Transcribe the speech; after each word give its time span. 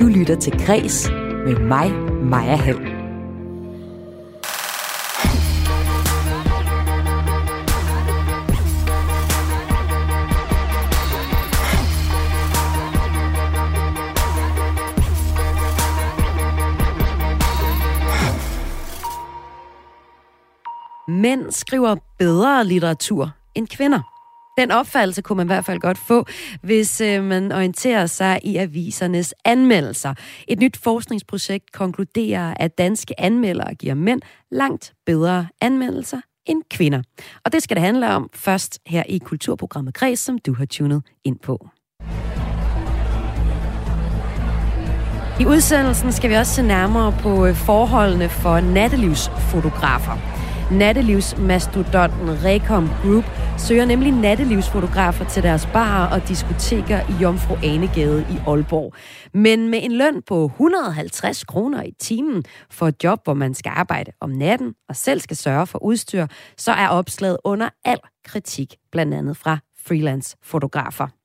Du 0.00 0.06
lytter 0.06 0.36
til 0.36 0.66
Græs 0.66 1.10
med 1.44 1.56
mig, 1.56 1.92
Maja 2.22 2.56
Hall. 2.56 2.78
Mænd 21.08 21.52
skriver 21.52 21.96
bedre 22.18 22.64
litteratur 22.64 23.30
end 23.54 23.68
kvinder. 23.68 24.17
Den 24.58 24.70
opfattelse 24.70 25.22
kunne 25.22 25.36
man 25.36 25.46
i 25.46 25.52
hvert 25.52 25.64
fald 25.64 25.80
godt 25.80 25.98
få, 25.98 26.26
hvis 26.62 27.00
øh, 27.00 27.24
man 27.24 27.52
orienterer 27.52 28.06
sig 28.06 28.40
i 28.42 28.56
avisernes 28.56 29.34
anmeldelser. 29.44 30.14
Et 30.48 30.58
nyt 30.58 30.76
forskningsprojekt 30.76 31.72
konkluderer, 31.72 32.54
at 32.56 32.78
danske 32.78 33.20
anmeldere 33.20 33.74
giver 33.74 33.94
mænd 33.94 34.20
langt 34.50 34.92
bedre 35.06 35.46
anmeldelser 35.60 36.20
end 36.46 36.62
kvinder. 36.70 37.02
Og 37.44 37.52
det 37.52 37.62
skal 37.62 37.76
det 37.76 37.82
handle 37.84 38.10
om 38.10 38.30
først 38.34 38.78
her 38.86 39.02
i 39.08 39.18
kulturprogrammet 39.18 39.94
Kreds, 39.94 40.20
som 40.20 40.38
du 40.38 40.54
har 40.54 40.64
tunet 40.64 41.02
ind 41.24 41.38
på. 41.38 41.68
I 45.40 45.46
udsendelsen 45.46 46.12
skal 46.12 46.30
vi 46.30 46.34
også 46.34 46.54
se 46.54 46.62
nærmere 46.62 47.14
på 47.20 47.46
øh, 47.46 47.54
forholdene 47.54 48.28
for 48.28 48.60
nattelivsfotografer. 48.60 50.37
Nattelivsmastodonten 50.72 52.44
Rekom 52.44 52.88
Group 53.02 53.24
søger 53.58 53.84
nemlig 53.84 54.12
nattelivsfotografer 54.12 55.24
til 55.24 55.42
deres 55.42 55.68
barer 55.72 56.10
og 56.14 56.28
diskoteker 56.28 57.00
i 57.10 57.22
Jomfru 57.22 57.56
Anegade 57.62 58.26
i 58.30 58.36
Aalborg. 58.46 58.94
Men 59.34 59.68
med 59.68 59.78
en 59.82 59.92
løn 59.92 60.22
på 60.26 60.44
150 60.44 61.44
kroner 61.44 61.82
i 61.82 61.92
timen 61.98 62.44
for 62.70 62.88
et 62.88 63.04
job, 63.04 63.20
hvor 63.24 63.34
man 63.34 63.54
skal 63.54 63.72
arbejde 63.76 64.12
om 64.20 64.30
natten 64.30 64.74
og 64.88 64.96
selv 64.96 65.20
skal 65.20 65.36
sørge 65.36 65.66
for 65.66 65.82
udstyr, 65.82 66.26
så 66.56 66.72
er 66.72 66.88
opslaget 66.88 67.36
under 67.44 67.68
al 67.84 67.98
kritik, 68.24 68.76
blandt 68.92 69.14
andet 69.14 69.36
fra 69.36 69.58
freelance-fotografer. 69.86 71.17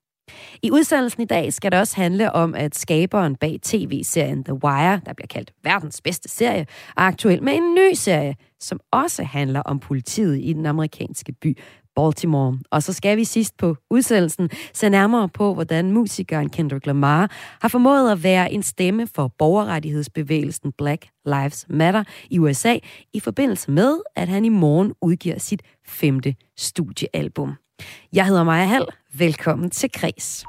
I 0.61 0.71
udsendelsen 0.71 1.21
i 1.21 1.25
dag 1.25 1.53
skal 1.53 1.71
det 1.71 1.79
også 1.79 1.95
handle 1.95 2.31
om, 2.31 2.55
at 2.55 2.75
skaberen 2.75 3.35
bag 3.35 3.59
tv-serien 3.61 4.43
The 4.43 4.53
Wire, 4.53 5.01
der 5.05 5.13
bliver 5.13 5.27
kaldt 5.27 5.53
verdens 5.63 6.01
bedste 6.01 6.29
serie, 6.29 6.61
er 6.97 7.01
aktuel 7.01 7.43
med 7.43 7.53
en 7.53 7.73
ny 7.73 7.93
serie, 7.93 8.35
som 8.59 8.79
også 8.91 9.23
handler 9.23 9.61
om 9.61 9.79
politiet 9.79 10.39
i 10.41 10.53
den 10.53 10.65
amerikanske 10.65 11.33
by 11.41 11.57
Baltimore. 11.95 12.59
Og 12.71 12.83
så 12.83 12.93
skal 12.93 13.17
vi 13.17 13.23
sidst 13.23 13.57
på 13.57 13.75
udsendelsen 13.89 14.49
se 14.73 14.89
nærmere 14.89 15.29
på, 15.29 15.53
hvordan 15.53 15.91
musikeren 15.91 16.49
Kendrick 16.49 16.85
Lamar 16.85 17.31
har 17.61 17.67
formået 17.67 18.11
at 18.11 18.23
være 18.23 18.53
en 18.53 18.63
stemme 18.63 19.07
for 19.07 19.33
borgerrettighedsbevægelsen 19.37 20.71
Black 20.77 21.07
Lives 21.25 21.65
Matter 21.69 22.03
i 22.29 22.39
USA 22.39 22.77
i 23.13 23.19
forbindelse 23.19 23.71
med, 23.71 23.99
at 24.15 24.27
han 24.27 24.45
i 24.45 24.49
morgen 24.49 24.93
udgiver 25.01 25.39
sit 25.39 25.61
femte 25.87 26.35
studiealbum. 26.57 27.62
Jeg 28.13 28.25
hedder 28.25 28.43
Maja 28.43 28.65
Hall. 28.65 28.85
Velkommen 29.13 29.69
til 29.69 29.89
Kres. 29.93 30.43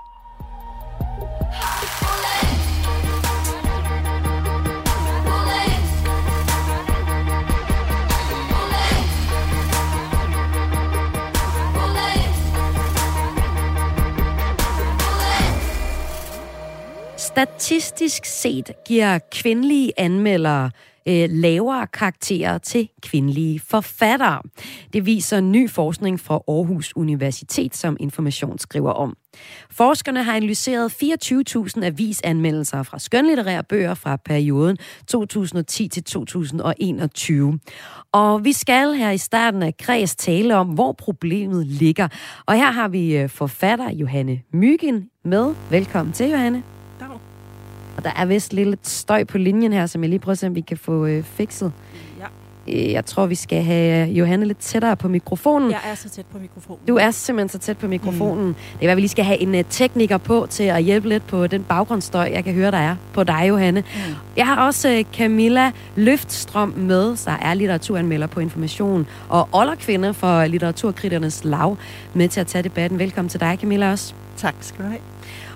Statistisk 17.17 18.25
set 18.25 18.71
giver 18.87 19.19
kvindelige 19.33 19.93
anmeldere 19.97 20.71
øh, 21.09 21.29
lavere 21.31 21.87
karakterer 21.87 22.59
til 22.59 22.89
kvindelige 23.03 23.61
forfattere. 23.61 24.43
Det 24.93 25.07
viser 25.07 25.41
ny 25.41 25.71
forskning 25.71 26.21
fra 26.21 26.35
Aarhus 26.35 26.93
Universitet, 26.97 27.77
som 27.77 27.97
Information 28.01 28.59
skriver 28.59 28.91
om. 28.91 29.17
Forskerne 29.71 30.23
har 30.23 30.37
analyseret 30.37 30.93
24.000 30.93 31.85
avisanmeldelser 31.85 32.83
fra 32.83 32.99
skønlitterære 32.99 33.65
bøger 33.65 33.95
fra 33.95 34.17
perioden 34.17 34.79
2010 35.07 35.89
til 35.89 36.05
2021. 36.05 37.59
Og 38.13 38.45
vi 38.45 38.53
skal 38.53 38.93
her 38.93 39.11
i 39.11 39.19
starten 39.19 39.63
af 39.63 39.77
Kreds 39.77 40.17
tale 40.17 40.57
om, 40.57 40.69
hvor 40.69 40.93
problemet 40.93 41.67
ligger. 41.67 42.09
Og 42.47 42.55
her 42.55 42.71
har 42.71 42.89
vi 42.89 43.17
øh, 43.17 43.29
forfatter 43.29 43.91
Johanne 43.91 44.41
Mygen 44.53 45.11
med. 45.25 45.55
Velkommen 45.71 46.13
til, 46.13 46.31
Johanne. 46.31 46.74
Og 48.05 48.11
der 48.11 48.23
er 48.23 48.27
vist 48.27 48.53
lidt 48.53 48.89
støj 48.89 49.25
på 49.25 49.39
linjen 49.39 49.73
her, 49.73 49.87
som 49.87 50.03
jeg 50.03 50.11
lige 50.11 50.19
prøver 50.19 50.33
at 50.33 50.39
se, 50.39 50.47
om 50.47 50.55
vi 50.55 50.61
kan 50.61 50.77
få 50.77 51.07
øh, 51.07 51.25
fikset. 51.25 51.73
Ja. 52.19 52.25
Øh, 52.75 52.93
jeg 52.93 53.05
tror, 53.05 53.27
vi 53.27 53.35
skal 53.35 53.63
have 53.63 54.09
Johanne 54.09 54.47
lidt 54.47 54.59
tættere 54.59 54.97
på 54.97 55.09
mikrofonen. 55.09 55.71
Jeg 55.71 55.81
er 55.91 55.95
så 55.95 56.09
tæt 56.09 56.27
på 56.27 56.39
mikrofonen. 56.39 56.81
Du 56.89 56.97
er 56.97 57.11
simpelthen 57.11 57.49
så 57.49 57.59
tæt 57.59 57.79
på 57.79 57.89
mikrofonen. 57.89 58.47
Mm. 58.47 58.55
Det 58.81 58.87
er, 58.87 58.91
at 58.91 58.97
vi 58.97 59.01
lige 59.01 59.09
skal 59.09 59.25
have 59.25 59.39
en 59.39 59.55
uh, 59.55 59.61
tekniker 59.71 60.19
på 60.19 60.47
til 60.51 60.65
at 60.65 60.83
hjælpe 60.83 61.09
lidt 61.09 61.27
på 61.27 61.47
den 61.47 61.65
baggrundsstøj, 61.65 62.31
jeg 62.35 62.45
kan 62.45 62.55
høre, 62.55 62.71
der 62.71 62.79
er 62.79 62.97
på 63.13 63.25
dig, 63.25 63.45
Johanne. 63.49 63.81
Mm. 63.81 64.15
Jeg 64.37 64.47
har 64.47 64.67
også 64.67 64.99
uh, 64.99 65.17
Camilla 65.17 65.71
Løftstrøm 65.97 66.75
med, 66.77 67.25
der 67.25 67.37
er 67.43 67.55
litteraturanmelder 67.55 68.27
på 68.27 68.41
Information, 68.41 69.07
og 69.29 69.49
olderkvinde 69.53 70.15
for 70.15 70.47
Litteraturkriternes 70.47 71.45
Lav, 71.45 71.77
med 72.15 72.29
til 72.29 72.41
at 72.41 72.47
tage 72.47 72.63
debatten. 72.63 72.99
Velkommen 72.99 73.29
til 73.29 73.41
dig, 73.41 73.59
Camilla, 73.61 73.91
også. 73.91 74.15
Tak 74.37 74.55
skal 74.61 74.85
du 74.85 74.89
have. 74.89 75.14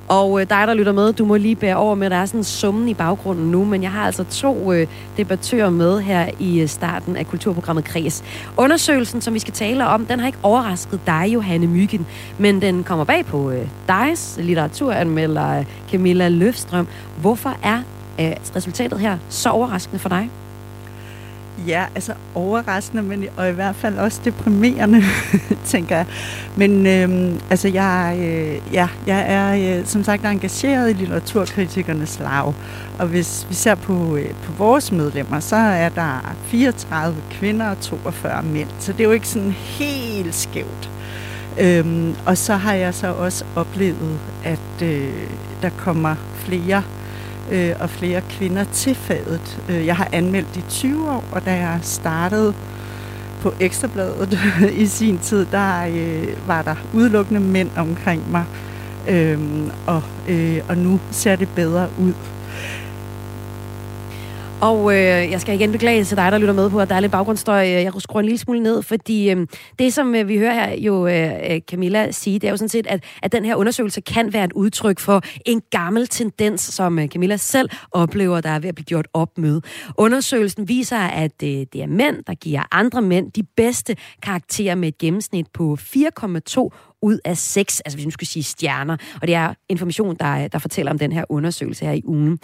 Og 0.08 0.40
øh, 0.40 0.48
dig, 0.50 0.66
der 0.66 0.74
lytter 0.74 0.92
med, 0.92 1.12
du 1.12 1.24
må 1.24 1.36
lige 1.36 1.56
bære 1.56 1.76
over 1.76 1.94
med, 1.94 2.06
at 2.06 2.10
der 2.10 2.16
er 2.16 2.26
sådan 2.26 2.40
en 2.40 2.44
summen 2.44 2.88
i 2.88 2.94
baggrunden 2.94 3.50
nu, 3.50 3.64
men 3.64 3.82
jeg 3.82 3.90
har 3.90 4.06
altså 4.06 4.24
to 4.24 4.72
øh, 4.72 4.86
debattører 5.16 5.70
med 5.70 6.00
her 6.00 6.30
i 6.38 6.60
øh, 6.60 6.68
starten 6.68 7.16
af 7.16 7.26
kulturprogrammet 7.26 7.84
Kreds. 7.84 8.24
Undersøgelsen, 8.56 9.20
som 9.20 9.34
vi 9.34 9.38
skal 9.38 9.54
tale 9.54 9.86
om, 9.86 10.06
den 10.06 10.20
har 10.20 10.26
ikke 10.26 10.38
overrasket 10.42 11.00
dig, 11.06 11.24
Johanne 11.28 11.66
Myggen, 11.66 12.06
men 12.38 12.62
den 12.62 12.84
kommer 12.84 13.04
bag 13.04 13.26
på 13.26 13.50
øh, 13.50 13.68
dig, 13.88 14.14
litteraturanmelder 14.38 15.58
øh, 15.58 15.64
Camilla 15.90 16.28
Løfstrøm. 16.28 16.86
Hvorfor 17.20 17.56
er 17.62 17.82
øh, 18.20 18.32
resultatet 18.56 19.00
her 19.00 19.18
så 19.28 19.50
overraskende 19.50 19.98
for 19.98 20.08
dig? 20.08 20.30
Ja, 21.66 21.84
altså 21.94 22.12
overraskende, 22.34 23.02
men 23.02 23.24
og 23.36 23.48
i 23.48 23.52
hvert 23.52 23.76
fald 23.76 23.98
også 23.98 24.20
deprimerende, 24.24 25.02
tænker 25.64 25.96
jeg. 25.96 26.06
Men 26.56 26.86
øhm, 26.86 27.40
altså, 27.50 27.68
jeg, 27.68 28.16
øh, 28.20 28.74
ja, 28.74 28.88
jeg 29.06 29.24
er 29.28 29.78
øh, 29.78 29.86
som 29.86 30.04
sagt 30.04 30.24
engageret 30.24 30.90
i 30.90 30.92
litteraturkritikernes 30.92 32.18
lav. 32.18 32.54
Og 32.98 33.06
hvis 33.06 33.46
vi 33.48 33.54
ser 33.54 33.74
på, 33.74 34.16
øh, 34.16 34.30
på 34.44 34.52
vores 34.52 34.92
medlemmer, 34.92 35.40
så 35.40 35.56
er 35.56 35.88
der 35.88 36.34
34 36.44 37.16
kvinder 37.30 37.70
og 37.70 37.80
42 37.80 38.42
mænd. 38.42 38.68
Så 38.78 38.92
det 38.92 39.00
er 39.00 39.04
jo 39.04 39.10
ikke 39.10 39.28
sådan 39.28 39.52
helt 39.52 40.34
skævt. 40.34 40.90
Øhm, 41.60 42.14
og 42.26 42.38
så 42.38 42.54
har 42.54 42.74
jeg 42.74 42.94
så 42.94 43.12
også 43.12 43.44
oplevet, 43.56 44.18
at 44.44 44.82
øh, 44.82 45.08
der 45.62 45.70
kommer 45.70 46.14
flere 46.36 46.82
øh, 47.50 47.74
og 47.80 47.90
flere 47.90 48.20
kvinder 48.20 48.64
til 48.64 48.94
fadet. 48.94 49.62
Øh, 49.68 49.86
jeg 49.86 49.96
har 49.96 50.08
anmeldt 50.12 50.56
i 50.56 50.64
20 50.68 51.10
år, 51.10 51.24
og 51.32 51.44
da 51.44 51.54
jeg 51.54 51.78
startede 51.82 52.54
på 53.40 53.52
Ekstrabladet 53.60 54.38
i 54.82 54.86
sin 54.86 55.18
tid, 55.18 55.46
der 55.52 55.86
øh, 55.86 56.28
var 56.46 56.62
der 56.62 56.74
udelukkende 56.94 57.40
mænd 57.40 57.70
omkring 57.76 58.30
mig. 58.30 58.44
Øh, 59.08 59.38
og, 59.86 60.02
øh, 60.28 60.60
og 60.68 60.76
nu 60.76 61.00
ser 61.10 61.36
det 61.36 61.48
bedre 61.48 61.88
ud. 61.98 62.12
Og 64.60 64.92
øh, 64.92 65.30
jeg 65.30 65.40
skal 65.40 65.54
igen 65.54 65.72
beklage 65.72 66.04
til 66.04 66.16
dig, 66.16 66.32
der 66.32 66.38
lytter 66.38 66.54
med 66.54 66.70
på, 66.70 66.80
at 66.80 66.88
der 66.88 66.94
er 66.94 67.00
lidt 67.00 67.12
baggrundsstøj. 67.12 67.66
Øh, 67.66 67.70
jeg 67.70 67.92
skruer 67.98 68.20
en 68.20 68.24
lille 68.24 68.38
smule 68.38 68.60
ned, 68.60 68.82
fordi 68.82 69.30
øh, 69.30 69.46
det, 69.78 69.92
som 69.92 70.14
øh, 70.14 70.28
vi 70.28 70.38
hører 70.38 70.54
her 70.54 70.74
jo 70.74 71.06
øh, 71.06 71.32
øh, 71.50 71.60
Camilla 71.60 72.10
sige, 72.10 72.38
det 72.38 72.46
er 72.46 72.50
jo 72.50 72.56
sådan 72.56 72.68
set, 72.68 72.86
at, 72.86 73.04
at 73.22 73.32
den 73.32 73.44
her 73.44 73.54
undersøgelse 73.54 74.00
kan 74.00 74.32
være 74.32 74.44
et 74.44 74.52
udtryk 74.52 74.98
for 74.98 75.22
en 75.46 75.62
gammel 75.70 76.06
tendens, 76.06 76.60
som 76.60 76.98
øh, 76.98 77.08
Camilla 77.08 77.36
selv 77.36 77.70
oplever, 77.90 78.40
der 78.40 78.50
er 78.50 78.58
ved 78.58 78.68
at 78.68 78.74
blive 78.74 78.84
gjort 78.84 79.08
op 79.14 79.38
med. 79.38 79.60
Undersøgelsen 79.98 80.68
viser, 80.68 80.98
at 80.98 81.42
øh, 81.42 81.48
det 81.48 81.82
er 81.82 81.86
mænd, 81.86 82.24
der 82.26 82.34
giver 82.34 82.62
andre 82.72 83.02
mænd 83.02 83.32
de 83.32 83.42
bedste 83.42 83.96
karakterer 84.22 84.74
med 84.74 84.88
et 84.88 84.98
gennemsnit 84.98 85.46
på 85.54 85.78
4,2 85.80 86.68
ud 87.02 87.18
af 87.24 87.36
6, 87.36 87.80
altså 87.80 87.96
hvis 87.96 88.06
man 88.06 88.12
skulle 88.12 88.28
sige 88.28 88.42
stjerner. 88.42 88.96
Og 89.20 89.26
det 89.26 89.34
er 89.34 89.54
information, 89.68 90.16
der, 90.20 90.44
øh, 90.44 90.48
der 90.52 90.58
fortæller 90.58 90.92
om 90.92 90.98
den 90.98 91.12
her 91.12 91.24
undersøgelse 91.28 91.84
her 91.84 91.92
i 91.92 92.02
ugen. 92.04 92.38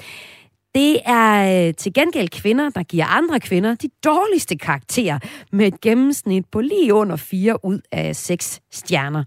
Det 0.74 1.00
er 1.06 1.66
øh, 1.68 1.74
til 1.74 1.92
gengæld 1.92 2.28
kvinder, 2.28 2.70
der 2.70 2.82
giver 2.82 3.06
andre 3.06 3.40
kvinder 3.40 3.74
de 3.74 3.88
dårligste 4.04 4.56
karakterer 4.56 5.18
med 5.52 5.66
et 5.66 5.80
gennemsnit 5.80 6.44
på 6.52 6.60
lige 6.60 6.94
under 6.94 7.16
4 7.16 7.64
ud 7.64 7.80
af 7.92 8.16
6 8.16 8.60
stjerner. 8.72 9.24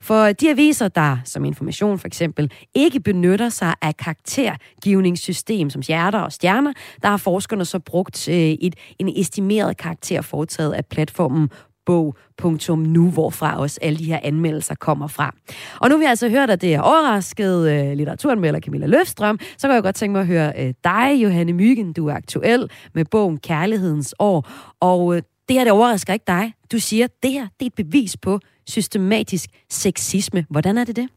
For 0.00 0.32
de 0.32 0.50
aviser, 0.50 0.88
der 0.88 1.18
som 1.24 1.44
information 1.44 1.98
for 1.98 2.06
eksempel 2.06 2.52
ikke 2.74 3.00
benytter 3.00 3.48
sig 3.48 3.74
af 3.82 3.96
karaktergivningssystem 3.96 5.70
som 5.70 5.82
hjerter 5.82 6.18
og 6.18 6.32
stjerner, 6.32 6.72
der 7.02 7.08
har 7.08 7.16
forskerne 7.16 7.64
så 7.64 7.78
brugt 7.78 8.28
øh, 8.28 8.34
et, 8.34 8.74
en 8.98 9.08
estimeret 9.16 9.76
karakter 9.76 10.22
foretaget 10.22 10.72
af 10.72 10.86
platformen 10.86 11.50
bog.nu, 11.86 13.10
hvorfra 13.10 13.60
også 13.60 13.78
alle 13.82 13.98
de 13.98 14.04
her 14.04 14.20
anmeldelser 14.22 14.74
kommer 14.74 15.06
fra. 15.06 15.34
Og 15.80 15.88
nu 15.90 15.96
vi 15.96 16.02
jeg 16.02 16.10
altså 16.10 16.28
hørt, 16.28 16.50
at 16.50 16.60
det 16.60 16.74
er 16.74 16.80
overrasket 16.80 17.70
øh, 17.70 17.96
litteraturanmelder 17.96 18.60
Camilla 18.60 18.86
Løfstrøm, 18.86 19.38
så 19.58 19.68
kan 19.68 19.74
jeg 19.74 19.82
godt 19.82 19.94
tænke 19.94 20.12
mig 20.12 20.20
at 20.20 20.26
høre 20.26 20.52
øh, 20.58 20.74
dig, 20.84 21.22
Johanne 21.22 21.52
Myggen. 21.52 21.92
Du 21.92 22.06
er 22.08 22.14
aktuel 22.14 22.70
med 22.94 23.04
bogen 23.04 23.38
Kærlighedens 23.38 24.14
år, 24.18 24.48
og 24.80 25.16
øh, 25.16 25.22
det 25.48 25.56
her, 25.56 25.64
det 25.64 25.72
overrasker 25.72 26.12
ikke 26.12 26.24
dig. 26.26 26.52
Du 26.72 26.78
siger, 26.78 27.04
at 27.04 27.10
det 27.22 27.32
her 27.32 27.46
det 27.60 27.66
er 27.66 27.66
et 27.66 27.86
bevis 27.86 28.16
på 28.16 28.40
systematisk 28.66 29.50
sexisme. 29.70 30.46
Hvordan 30.50 30.78
er 30.78 30.84
det 30.84 30.96
det? 30.96 31.08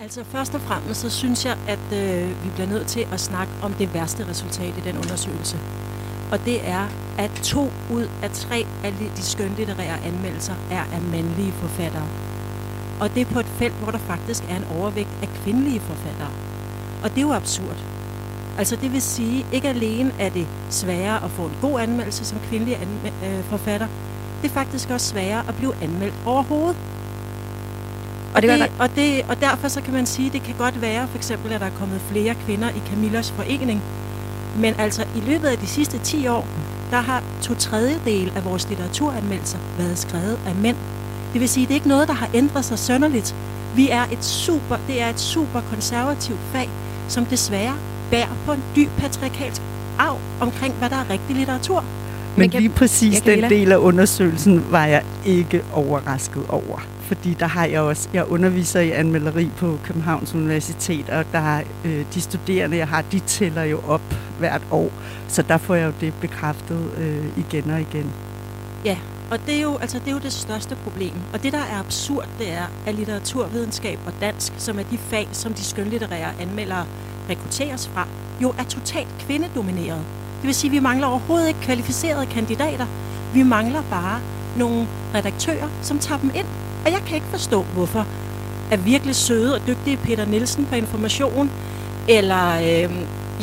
Altså 0.00 0.24
først 0.24 0.54
og 0.54 0.60
fremmest, 0.60 1.00
så 1.00 1.10
synes 1.10 1.44
jeg, 1.44 1.56
at 1.68 1.86
øh, 1.92 2.44
vi 2.44 2.50
bliver 2.54 2.68
nødt 2.68 2.86
til 2.86 3.06
at 3.12 3.20
snakke 3.20 3.52
om 3.62 3.72
det 3.72 3.94
værste 3.94 4.28
resultat 4.28 4.74
i 4.78 4.80
den 4.88 4.96
undersøgelse. 4.96 5.56
Og 6.32 6.38
det 6.44 6.68
er, 6.68 6.88
at 7.18 7.30
to 7.42 7.70
ud 7.90 8.08
af 8.22 8.30
tre 8.30 8.66
af 8.84 8.92
de 9.16 9.22
skønlitterære 9.22 9.98
anmeldelser 10.06 10.54
er 10.70 10.80
af 10.94 11.02
mandlige 11.12 11.52
forfattere. 11.52 12.08
Og 13.00 13.14
det 13.14 13.20
er 13.20 13.24
på 13.24 13.40
et 13.40 13.46
felt, 13.46 13.74
hvor 13.74 13.90
der 13.92 13.98
faktisk 13.98 14.44
er 14.50 14.56
en 14.56 14.64
overvægt 14.78 15.08
af 15.22 15.28
kvindelige 15.28 15.80
forfattere. 15.80 16.30
Og 17.02 17.10
det 17.10 17.18
er 17.18 17.22
jo 17.22 17.32
absurd. 17.32 17.76
Altså 18.58 18.76
det 18.76 18.92
vil 18.92 19.02
sige, 19.02 19.46
ikke 19.52 19.68
alene 19.68 20.12
er 20.18 20.28
det 20.30 20.46
sværere 20.70 21.24
at 21.24 21.30
få 21.30 21.42
en 21.42 21.56
god 21.60 21.80
anmeldelse 21.80 22.24
som 22.24 22.38
kvindelig 22.48 22.76
anme- 22.76 23.26
øh, 23.26 23.44
forfatter, 23.44 23.86
det 24.42 24.48
er 24.48 24.54
faktisk 24.54 24.90
også 24.90 25.06
sværere 25.06 25.44
at 25.48 25.54
blive 25.56 25.74
anmeldt 25.82 26.14
overhovedet. 26.26 26.76
Og, 28.34 28.42
det, 28.42 28.72
og, 28.78 28.96
det, 28.96 29.22
og 29.28 29.40
derfor 29.40 29.68
så 29.68 29.80
kan 29.80 29.92
man 29.92 30.06
sige, 30.06 30.26
at 30.26 30.32
det 30.32 30.42
kan 30.42 30.54
godt 30.58 30.80
være, 30.80 31.08
for 31.08 31.16
eksempel, 31.16 31.52
at 31.52 31.60
der 31.60 31.66
er 31.66 31.78
kommet 31.78 32.00
flere 32.00 32.34
kvinder 32.34 32.70
i 32.70 32.82
Camillas 32.90 33.30
forening. 33.30 33.82
Men 34.56 34.74
altså 34.78 35.02
i 35.16 35.20
løbet 35.20 35.48
af 35.48 35.58
de 35.58 35.66
sidste 35.66 35.98
10 35.98 36.26
år, 36.26 36.46
der 36.90 37.00
har 37.00 37.22
to 37.42 37.54
tredjedel 37.54 38.32
af 38.36 38.44
vores 38.44 38.68
litteraturanmeldelser 38.68 39.58
været 39.78 39.98
skrevet 39.98 40.38
af 40.46 40.54
mænd. 40.54 40.76
Det 41.32 41.40
vil 41.40 41.48
sige, 41.48 41.64
at 41.64 41.68
det 41.68 41.74
er 41.74 41.76
ikke 41.76 41.88
noget, 41.88 42.08
der 42.08 42.14
har 42.14 42.28
ændret 42.34 42.64
sig 42.64 42.78
sønderligt. 42.78 43.34
Vi 43.76 43.88
er 43.90 44.04
et 44.12 44.24
super, 44.24 44.76
det 44.86 45.02
er 45.02 45.08
et 45.08 45.20
super 45.20 45.60
konservativt 45.70 46.38
fag, 46.52 46.68
som 47.08 47.26
desværre 47.26 47.74
bærer 48.10 48.36
på 48.46 48.52
en 48.52 48.62
dyb 48.76 48.88
patriarkalsk 48.98 49.62
arv 49.98 50.18
omkring, 50.40 50.74
hvad 50.74 50.90
der 50.90 50.96
er 50.96 51.10
rigtig 51.10 51.36
litteratur. 51.36 51.84
Men 52.36 52.50
lige 52.50 52.68
præcis 52.68 53.20
den 53.20 53.42
del 53.50 53.72
af 53.72 53.76
undersøgelsen 53.76 54.64
var 54.70 54.86
jeg 54.86 55.02
ikke 55.24 55.64
overrasket 55.72 56.42
over 56.48 56.86
fordi 57.12 57.34
der 57.34 57.46
har 57.46 57.64
jeg 57.64 57.80
også, 57.80 58.08
jeg 58.14 58.26
underviser 58.28 58.80
i 58.80 58.90
anmelderi 58.90 59.50
på 59.56 59.78
Københavns 59.84 60.34
Universitet, 60.34 61.10
og 61.10 61.24
der 61.32 61.60
øh, 61.84 62.04
de 62.14 62.20
studerende, 62.20 62.76
jeg 62.76 62.88
har, 62.88 63.02
de 63.02 63.20
tæller 63.20 63.62
jo 63.62 63.80
op 63.88 64.14
hvert 64.38 64.62
år, 64.70 64.90
så 65.28 65.42
der 65.42 65.58
får 65.58 65.74
jeg 65.74 65.86
jo 65.86 65.92
det 66.00 66.14
bekræftet 66.20 66.90
øh, 66.98 67.24
igen 67.36 67.70
og 67.70 67.80
igen. 67.80 68.12
Ja, 68.84 68.96
og 69.30 69.38
det 69.46 69.56
er, 69.56 69.62
jo, 69.62 69.76
altså, 69.76 69.98
det 69.98 70.08
er 70.08 70.12
jo 70.12 70.18
det 70.18 70.32
største 70.32 70.76
problem. 70.76 71.12
Og 71.32 71.42
det, 71.42 71.52
der 71.52 71.58
er 71.58 71.78
absurd, 71.78 72.28
det 72.38 72.52
er, 72.52 72.64
at 72.86 72.94
litteraturvidenskab 72.94 73.98
og 74.06 74.12
dansk, 74.20 74.52
som 74.58 74.78
er 74.78 74.82
de 74.82 74.98
fag, 74.98 75.28
som 75.32 75.54
de 75.54 75.64
skønlitterære 75.64 76.32
anmeldere 76.40 76.86
rekrutteres 77.30 77.88
fra, 77.88 78.06
jo 78.42 78.54
er 78.58 78.64
totalt 78.64 79.08
kvindedomineret. 79.18 80.00
Det 80.40 80.46
vil 80.46 80.54
sige, 80.54 80.68
at 80.68 80.72
vi 80.72 80.80
mangler 80.80 81.06
overhovedet 81.06 81.48
ikke 81.48 81.60
kvalificerede 81.60 82.26
kandidater. 82.26 82.86
Vi 83.34 83.42
mangler 83.42 83.82
bare 83.90 84.20
nogle 84.56 84.86
redaktører, 85.14 85.68
som 85.82 85.98
tager 85.98 86.20
dem 86.20 86.30
ind 86.34 86.46
og 86.84 86.92
jeg 86.92 87.02
kan 87.06 87.14
ikke 87.14 87.26
forstå, 87.26 87.62
hvorfor 87.62 88.06
er 88.70 88.76
virkelig 88.76 89.14
søde 89.14 89.54
og 89.54 89.60
dygtige 89.66 89.96
Peter 89.96 90.26
Nielsen 90.26 90.64
på 90.64 90.74
information, 90.74 91.50
eller 92.08 92.46
øh, 92.54 92.90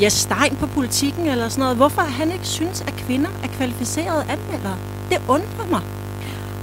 Jes 0.01 0.13
Stein 0.13 0.55
på 0.59 0.67
politikken, 0.67 1.27
eller 1.27 1.49
sådan 1.49 1.61
noget. 1.61 1.77
Hvorfor 1.77 2.01
han 2.01 2.31
ikke 2.31 2.47
synes, 2.47 2.81
at 2.81 2.93
kvinder 2.93 3.29
er 3.43 3.47
kvalificerede 3.47 4.23
anmeldere? 4.29 4.77
Det 5.09 5.17
undrer 5.27 5.67
mig. 5.69 5.81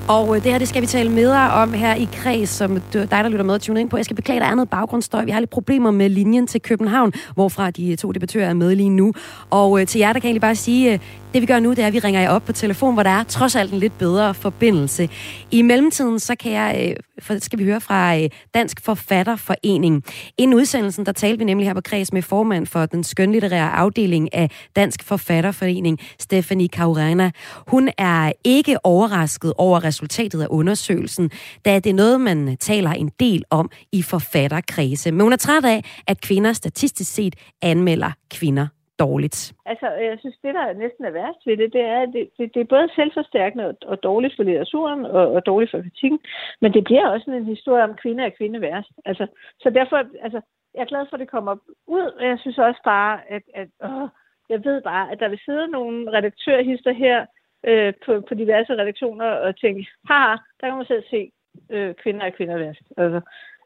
Og 0.08 0.36
øh, 0.36 0.42
det 0.42 0.52
her, 0.52 0.58
det 0.58 0.68
skal 0.68 0.82
vi 0.82 0.86
tale 0.86 1.10
mere 1.10 1.50
om 1.50 1.72
her 1.72 1.94
i 1.94 2.08
Kreds, 2.12 2.48
som 2.48 2.80
dig, 2.92 3.08
der 3.10 3.28
lytter 3.28 3.44
med 3.44 3.54
og 3.54 3.60
tuner 3.60 3.80
ind 3.80 3.90
på. 3.90 3.96
Jeg 3.96 4.04
skal 4.04 4.16
beklage, 4.16 4.40
der 4.40 4.46
er 4.46 4.54
noget 4.54 4.70
baggrundsstøj. 4.70 5.24
Vi 5.24 5.30
har 5.30 5.40
lidt 5.40 5.50
problemer 5.50 5.90
med 5.90 6.08
linjen 6.08 6.46
til 6.46 6.62
København, 6.62 7.12
hvorfra 7.34 7.70
de 7.70 7.96
to 7.96 8.12
debattører 8.12 8.48
er 8.48 8.54
med 8.54 8.74
lige 8.74 8.90
nu. 8.90 9.12
Og 9.50 9.80
øh, 9.80 9.86
til 9.86 9.98
jer, 9.98 10.12
der 10.12 10.20
kan 10.20 10.22
jeg 10.22 10.28
egentlig 10.28 10.40
bare 10.40 10.54
sige, 10.54 10.92
øh, 10.92 10.98
det 11.36 11.42
vi 11.42 11.46
gør 11.46 11.60
nu, 11.60 11.70
det 11.70 11.78
er, 11.78 11.86
at 11.86 11.92
vi 11.92 11.98
ringer 11.98 12.20
jer 12.20 12.30
op 12.30 12.44
på 12.44 12.52
telefon, 12.52 12.94
hvor 12.94 13.02
der 13.02 13.10
er 13.10 13.22
trods 13.22 13.56
alt 13.56 13.72
en 13.72 13.78
lidt 13.78 13.98
bedre 13.98 14.34
forbindelse. 14.34 15.08
I 15.50 15.62
mellemtiden, 15.62 16.18
så 16.18 16.34
kan 16.40 16.52
jeg, 16.52 16.86
øh, 16.88 16.96
for 17.22 17.38
skal 17.40 17.58
vi 17.58 17.64
høre 17.64 17.80
fra 17.80 18.18
øh, 18.18 18.28
Dansk 18.54 18.80
Forfatterforening. 18.84 20.04
Inden 20.38 20.56
udsendelsen, 20.56 21.06
der 21.06 21.12
talte 21.12 21.38
vi 21.38 21.44
nemlig 21.44 21.66
her 21.66 21.74
på 21.74 21.80
Kreds 21.80 22.12
med 22.12 22.22
formand 22.22 22.66
for 22.66 22.86
den 22.86 23.04
skønlitterære 23.04 23.70
afdeling 23.70 24.34
af 24.34 24.50
Dansk 24.76 25.02
Forfatterforening, 25.04 25.98
Stephanie 26.20 26.68
Kaurana. 26.68 27.30
Hun 27.66 27.90
er 27.98 28.32
ikke 28.44 28.86
overrasket 28.86 29.52
over 29.58 29.84
resultatet 29.84 30.42
af 30.42 30.46
undersøgelsen, 30.50 31.30
da 31.64 31.78
det 31.78 31.90
er 31.90 31.94
noget, 31.94 32.20
man 32.20 32.48
øh, 32.48 32.56
taler 32.60 32.90
en 32.90 33.10
del 33.20 33.44
om 33.50 33.70
i 33.92 34.02
forfatterkredse. 34.02 35.12
Men 35.12 35.20
hun 35.20 35.32
er 35.32 35.36
træt 35.36 35.64
af, 35.64 35.84
at 36.06 36.20
kvinder 36.20 36.52
statistisk 36.52 37.12
set 37.14 37.36
anmelder 37.62 38.10
kvinder 38.30 38.66
dårligt? 38.98 39.52
Altså, 39.66 39.86
jeg 39.90 40.16
synes, 40.20 40.36
det, 40.42 40.54
der 40.54 40.72
næsten 40.72 41.04
er 41.04 41.10
værst 41.10 41.46
ved 41.46 41.56
det, 41.56 41.72
det 41.72 41.80
er, 41.80 42.00
at 42.02 42.08
det, 42.12 42.28
det, 42.38 42.54
det 42.54 42.60
er 42.60 42.74
både 42.74 42.88
selvforstærkende 42.94 43.66
og, 43.66 43.76
og 43.86 44.02
dårligt 44.02 44.36
for 44.36 44.42
litteraturen 44.42 45.04
og, 45.04 45.32
og 45.32 45.46
dårligt 45.46 45.70
for 45.70 45.82
kritikken, 45.82 46.20
men 46.60 46.74
det 46.74 46.84
bliver 46.84 47.08
også 47.08 47.30
en 47.30 47.44
historie 47.44 47.84
om 47.84 47.94
kvinde 48.02 48.24
er 48.24 48.36
kvinde 48.38 48.60
værst. 48.60 48.92
Altså, 49.04 49.26
så 49.60 49.70
derfor, 49.70 49.96
altså, 49.96 50.40
jeg 50.74 50.82
er 50.82 50.92
glad 50.92 51.06
for, 51.08 51.16
at 51.16 51.20
det 51.20 51.30
kommer 51.30 51.56
ud, 51.86 52.06
og 52.18 52.26
jeg 52.26 52.38
synes 52.38 52.58
også 52.58 52.80
bare, 52.84 53.20
at, 53.28 53.42
at 53.54 53.68
åh, 53.84 54.08
jeg 54.48 54.64
ved 54.64 54.82
bare, 54.82 55.12
at 55.12 55.20
der 55.20 55.28
vil 55.28 55.40
sidde 55.44 55.68
nogle 55.68 56.12
redaktørhister 56.12 56.92
her 56.92 57.26
øh, 57.64 57.92
på, 58.06 58.20
på 58.28 58.34
diverse 58.34 58.72
redaktioner 58.72 59.26
og 59.26 59.56
tænke, 59.56 59.86
haha, 60.08 60.36
der 60.60 60.66
kan 60.68 60.76
man 60.76 60.86
selv 60.86 61.04
se 61.10 61.32
øh, 61.70 61.94
kvinder 61.94 62.26
er 62.26 62.30
kvinder 62.30 62.58
værst. 62.58 62.86
Altså, 62.96 63.20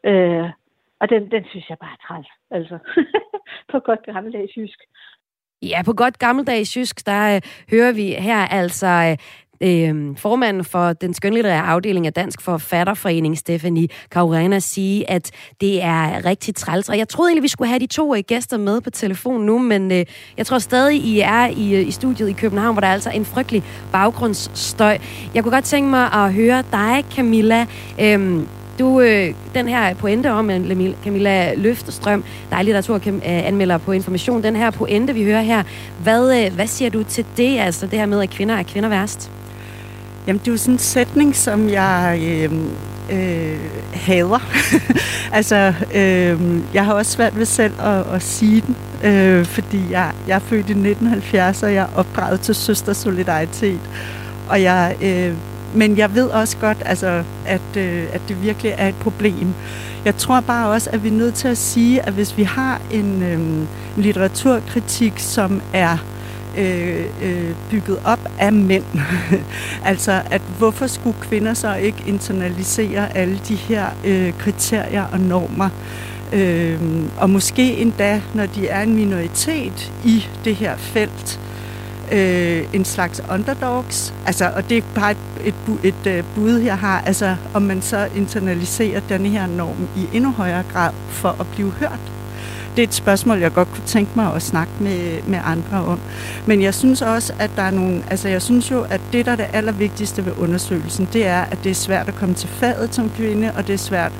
øh, 0.04 0.50
og 1.00 1.10
den, 1.10 1.30
den 1.30 1.44
synes 1.44 1.70
jeg 1.70 1.78
bare 1.78 1.96
er 1.98 2.06
træls, 2.06 2.28
altså. 2.50 2.78
på 3.72 3.80
godt 3.80 4.02
gammeldags 4.02 4.56
jysk. 4.56 4.80
Ja, 5.62 5.82
på 5.82 5.92
godt 5.92 6.18
gammeldags 6.18 6.76
jysk, 6.76 7.06
der 7.06 7.34
øh, 7.34 7.40
hører 7.70 7.92
vi 7.92 8.14
her 8.18 8.38
altså 8.38 8.86
øh, 8.86 9.16
øh, 9.60 10.16
formanden 10.16 10.64
for 10.64 10.92
den 10.92 11.14
skønlitterære 11.14 11.62
afdeling 11.62 12.06
af 12.06 12.12
Dansk 12.12 12.40
Forfatterforening, 12.40 13.38
Stephanie 13.38 13.88
Kaurena, 14.10 14.58
sige, 14.58 15.10
at 15.10 15.30
det 15.60 15.82
er 15.82 16.24
rigtig 16.24 16.54
træls. 16.54 16.88
Og 16.88 16.98
jeg 16.98 17.08
troede 17.08 17.30
egentlig, 17.30 17.42
vi 17.42 17.48
skulle 17.48 17.68
have 17.68 17.78
de 17.78 17.86
to 17.86 18.14
øh, 18.14 18.22
gæster 18.26 18.58
med 18.58 18.80
på 18.80 18.90
telefon 18.90 19.46
nu, 19.46 19.58
men 19.58 19.92
øh, 19.92 20.06
jeg 20.36 20.46
tror 20.46 20.58
stadig, 20.58 20.96
I 20.96 21.20
er 21.20 21.46
i, 21.46 21.74
øh, 21.74 21.88
i 21.88 21.90
studiet 21.90 22.28
i 22.28 22.32
København, 22.32 22.74
hvor 22.74 22.80
der 22.80 22.88
er 22.88 22.92
altså 22.92 23.10
en 23.10 23.24
frygtelig 23.24 23.62
baggrundsstøj. 23.92 24.98
Jeg 25.34 25.42
kunne 25.42 25.52
godt 25.52 25.64
tænke 25.64 25.90
mig 25.90 26.12
at 26.12 26.32
høre 26.32 26.64
dig, 26.72 27.04
Camilla. 27.10 27.66
Øh, 28.00 28.42
du, 28.80 29.00
øh, 29.00 29.34
den 29.54 29.68
her 29.68 29.94
pointe 29.94 30.32
om 30.32 30.50
Camilla 31.04 31.54
Løftestrøm, 31.54 32.24
der 32.50 32.56
er 32.56 32.62
litteraturanmelder 32.62 33.74
øh, 33.74 33.80
på 33.80 33.92
Information, 33.92 34.42
den 34.42 34.56
her 34.56 34.70
pointe, 34.70 35.14
vi 35.14 35.24
hører 35.24 35.40
her, 35.40 35.62
hvad, 36.02 36.44
øh, 36.44 36.54
hvad 36.54 36.66
siger 36.66 36.90
du 36.90 37.02
til 37.02 37.24
det, 37.36 37.58
altså 37.58 37.86
det 37.86 37.98
her 37.98 38.06
med, 38.06 38.22
at 38.22 38.30
kvinder 38.30 38.54
er 38.54 38.62
kvinder 38.62 38.88
værst? 38.88 39.30
Jamen, 40.26 40.40
det 40.40 40.48
er 40.48 40.52
jo 40.52 40.58
sådan 40.58 40.74
en 40.74 40.78
sætning, 40.78 41.36
som 41.36 41.68
jeg 41.68 42.20
øh, 42.22 42.52
øh, 43.12 43.60
hader. 43.92 44.38
altså, 45.38 45.74
øh, 45.94 46.40
jeg 46.74 46.84
har 46.84 46.92
også 46.92 47.12
svært 47.12 47.38
ved 47.38 47.44
selv 47.44 47.72
at, 47.80 48.14
at 48.14 48.22
sige 48.22 48.62
den, 48.66 48.76
øh, 49.10 49.44
fordi 49.44 49.80
jeg, 49.90 50.12
jeg 50.28 50.34
er 50.34 50.40
født 50.40 50.68
i 50.68 50.72
1970, 50.72 51.62
og 51.62 51.74
jeg 51.74 51.82
er 51.82 51.98
opdraget 51.98 52.40
til 52.40 52.54
søster 52.54 52.92
solidaritet. 52.92 53.80
Og 54.48 54.62
jeg 54.62 54.96
øh, 55.02 55.34
men 55.74 55.98
jeg 55.98 56.14
ved 56.14 56.26
også 56.26 56.56
godt, 56.56 56.78
altså, 56.84 57.24
at, 57.46 57.76
øh, 57.76 58.04
at 58.12 58.20
det 58.28 58.42
virkelig 58.42 58.74
er 58.78 58.88
et 58.88 58.94
problem. 58.94 59.54
Jeg 60.04 60.16
tror 60.16 60.40
bare 60.40 60.70
også, 60.70 60.90
at 60.92 61.04
vi 61.04 61.08
er 61.08 61.12
nødt 61.12 61.34
til 61.34 61.48
at 61.48 61.58
sige, 61.58 62.06
at 62.06 62.12
hvis 62.12 62.36
vi 62.36 62.42
har 62.42 62.80
en, 62.90 63.22
øh, 63.22 63.66
litteraturkritik, 64.02 65.12
som 65.16 65.62
er 65.72 65.96
øh, 66.58 67.04
øh, 67.22 67.54
bygget 67.70 67.98
op 68.04 68.28
af 68.38 68.52
mænd, 68.52 68.84
altså 69.84 70.22
at 70.30 70.42
hvorfor 70.58 70.86
skulle 70.86 71.16
kvinder 71.20 71.54
så 71.54 71.74
ikke 71.74 72.04
internalisere 72.06 73.16
alle 73.16 73.40
de 73.48 73.54
her 73.54 73.86
øh, 74.04 74.32
kriterier 74.38 75.04
og 75.12 75.20
normer? 75.20 75.68
Øh, 76.32 76.80
og 77.18 77.30
måske 77.30 77.76
endda, 77.76 78.20
når 78.34 78.46
de 78.46 78.68
er 78.68 78.82
en 78.82 78.94
minoritet 78.94 79.92
i 80.04 80.26
det 80.44 80.56
her 80.56 80.76
felt, 80.76 81.40
øh, 82.12 82.64
en 82.72 82.84
slags 82.84 83.22
underdogs. 83.32 84.14
Altså, 84.26 84.52
og 84.56 84.68
det 84.68 84.78
er 84.78 84.82
bare 84.94 85.10
et, 85.10 85.18
et, 85.44 85.54
et, 85.82 86.06
øh, 86.06 86.24
bud, 86.34 86.58
jeg 86.58 86.78
har. 86.78 87.00
Altså, 87.00 87.36
om 87.54 87.62
man 87.62 87.82
så 87.82 88.08
internaliserer 88.16 89.00
denne 89.08 89.28
her 89.28 89.46
norm 89.46 89.88
i 89.96 90.16
endnu 90.16 90.30
højere 90.30 90.64
grad 90.72 90.92
for 91.08 91.36
at 91.40 91.46
blive 91.46 91.70
hørt. 91.70 92.00
det 92.76 92.82
er 92.82 92.86
et 92.86 92.94
spørgsmål, 92.94 93.38
jeg 93.38 93.52
godt 93.52 93.68
kunne 93.68 93.86
tænke 93.86 94.12
mig 94.16 94.34
at 94.34 94.42
snakke 94.42 94.72
med, 94.80 95.22
med 95.22 95.38
andre 95.44 95.84
om. 95.84 96.00
Men 96.46 96.62
jeg 96.62 96.74
synes 96.74 97.02
også, 97.02 97.32
at 97.38 97.50
der 97.56 97.62
er 97.62 97.70
nogle... 97.70 98.02
Altså, 98.10 98.28
jeg 98.28 98.42
synes 98.42 98.70
jo, 98.70 98.80
at 98.90 99.00
det, 99.12 99.26
der 99.26 99.32
er 99.32 99.36
det 99.36 99.46
allervigtigste 99.52 100.26
ved 100.26 100.32
undersøgelsen, 100.38 101.08
det 101.12 101.26
er, 101.26 101.40
at 101.40 101.58
det 101.64 101.70
er 101.70 101.74
svært 101.74 102.08
at 102.08 102.14
komme 102.14 102.34
til 102.34 102.48
fadet 102.48 102.94
som 102.94 103.10
kvinde, 103.10 103.52
og 103.56 103.66
det 103.66 103.72
er 103.72 103.78
svært 103.78 104.12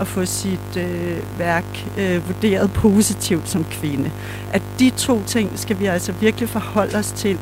at 0.00 0.06
få 0.06 0.24
sit 0.24 0.76
øh, 0.76 1.38
værk 1.38 1.88
øh, 1.98 2.28
vurderet 2.28 2.72
positivt 2.72 3.48
som 3.48 3.64
kvinde. 3.64 4.10
At 4.52 4.62
de 4.78 4.90
to 4.90 5.22
ting 5.26 5.58
skal 5.58 5.78
vi 5.80 5.86
altså 5.86 6.12
virkelig 6.12 6.48
forholde 6.48 6.98
os 6.98 7.12
til, 7.12 7.38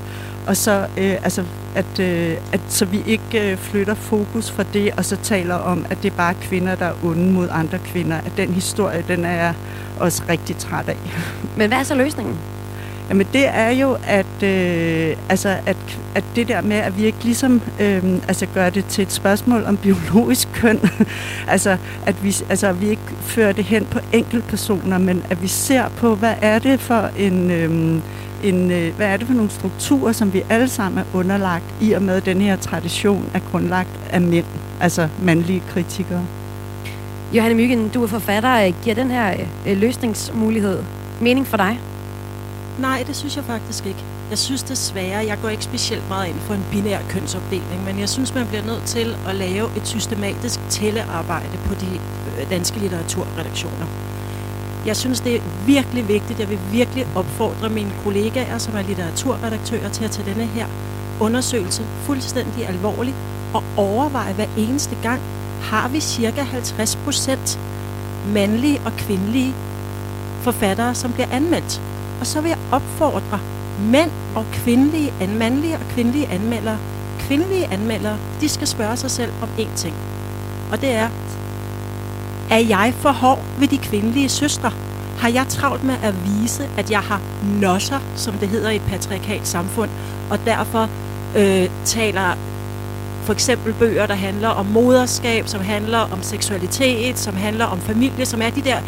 og 0.47 0.57
så 0.57 0.87
øh, 0.99 1.13
altså 1.23 1.45
at, 1.75 2.01
øh, 2.01 2.37
at 2.53 2.61
så 2.69 2.85
vi 2.85 3.03
ikke 3.07 3.51
øh, 3.51 3.57
flytter 3.57 3.95
fokus 3.95 4.51
fra 4.51 4.65
det, 4.73 4.93
og 4.97 5.05
så 5.05 5.17
taler 5.23 5.55
om, 5.55 5.87
at 5.91 5.99
det 6.03 6.13
er 6.13 6.17
bare 6.17 6.35
kvinder, 6.35 6.75
der 6.75 6.87
er 6.87 7.05
onde 7.05 7.33
mod 7.33 7.49
andre 7.51 7.79
kvinder. 7.79 8.17
At 8.17 8.33
den 8.37 8.49
historie, 8.49 9.05
den 9.09 9.25
er 9.25 9.33
jeg 9.33 9.55
også 10.01 10.23
rigtig 10.29 10.57
træt 10.57 10.89
af. 10.89 10.97
Men 11.57 11.69
hvad 11.69 11.79
er 11.79 11.83
så 11.83 11.95
løsningen? 11.95 12.39
Jamen 13.09 13.27
det 13.33 13.49
er 13.49 13.71
jo, 13.71 13.97
at, 14.07 14.43
øh, 14.43 15.17
altså, 15.29 15.57
at, 15.67 15.77
at 16.15 16.25
det 16.37 16.49
der 16.49 16.61
med, 16.61 16.77
at 16.77 16.99
vi 16.99 17.05
ikke 17.05 17.25
ligesom 17.25 17.61
øh, 17.81 18.05
altså 18.29 18.47
gør 18.55 18.71
det 18.71 18.85
til 18.85 19.03
et 19.03 19.13
spørgsmål 19.13 19.65
om 19.65 19.77
biologisk 19.77 20.49
køn, 20.55 20.81
altså 21.49 21.77
at 22.07 22.25
vi, 22.25 22.37
altså, 22.49 22.67
at 22.67 22.81
vi 22.81 22.89
ikke 22.89 23.03
fører 23.21 23.53
det 23.53 23.65
hen 23.65 23.87
på 23.87 23.99
enkeltpersoner, 24.13 24.99
men 24.99 25.23
at 25.31 25.43
vi 25.43 25.49
ser 25.49 25.89
på, 25.89 26.15
hvad 26.15 26.35
er 26.43 26.59
det 26.59 26.81
for 26.81 27.11
en... 27.19 27.51
Øh, 27.51 28.01
en, 28.45 28.71
øh, 28.71 28.97
hvad 28.97 29.07
er 29.07 29.17
det 29.17 29.27
for 29.27 29.35
nogle 29.35 29.51
strukturer, 29.51 30.13
som 30.13 30.33
vi 30.33 30.43
alle 30.51 30.69
sammen 30.69 30.99
er 30.99 31.19
underlagt 31.19 31.65
i 31.81 31.93
og 31.93 32.03
med, 32.03 32.15
at 32.15 32.27
den 32.27 32.41
her 32.41 32.57
tradition 32.57 33.31
er 33.35 33.39
grundlagt 33.51 34.01
af 34.11 34.21
mænd, 34.21 34.45
altså 34.81 35.09
mandlige 35.23 35.63
kritikere. 35.69 36.25
Johanne 37.33 37.55
Myggen, 37.55 37.89
du 37.89 38.03
er 38.03 38.07
forfatter. 38.07 38.73
Giver 38.83 38.95
den 38.95 39.11
her 39.11 39.35
øh, 39.67 39.77
løsningsmulighed 39.77 40.83
mening 41.21 41.47
for 41.47 41.57
dig? 41.57 41.79
Nej, 42.79 43.05
det 43.07 43.17
synes 43.17 43.37
jeg 43.37 43.45
faktisk 43.45 43.87
ikke. 43.87 44.05
Jeg 44.31 44.39
synes 44.39 44.63
desværre, 44.63 45.27
jeg 45.27 45.39
går 45.43 45.49
ikke 45.49 45.65
specielt 45.65 46.09
meget 46.09 46.29
ind 46.29 46.39
for 46.41 46.55
en 46.55 46.65
binær 46.71 46.99
kønsopdeling, 47.09 47.85
men 47.85 47.99
jeg 47.99 48.09
synes, 48.09 48.35
man 48.35 48.47
bliver 48.47 48.65
nødt 48.65 48.83
til 48.85 49.17
at 49.29 49.35
lave 49.35 49.67
et 49.77 49.89
systematisk 49.89 50.61
tællearbejde 50.71 51.59
på 51.67 51.75
de 51.75 51.87
øh, 52.41 52.51
danske 52.51 52.79
litteraturredaktioner. 52.79 53.87
Jeg 54.87 54.97
synes, 54.97 55.21
det 55.21 55.37
er 55.37 55.41
virkelig 55.67 56.09
vigtigt. 56.09 56.41
Jeg 56.41 56.51
vil 56.51 56.59
virkelig 56.73 57.07
opfordre 57.15 57.69
mine 57.69 57.93
kollegaer, 58.05 58.59
som 58.59 58.77
er 58.77 58.83
litteraturredaktører, 58.83 59.89
til 59.89 60.05
at 60.05 60.11
tage 60.11 60.31
denne 60.31 60.45
her 60.45 60.67
undersøgelse 61.21 61.83
fuldstændig 61.83 62.69
alvorligt 62.69 63.17
og 63.55 63.63
overveje 63.77 64.33
hver 64.33 64.47
eneste 64.57 64.97
gang, 65.03 65.21
har 65.63 65.89
vi 65.89 66.01
cirka 66.01 66.43
50 66.43 66.97
procent 66.97 67.59
mandlige 68.35 68.81
og 68.85 68.93
kvindelige 68.93 69.55
forfattere, 70.43 70.95
som 70.95 71.13
bliver 71.13 71.29
anmeldt. 71.31 71.81
Og 72.21 72.27
så 72.27 72.41
vil 72.41 72.49
jeg 72.49 72.59
opfordre 72.73 73.41
mænd 73.81 74.11
og 74.35 74.45
kvindelige, 74.53 75.13
mandlige 75.39 75.75
og 75.75 75.87
kvindelige 75.91 76.29
anmeldere, 76.29 76.79
kvindelige 77.19 77.73
anmeldere, 77.73 78.17
de 78.41 78.49
skal 78.49 78.67
spørge 78.67 78.97
sig 78.97 79.11
selv 79.11 79.33
om 79.43 79.49
én 79.59 79.77
ting. 79.77 79.95
Og 80.73 80.81
det 80.81 80.91
er, 80.91 81.09
er 82.51 82.59
jeg 82.59 82.95
for 82.97 83.13
hård 83.13 83.45
ved 83.59 83.69
de 83.69 83.79
kvindelige 83.79 84.29
søstre? 84.29 84.73
Har 85.19 85.29
jeg 85.29 85.47
travlt 85.49 85.85
med 85.85 85.95
at 86.03 86.15
vise, 86.25 86.69
at 86.79 86.91
jeg 86.91 87.01
har 87.01 87.21
nosser, 87.61 87.99
som 88.17 88.35
det 88.35 88.49
hedder 88.49 88.71
i 88.71 88.77
et 88.77 88.83
patriarkalt 88.89 89.49
samfund, 89.49 89.91
og 90.31 90.39
derfor 90.45 90.89
øh, 91.37 91.69
taler 91.85 92.37
for 93.23 93.33
eksempel 93.33 93.73
bøger, 93.73 94.07
der 94.07 94.15
handler 94.15 94.49
om 94.49 94.67
moderskab, 94.67 95.49
som 95.49 95.61
handler 95.61 95.99
om 95.99 96.23
seksualitet, 96.23 97.19
som 97.19 97.37
handler 97.37 97.65
om 97.65 97.81
familie, 97.81 98.27
som 98.27 98.43
er 98.43 98.51
de 98.51 98.63
der 98.63 98.79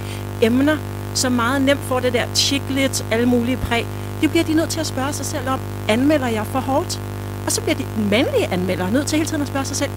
emner, 0.43 0.77
som 1.15 1.33
meget 1.33 1.63
nemt 1.63 1.81
får 1.81 2.01
det 2.01 2.13
der 2.13 2.25
chiclet, 2.35 3.05
alle 3.11 3.27
mulige 3.27 3.57
præg. 3.57 3.87
Det 4.21 4.31
bliver 4.31 4.45
de 4.45 4.55
nødt 4.55 4.71
til 4.71 4.81
at 4.81 4.87
spørge 4.87 5.13
sig 5.13 5.27
selv 5.27 5.49
om, 5.49 5.61
anmelder 5.89 6.29
jeg 6.29 6.47
for 6.47 6.61
hårdt? 6.61 7.01
Og 7.47 7.53
så 7.53 7.61
bliver 7.61 7.77
de 7.77 7.85
mandlige 8.11 8.47
anmeldere 8.53 8.91
nødt 8.91 9.07
til 9.07 9.17
hele 9.17 9.29
tiden 9.29 9.43
at 9.43 9.49
spørge 9.49 9.65
sig 9.65 9.77
selv, 9.77 9.91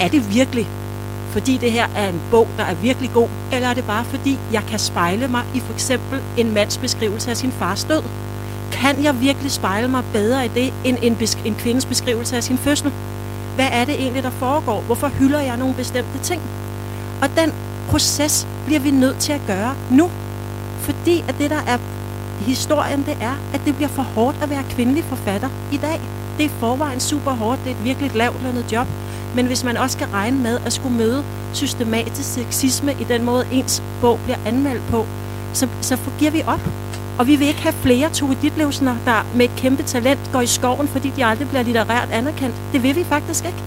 er 0.00 0.08
det 0.08 0.34
virkelig 0.34 0.68
fordi 1.30 1.56
det 1.56 1.72
her 1.72 1.86
er 1.96 2.08
en 2.08 2.20
bog, 2.30 2.48
der 2.56 2.64
er 2.64 2.74
virkelig 2.74 3.10
god, 3.14 3.28
eller 3.52 3.68
er 3.68 3.74
det 3.74 3.84
bare 3.84 4.04
fordi, 4.04 4.38
jeg 4.52 4.62
kan 4.68 4.78
spejle 4.78 5.28
mig 5.28 5.44
i 5.54 5.60
for 5.60 5.72
eksempel 5.72 6.20
en 6.36 6.54
mands 6.54 6.78
beskrivelse 6.78 7.30
af 7.30 7.36
sin 7.36 7.52
fars 7.52 7.84
død? 7.84 8.02
Kan 8.72 9.02
jeg 9.02 9.20
virkelig 9.20 9.50
spejle 9.50 9.88
mig 9.88 10.04
bedre 10.12 10.44
i 10.44 10.48
det, 10.48 10.72
end 10.84 10.96
en, 11.02 11.16
besk- 11.22 11.46
en 11.46 11.54
kvindes 11.54 11.86
beskrivelse 11.86 12.36
af 12.36 12.44
sin 12.44 12.58
fødsel? 12.58 12.92
Hvad 13.54 13.68
er 13.72 13.84
det 13.84 13.94
egentlig, 13.94 14.22
der 14.22 14.30
foregår? 14.30 14.80
Hvorfor 14.80 15.08
hylder 15.08 15.40
jeg 15.40 15.56
nogle 15.56 15.74
bestemte 15.74 16.18
ting? 16.22 16.42
Og 17.22 17.28
den 17.36 17.52
proces 17.90 18.46
bliver 18.66 18.80
vi 18.80 18.90
nødt 18.90 19.18
til 19.18 19.32
at 19.32 19.40
gøre 19.46 19.74
nu. 19.90 20.10
Fordi 20.78 21.24
at 21.28 21.34
det, 21.38 21.50
der 21.50 21.62
er 21.66 21.78
historien, 22.40 23.04
det 23.06 23.16
er, 23.20 23.34
at 23.54 23.60
det 23.64 23.76
bliver 23.76 23.88
for 23.88 24.02
hårdt 24.02 24.36
at 24.42 24.50
være 24.50 24.64
kvindelig 24.70 25.04
forfatter 25.04 25.48
i 25.72 25.76
dag. 25.76 26.00
Det 26.38 26.44
er 26.46 26.50
forvejen 26.50 27.00
super 27.00 27.30
hårdt. 27.30 27.60
Det 27.64 27.72
er 27.72 27.76
et 27.76 27.84
virkelig 27.84 28.14
lavt 28.14 28.42
lønnet 28.42 28.72
job. 28.72 28.86
Men 29.34 29.46
hvis 29.46 29.64
man 29.64 29.76
også 29.76 29.96
skal 29.96 30.08
regne 30.08 30.42
med 30.42 30.58
at 30.66 30.72
skulle 30.72 30.96
møde 30.96 31.24
systematisk 31.52 32.34
sexisme 32.34 32.92
i 32.92 33.04
den 33.04 33.24
måde, 33.24 33.46
ens 33.52 33.82
bog 34.00 34.18
bliver 34.24 34.38
anmeldt 34.46 34.82
på, 34.90 35.06
så, 35.52 35.68
så 35.80 35.98
giver 36.18 36.30
vi 36.30 36.42
op. 36.46 36.60
Og 37.18 37.26
vi 37.26 37.36
vil 37.36 37.48
ikke 37.48 37.62
have 37.62 37.72
flere 37.72 38.10
Tove 38.10 38.36
Ditlevsener, 38.42 38.96
der 39.04 39.26
med 39.34 39.48
kæmpe 39.56 39.82
talent 39.82 40.20
går 40.32 40.40
i 40.40 40.46
skoven, 40.46 40.88
fordi 40.88 41.12
de 41.16 41.24
aldrig 41.24 41.48
bliver 41.48 41.62
litterært 41.62 42.08
anerkendt. 42.12 42.54
Det 42.72 42.82
vil 42.82 42.96
vi 42.96 43.04
faktisk 43.04 43.44
ikke. 43.44 43.58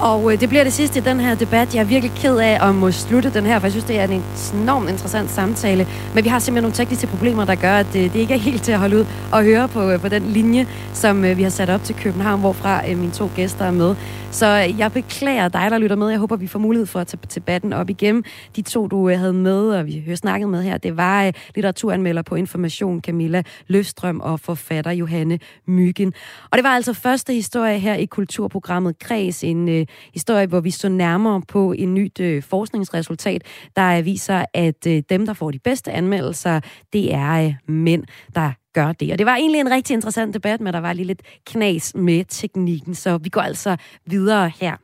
Og 0.00 0.32
øh, 0.32 0.40
det 0.40 0.48
bliver 0.48 0.64
det 0.64 0.72
sidste 0.72 0.98
i 0.98 1.02
den 1.02 1.20
her 1.20 1.34
debat. 1.34 1.74
Jeg 1.74 1.80
er 1.80 1.84
virkelig 1.84 2.12
ked 2.16 2.36
af 2.38 2.68
at 2.68 2.74
må 2.74 2.90
slutte 2.90 3.34
den 3.34 3.46
her, 3.46 3.58
for 3.58 3.66
jeg 3.66 3.72
synes, 3.72 3.84
det 3.84 3.98
er 3.98 4.04
en 4.04 4.24
enormt 4.54 4.90
interessant 4.90 5.30
samtale. 5.30 5.86
Men 6.14 6.24
vi 6.24 6.28
har 6.28 6.38
simpelthen 6.38 6.62
nogle 6.62 6.76
tekniske 6.76 7.06
problemer, 7.06 7.44
der 7.44 7.54
gør, 7.54 7.72
at 7.72 7.86
det, 7.92 8.04
øh, 8.04 8.12
det 8.12 8.20
ikke 8.20 8.34
er 8.34 8.38
helt 8.38 8.62
til 8.62 8.72
at 8.72 8.78
holde 8.78 8.96
ud 8.96 9.06
og 9.32 9.44
høre 9.44 9.68
på, 9.68 9.90
øh, 9.90 10.00
på 10.00 10.08
den 10.08 10.22
linje, 10.22 10.66
som 10.92 11.24
øh, 11.24 11.36
vi 11.36 11.42
har 11.42 11.50
sat 11.50 11.70
op 11.70 11.84
til 11.84 11.94
København, 11.94 12.40
hvorfra 12.40 12.90
øh, 12.90 12.98
mine 12.98 13.12
to 13.12 13.30
gæster 13.36 13.64
er 13.64 13.70
med. 13.70 13.94
Så 14.30 14.66
øh, 14.68 14.78
jeg 14.78 14.92
beklager 14.92 15.48
dig, 15.48 15.70
der 15.70 15.78
lytter 15.78 15.96
med. 15.96 16.08
Jeg 16.08 16.18
håber, 16.18 16.36
vi 16.36 16.46
får 16.46 16.58
mulighed 16.58 16.86
for 16.86 17.00
at 17.00 17.06
tage 17.06 17.20
debatten 17.34 17.72
op 17.72 17.90
igen. 17.90 18.24
De 18.56 18.62
to, 18.62 18.86
du 18.86 19.08
øh, 19.08 19.18
havde 19.18 19.32
med, 19.32 19.70
og 19.70 19.86
vi 19.86 20.04
har 20.08 20.16
snakket 20.16 20.48
med 20.48 20.62
her, 20.62 20.78
det 20.78 20.96
var 20.96 21.24
øh, 21.24 21.32
litteraturanmelder 21.54 22.22
på 22.22 22.34
Information, 22.34 23.00
Camilla 23.00 23.42
Løfstrøm 23.66 24.20
og 24.20 24.40
forfatter 24.40 24.90
Johanne 24.90 25.38
Myggen. 25.66 26.12
Og 26.50 26.58
det 26.58 26.64
var 26.64 26.70
altså 26.70 26.92
første 26.92 27.32
historie 27.32 27.78
her 27.78 27.94
i 27.94 28.04
kulturprogrammet 28.04 28.98
Kreds, 28.98 29.44
en 29.44 29.68
øh, 29.68 29.86
historie, 30.14 30.46
hvor 30.46 30.60
vi 30.60 30.70
så 30.70 30.88
nærmere 30.88 31.42
på 31.48 31.72
en 31.72 31.94
nyt 31.94 32.20
øh, 32.20 32.42
forskningsresultat, 32.42 33.42
der 33.76 34.02
viser, 34.02 34.44
at 34.54 34.86
øh, 34.86 35.02
dem, 35.10 35.26
der 35.26 35.32
får 35.32 35.50
de 35.50 35.58
bedste 35.58 35.92
anmeldelser, 35.92 36.60
det 36.92 37.14
er 37.14 37.46
øh, 37.46 37.74
mænd, 37.74 38.04
der 38.34 38.52
gør 38.74 38.92
det. 38.92 39.12
Og 39.12 39.18
det 39.18 39.26
var 39.26 39.36
egentlig 39.36 39.60
en 39.60 39.70
rigtig 39.70 39.94
interessant 39.94 40.34
debat, 40.34 40.60
men 40.60 40.74
der 40.74 40.80
var 40.80 40.92
lige 40.92 41.06
lidt 41.06 41.22
knas 41.46 41.94
med 41.94 42.24
teknikken, 42.28 42.94
så 42.94 43.18
vi 43.18 43.28
går 43.28 43.40
altså 43.40 43.76
videre 44.06 44.52
her. 44.60 44.76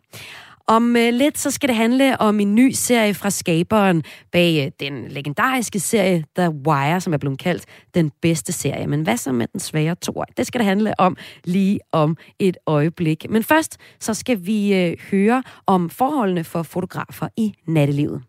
Om 0.68 0.96
øh, 0.96 1.12
lidt 1.12 1.38
så 1.38 1.50
skal 1.50 1.68
det 1.68 1.76
handle 1.76 2.20
om 2.20 2.40
en 2.40 2.54
ny 2.54 2.70
serie 2.70 3.14
fra 3.14 3.30
skaberen 3.30 4.02
bag 4.32 4.64
øh, 4.66 4.88
den 4.88 5.08
legendariske 5.08 5.80
serie 5.80 6.24
The 6.36 6.50
Wire, 6.50 7.00
som 7.00 7.12
er 7.12 7.16
blevet 7.18 7.38
kaldt 7.38 7.64
den 7.94 8.12
bedste 8.22 8.52
serie. 8.52 8.86
Men 8.86 9.02
hvad 9.02 9.16
så 9.16 9.32
med 9.32 9.46
den 9.52 9.60
svære 9.60 9.94
tor? 9.94 10.26
Det 10.36 10.46
skal 10.46 10.58
det 10.58 10.66
handle 10.66 11.00
om 11.00 11.16
lige 11.44 11.80
om 11.92 12.16
et 12.38 12.56
øjeblik. 12.66 13.30
Men 13.30 13.42
først 13.42 13.76
så 14.00 14.14
skal 14.14 14.46
vi 14.46 14.74
øh, 14.74 14.96
høre 15.10 15.42
om 15.66 15.90
forholdene 15.90 16.44
for 16.44 16.62
fotografer 16.62 17.28
i 17.36 17.52
nattelivet. 17.66 18.22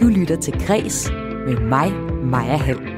Du 0.00 0.06
lytter 0.08 0.36
til 0.42 0.66
Græs 0.66 1.10
med 1.46 1.60
mig, 1.60 1.92
Maja 2.24 2.56
Hall. 2.56 2.97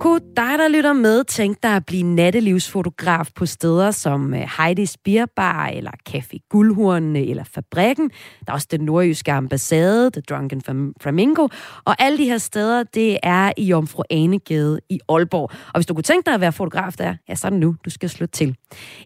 Kunne 0.00 0.20
dig, 0.36 0.58
der 0.58 0.68
lytter 0.68 0.92
med, 0.92 1.24
tænke 1.24 1.58
dig 1.62 1.76
at 1.76 1.86
blive 1.86 2.02
nattelivsfotograf 2.02 3.28
på 3.34 3.46
steder 3.46 3.90
som 3.90 4.34
øh, 4.34 4.42
Heidi's 4.42 4.70
Heidi's 4.80 4.94
Bierbar, 5.04 5.66
eller 5.66 5.90
Café 6.08 6.46
Guldhornene, 6.50 7.18
øh, 7.18 7.30
eller 7.30 7.44
Fabrikken. 7.44 8.10
Der 8.46 8.52
er 8.52 8.52
også 8.52 8.68
den 8.70 8.80
nordjyske 8.80 9.32
ambassade, 9.32 10.10
The 10.10 10.20
Drunken 10.20 10.92
Flamingo. 11.00 11.48
Og 11.84 11.96
alle 11.98 12.18
de 12.18 12.24
her 12.24 12.38
steder, 12.38 12.82
det 12.82 13.18
er 13.22 13.52
i 13.56 13.64
Jomfru 13.64 14.02
Anegade 14.10 14.80
i 14.88 15.00
Aalborg. 15.08 15.50
Og 15.52 15.74
hvis 15.74 15.86
du 15.86 15.94
kunne 15.94 16.02
tænke 16.02 16.26
dig 16.26 16.34
at 16.34 16.40
være 16.40 16.52
fotograf 16.52 16.92
der, 16.92 17.14
ja, 17.28 17.34
så 17.34 17.46
er 17.46 17.50
det 17.50 17.60
nu, 17.60 17.76
du 17.84 17.90
skal 17.90 18.10
slå 18.10 18.26
til. 18.26 18.56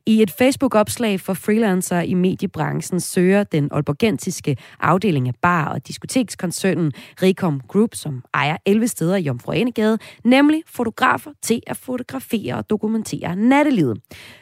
I 0.06 0.22
et 0.22 0.30
Facebook-opslag 0.30 1.20
for 1.20 1.34
freelancer 1.34 2.00
i 2.00 2.14
mediebranchen 2.14 3.00
søger 3.00 3.44
den 3.44 3.68
aalborgensiske 3.72 4.56
afdeling 4.80 5.28
af 5.28 5.34
bar- 5.42 5.68
og 5.68 5.88
diskotekskoncernen 5.88 6.92
Recom 7.22 7.60
Group, 7.68 7.94
som 7.94 8.22
ejer 8.34 8.56
11 8.66 8.88
steder 8.88 9.16
i 9.16 9.22
Jomfru 9.22 9.52
Anegade, 9.52 9.98
nemlig 10.24 10.62
fotografer 10.66 11.30
til 11.42 11.62
at 11.66 11.76
fotografere 11.76 12.54
og 12.54 12.70
dokumentere 12.70 13.36
nattelivet. 13.36 14.00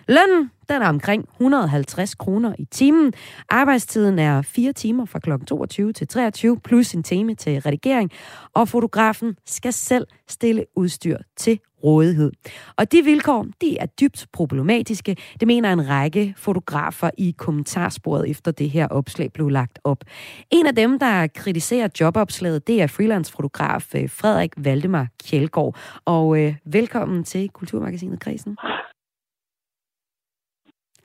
Lønnen 0.08 0.50
den 0.68 0.82
er 0.82 0.88
omkring 0.88 1.28
150 1.32 2.14
kroner 2.14 2.54
i 2.58 2.64
timen. 2.64 3.12
Arbejdstiden 3.48 4.18
er 4.18 4.42
4 4.42 4.72
timer 4.72 5.04
fra 5.04 5.18
kl. 5.18 5.30
22 5.46 5.92
til 5.92 6.08
23, 6.08 6.60
plus 6.60 6.92
en 6.92 7.02
time 7.02 7.34
til 7.34 7.60
redigering. 7.60 8.10
Og 8.54 8.68
fotografen 8.68 9.36
skal 9.46 9.72
selv 9.72 10.06
stille 10.28 10.64
udstyr 10.76 11.18
til 11.36 11.60
rådighed. 11.84 12.32
Og 12.76 12.92
de 12.92 13.02
vilkår, 13.02 13.46
de 13.60 13.78
er 13.78 13.86
dybt 13.86 14.26
problematiske. 14.32 15.16
Det 15.40 15.48
mener 15.48 15.72
en 15.72 15.88
række 15.88 16.34
fotografer 16.36 17.10
i 17.18 17.34
kommentarsporet 17.38 18.30
efter 18.30 18.50
det 18.50 18.70
her 18.70 18.88
opslag 18.88 19.32
blev 19.32 19.48
lagt 19.48 19.78
op. 19.84 20.04
En 20.50 20.66
af 20.66 20.74
dem, 20.74 20.98
der 20.98 21.26
kritiserer 21.26 21.88
jobopslaget, 22.00 22.66
det 22.66 22.82
er 22.82 22.86
freelance-fotograf 22.86 23.94
øh, 23.94 24.10
Frederik 24.10 24.52
Valdemar 24.56 25.08
Kjeldgaard. 25.24 25.76
Og 26.04 26.38
øh, 26.40 26.54
velkommen 26.64 27.24
til 27.24 27.48
Kulturmagasinet 27.48 28.20
Krisen. 28.20 28.56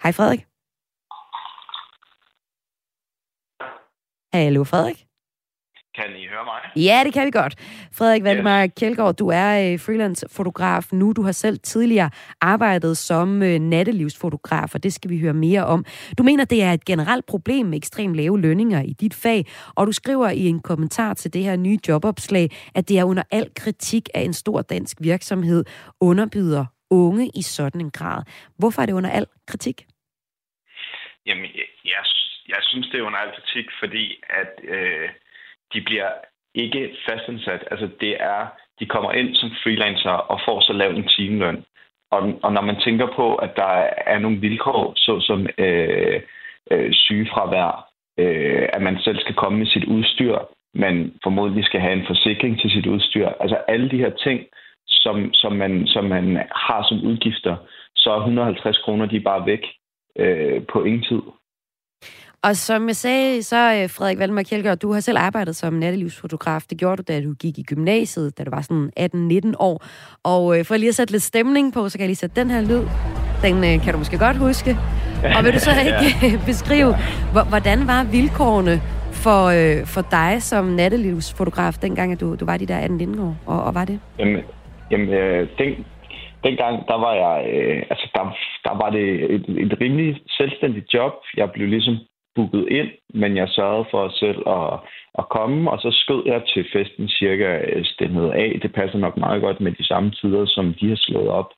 Hej 0.03 0.11
Frederik. 0.11 0.45
Hallo 4.33 4.63
Frederik. 4.63 5.06
Kan 5.97 6.15
I 6.15 6.27
høre 6.27 6.45
mig? 6.45 6.61
Ja, 6.75 7.01
det 7.05 7.13
kan 7.13 7.25
vi 7.25 7.31
godt. 7.31 7.55
Frederik 7.97 8.23
Valdemar 8.23 8.63
yes. 8.63 8.71
Kjeldgaard, 8.79 9.15
du 9.15 9.27
er 9.27 9.71
øh, 9.71 9.79
freelance-fotograf 9.79 10.83
nu. 10.91 11.13
Du 11.13 11.21
har 11.21 11.31
selv 11.31 11.59
tidligere 11.59 12.09
arbejdet 12.41 12.97
som 12.97 13.43
øh, 13.43 13.59
nattelivsfotograf, 13.59 14.75
og 14.75 14.83
det 14.83 14.93
skal 14.93 15.11
vi 15.11 15.19
høre 15.19 15.33
mere 15.33 15.65
om. 15.65 15.85
Du 16.17 16.23
mener, 16.23 16.45
det 16.45 16.63
er 16.63 16.73
et 16.73 16.85
generelt 16.85 17.25
problem 17.25 17.65
med 17.65 17.77
ekstremt 17.77 18.15
lave 18.15 18.41
lønninger 18.41 18.81
i 18.81 18.93
dit 18.93 19.13
fag, 19.13 19.45
og 19.75 19.87
du 19.87 19.91
skriver 19.91 20.29
i 20.29 20.45
en 20.47 20.59
kommentar 20.59 21.13
til 21.13 21.33
det 21.33 21.43
her 21.43 21.55
nye 21.55 21.79
jobopslag, 21.87 22.49
at 22.75 22.89
det 22.89 22.99
er 22.99 23.03
under 23.03 23.23
al 23.31 23.47
kritik 23.55 24.09
af 24.13 24.21
en 24.21 24.33
stor 24.33 24.61
dansk 24.61 24.97
virksomhed 25.01 25.65
underbyder 26.01 26.65
unge 26.89 27.31
i 27.35 27.41
sådan 27.41 27.81
en 27.81 27.91
grad. 27.91 28.23
Hvorfor 28.59 28.81
er 28.81 28.85
det 28.85 28.93
under 28.93 29.09
al 29.09 29.25
kritik? 29.47 29.85
Jamen, 31.25 31.49
jeg, 31.85 32.03
jeg 32.47 32.61
synes, 32.61 32.87
det 32.87 32.99
er 32.99 33.03
under 33.03 33.19
al 33.19 33.31
kritik, 33.35 33.65
fordi 33.79 34.21
at 34.29 34.51
øh, 34.63 35.09
de 35.73 35.81
bliver 35.81 36.09
ikke 36.55 36.95
fastansat. 37.09 37.63
Altså, 37.71 37.89
det 38.01 38.13
er, 38.19 38.47
de 38.79 38.85
kommer 38.85 39.11
ind 39.11 39.35
som 39.35 39.49
freelancer 39.63 40.09
og 40.31 40.39
får 40.45 40.59
så 40.61 40.73
lav 40.73 40.89
en 40.89 41.07
timeløn. 41.07 41.65
Og, 42.11 42.39
og 42.43 42.53
når 42.53 42.61
man 42.61 42.79
tænker 42.79 43.07
på, 43.15 43.35
at 43.35 43.55
der 43.55 43.73
er 44.07 44.19
nogle 44.19 44.37
vilkår, 44.37 44.93
såsom 44.95 45.47
øh, 45.57 46.21
øh, 46.71 46.93
sygefravær, 46.93 47.89
øh, 48.19 48.69
at 48.73 48.81
man 48.81 48.97
selv 48.99 49.19
skal 49.19 49.35
komme 49.35 49.57
med 49.59 49.67
sit 49.67 49.85
udstyr, 49.85 50.37
man 50.73 51.13
formodentlig 51.23 51.65
skal 51.65 51.81
have 51.81 51.93
en 51.93 52.07
forsikring 52.07 52.59
til 52.61 52.71
sit 52.71 52.85
udstyr, 52.85 53.27
altså 53.27 53.55
alle 53.55 53.89
de 53.89 53.97
her 53.97 54.09
ting, 54.09 54.45
som, 54.87 55.33
som, 55.33 55.53
man, 55.53 55.87
som 55.87 56.03
man 56.03 56.35
har 56.35 56.85
som 56.89 57.03
udgifter, 57.03 57.55
så 57.95 58.11
er 58.11 58.17
150 58.17 58.77
kroner, 58.77 59.05
de 59.05 59.15
er 59.15 59.29
bare 59.31 59.45
væk 59.45 59.63
øh, 60.19 60.61
på 60.71 60.83
ingen 60.83 61.03
tid. 61.03 61.21
Og 62.43 62.55
som 62.55 62.87
jeg 62.87 62.95
sagde, 62.95 63.43
så 63.43 63.55
øh, 63.55 63.89
Frederik 63.89 64.19
Valdemar 64.19 64.43
Kjeldgaard, 64.43 64.77
du 64.77 64.93
har 64.93 64.99
selv 64.99 65.17
arbejdet 65.17 65.55
som 65.55 65.73
nattelivsfotograf. 65.73 66.61
Det 66.69 66.77
gjorde 66.77 66.97
du, 66.97 67.03
da 67.13 67.21
du 67.21 67.33
gik 67.33 67.57
i 67.57 67.63
gymnasiet, 67.63 68.37
da 68.37 68.43
du 68.43 68.49
var 68.49 68.61
sådan 68.61 68.91
18-19 68.99 69.53
år. 69.59 69.85
Og 70.23 70.59
øh, 70.59 70.65
for 70.65 70.77
lige 70.77 70.89
at 70.89 70.95
sætte 70.95 71.13
lidt 71.13 71.23
stemning 71.23 71.73
på, 71.73 71.89
så 71.89 71.97
kan 71.97 72.03
jeg 72.03 72.07
lige 72.07 72.15
sætte 72.15 72.41
den 72.41 72.49
her 72.49 72.61
lyd. 72.61 72.83
Den 73.45 73.55
øh, 73.69 73.83
kan 73.83 73.93
du 73.93 73.97
måske 73.97 74.17
godt 74.17 74.37
huske. 74.37 74.77
Og 75.37 75.43
vil 75.43 75.53
du 75.53 75.59
så 75.59 75.71
ikke 75.85 76.07
ja. 76.21 76.39
beskrive, 76.45 76.95
hvordan 77.49 77.87
var 77.87 78.03
vilkårene 78.11 78.81
for, 79.23 79.43
for 79.93 80.03
dig 80.11 80.41
som 80.41 80.65
nattelivsfotograf, 80.65 81.73
dengang 81.81 82.11
at 82.11 82.19
du, 82.21 82.35
du 82.35 82.45
var 82.45 82.57
de 82.57 82.65
der 82.65 82.79
18-19 82.87 83.21
år, 83.21 83.35
og, 83.45 83.63
og 83.63 83.75
var 83.75 83.85
det? 83.85 83.99
Jamen, 84.19 84.41
jamen 84.91 85.09
øh, 85.09 85.47
den, 85.57 85.85
dengang, 86.43 86.87
der 86.87 86.97
var 87.05 87.13
jeg, 87.13 87.37
øh, 87.53 87.83
altså 87.89 88.07
der, 88.15 88.23
der 88.67 88.73
var 88.83 88.89
det 88.89 89.07
et, 89.35 89.45
et 89.65 89.73
rimelig 89.81 90.21
selvstændigt 90.29 90.93
job. 90.93 91.13
Jeg 91.37 91.51
blev 91.51 91.67
ligesom 91.67 91.95
booket 92.37 92.65
ind, 92.79 92.89
men 93.21 93.37
jeg 93.37 93.47
sørgede 93.49 93.87
for 93.91 94.03
selv 94.23 94.41
at, 94.57 94.73
at 95.19 95.29
komme, 95.29 95.71
og 95.71 95.77
så 95.79 95.89
skød 95.91 96.21
jeg 96.25 96.41
til 96.53 96.63
festen 96.73 97.07
cirka 97.07 97.49
øh, 97.71 97.85
stemmet 97.85 98.31
af. 98.31 98.59
Det 98.61 98.71
passer 98.73 98.97
nok 98.97 99.17
meget 99.17 99.41
godt 99.41 99.59
med 99.61 99.71
de 99.71 99.85
samme 99.91 100.11
tider, 100.11 100.45
som 100.45 100.65
de 100.79 100.89
har 100.89 100.99
slået 101.05 101.29
op. 101.29 101.49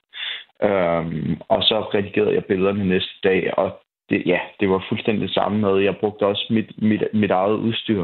Øhm, 0.68 1.40
og 1.48 1.62
så 1.62 1.76
redigerede 1.94 2.34
jeg 2.34 2.44
billederne 2.44 2.84
næste 2.84 3.14
dag, 3.24 3.58
og 3.58 3.68
det, 4.10 4.22
ja, 4.26 4.40
det 4.60 4.70
var 4.70 4.84
fuldstændig 4.88 5.22
det 5.28 5.34
samme 5.34 5.58
med. 5.58 5.82
Jeg 5.82 5.96
brugte 5.96 6.26
også 6.26 6.46
mit, 6.50 6.82
mit, 6.82 7.02
mit 7.12 7.30
eget 7.30 7.56
udstyr. 7.56 8.02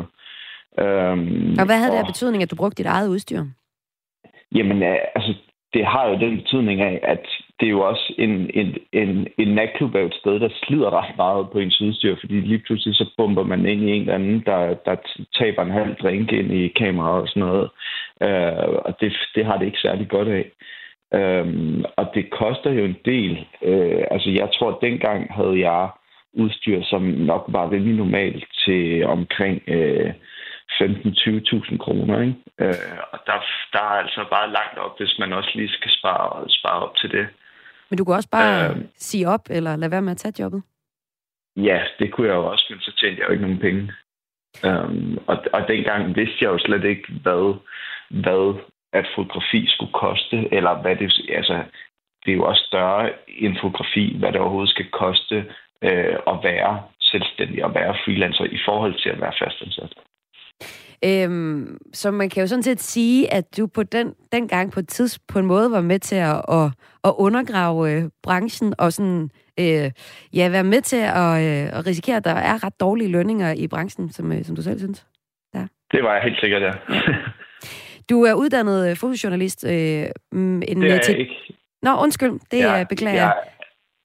Øhm, 0.78 1.56
og 1.60 1.66
hvad 1.66 1.78
havde 1.78 1.90
og, 1.90 1.96
det 1.96 2.04
af 2.04 2.06
betydning, 2.06 2.42
at 2.42 2.50
du 2.50 2.56
brugte 2.56 2.78
dit 2.82 2.86
eget 2.86 3.08
udstyr? 3.08 3.42
Jamen, 4.54 4.82
altså, 5.14 5.34
det 5.74 5.86
har 5.86 6.08
jo 6.08 6.14
den 6.18 6.36
betydning 6.36 6.80
af, 6.80 7.00
at 7.02 7.26
det 7.60 7.66
er 7.66 7.70
jo 7.70 7.80
også 7.80 8.14
en, 8.18 8.50
en, 8.54 8.76
en, 8.92 9.28
en 9.38 9.48
natklub 9.48 9.94
er 9.94 10.00
et 10.00 10.14
sted, 10.14 10.40
der 10.40 10.48
slider 10.62 10.90
ret 11.02 11.16
meget 11.16 11.50
på 11.50 11.58
ens 11.58 11.80
udstyr, 11.80 12.16
fordi 12.20 12.34
lige 12.40 12.62
pludselig 12.66 12.94
så 12.94 13.10
bomber 13.16 13.44
man 13.44 13.66
ind 13.66 13.82
i 13.82 13.92
en 13.92 14.00
eller 14.00 14.14
anden, 14.14 14.42
der, 14.46 14.74
der 14.74 14.96
taber 15.38 15.62
en 15.62 15.70
halv 15.70 15.96
drink 15.96 16.32
ind 16.32 16.52
i 16.52 16.68
kameraet 16.68 17.22
og 17.22 17.28
sådan 17.28 17.40
noget. 17.40 17.70
Øh, 18.22 18.68
og 18.86 19.00
det, 19.00 19.12
det 19.34 19.44
har 19.46 19.58
det 19.58 19.66
ikke 19.66 19.78
særlig 19.78 20.08
godt 20.08 20.28
af. 20.28 20.50
Um, 21.10 21.84
og 21.96 22.10
det 22.14 22.30
koster 22.30 22.70
jo 22.70 22.84
en 22.84 22.96
del. 23.04 23.46
Øh, 23.62 24.04
altså 24.10 24.30
jeg 24.30 24.48
tror, 24.58 24.70
at 24.70 24.82
dengang 24.82 25.34
havde 25.34 25.58
jeg 25.70 25.88
udstyr, 26.32 26.82
som 26.82 27.02
nok 27.02 27.44
var 27.48 27.70
rimelig 27.70 27.94
normalt 27.94 28.44
til 28.64 29.06
omkring... 29.06 29.62
øh, 29.68 30.12
15-20.000 30.82 31.78
kroner. 31.78 32.20
Ikke? 32.20 32.36
Øh, 32.58 32.98
og 33.12 33.18
der, 33.26 33.38
der 33.72 33.78
er 33.78 33.96
altså 34.04 34.24
bare 34.30 34.52
langt 34.58 34.78
op, 34.78 34.98
hvis 34.98 35.18
man 35.18 35.32
også 35.32 35.50
lige 35.54 35.68
skal 35.68 35.90
spare, 35.90 36.44
spare 36.48 36.82
op 36.86 36.96
til 36.96 37.10
det. 37.10 37.26
Men 37.90 37.98
du 37.98 38.04
kunne 38.04 38.16
også 38.16 38.30
bare 38.30 38.70
øh, 38.70 38.76
sige 38.96 39.28
op, 39.28 39.40
eller 39.50 39.76
lade 39.76 39.90
være 39.90 40.02
med 40.02 40.10
at 40.10 40.16
tage 40.16 40.42
jobbet? 40.42 40.62
Ja, 41.56 41.84
det 41.98 42.12
kunne 42.12 42.26
jeg 42.26 42.34
jo 42.34 42.46
også, 42.46 42.66
men 42.70 42.80
så 42.80 42.92
tjente 42.96 43.20
jeg 43.20 43.26
jo 43.28 43.32
ikke 43.32 43.42
nogen 43.42 43.58
penge. 43.58 43.92
Um, 44.64 45.18
og, 45.26 45.36
og 45.52 45.68
dengang 45.68 46.16
vidste 46.16 46.36
jeg 46.40 46.50
jo 46.50 46.58
slet 46.58 46.84
ikke, 46.84 47.12
hvad, 47.22 47.54
hvad 48.10 48.60
at 48.92 49.06
fotografi 49.14 49.66
skulle 49.68 49.92
koste, 49.92 50.54
eller 50.54 50.82
hvad 50.82 50.96
det, 50.96 51.12
altså, 51.28 51.62
det 52.24 52.32
er 52.32 52.36
jo 52.36 52.44
også 52.44 52.62
større 52.66 53.12
end 53.28 53.56
fotografi, 53.62 54.16
hvad 54.18 54.32
det 54.32 54.40
overhovedet 54.40 54.70
skal 54.70 54.90
koste 54.90 55.36
øh, 55.82 56.16
at 56.32 56.38
være 56.42 56.82
selvstændig 57.00 57.64
og 57.64 57.74
være 57.74 57.96
freelancer 58.04 58.44
i 58.44 58.58
forhold 58.64 58.94
til 59.02 59.08
at 59.08 59.20
være 59.20 59.32
fastansat. 59.42 59.92
Øhm, 61.06 61.78
så 61.92 62.10
man 62.10 62.28
kan 62.28 62.40
jo 62.40 62.46
sådan 62.46 62.62
set 62.62 62.80
sige, 62.80 63.32
at 63.32 63.56
du 63.56 63.66
på 63.66 63.82
den, 63.82 64.14
den 64.32 64.48
gang 64.48 64.72
på 64.72 64.80
et 64.80 64.88
tids, 64.88 65.18
på 65.18 65.38
en 65.38 65.46
måde 65.46 65.70
var 65.70 65.80
med 65.80 65.98
til 65.98 66.16
at, 66.16 66.42
at, 66.48 66.70
at 67.04 67.12
undergrave 67.18 67.92
øh, 67.92 68.04
branchen 68.22 68.74
og 68.78 68.92
sådan, 68.92 69.30
øh, 69.60 69.90
ja, 70.32 70.48
være 70.48 70.64
med 70.64 70.80
til 70.80 70.96
at, 70.96 71.32
øh, 71.42 71.78
at 71.78 71.86
risikere, 71.86 72.16
at 72.16 72.24
der 72.24 72.34
er 72.34 72.64
ret 72.64 72.80
dårlige 72.80 73.10
lønninger 73.10 73.52
i 73.52 73.68
branchen, 73.68 74.12
som, 74.12 74.32
øh, 74.32 74.44
som 74.44 74.56
du 74.56 74.62
selv 74.62 74.78
synes. 74.78 75.06
Ja. 75.54 75.66
Det 75.92 76.02
var 76.02 76.14
jeg 76.14 76.22
helt 76.22 76.40
sikkert, 76.40 76.62
ja. 76.62 76.72
ja. 76.90 77.00
Du 78.10 78.22
er 78.22 78.34
uddannet 78.34 78.90
øh, 78.90 78.96
fotojournalist. 78.96 79.64
Øh, 79.64 79.72
en, 79.72 80.62
det 80.62 80.72
er 80.72 81.00
jeg 81.08 81.18
ikke. 81.18 81.54
Nå, 81.82 81.90
undskyld, 82.02 82.32
det 82.50 82.58
ja, 82.58 82.84
beklager 82.88 83.16
jeg. 83.16 83.32
Ja, 83.36 83.55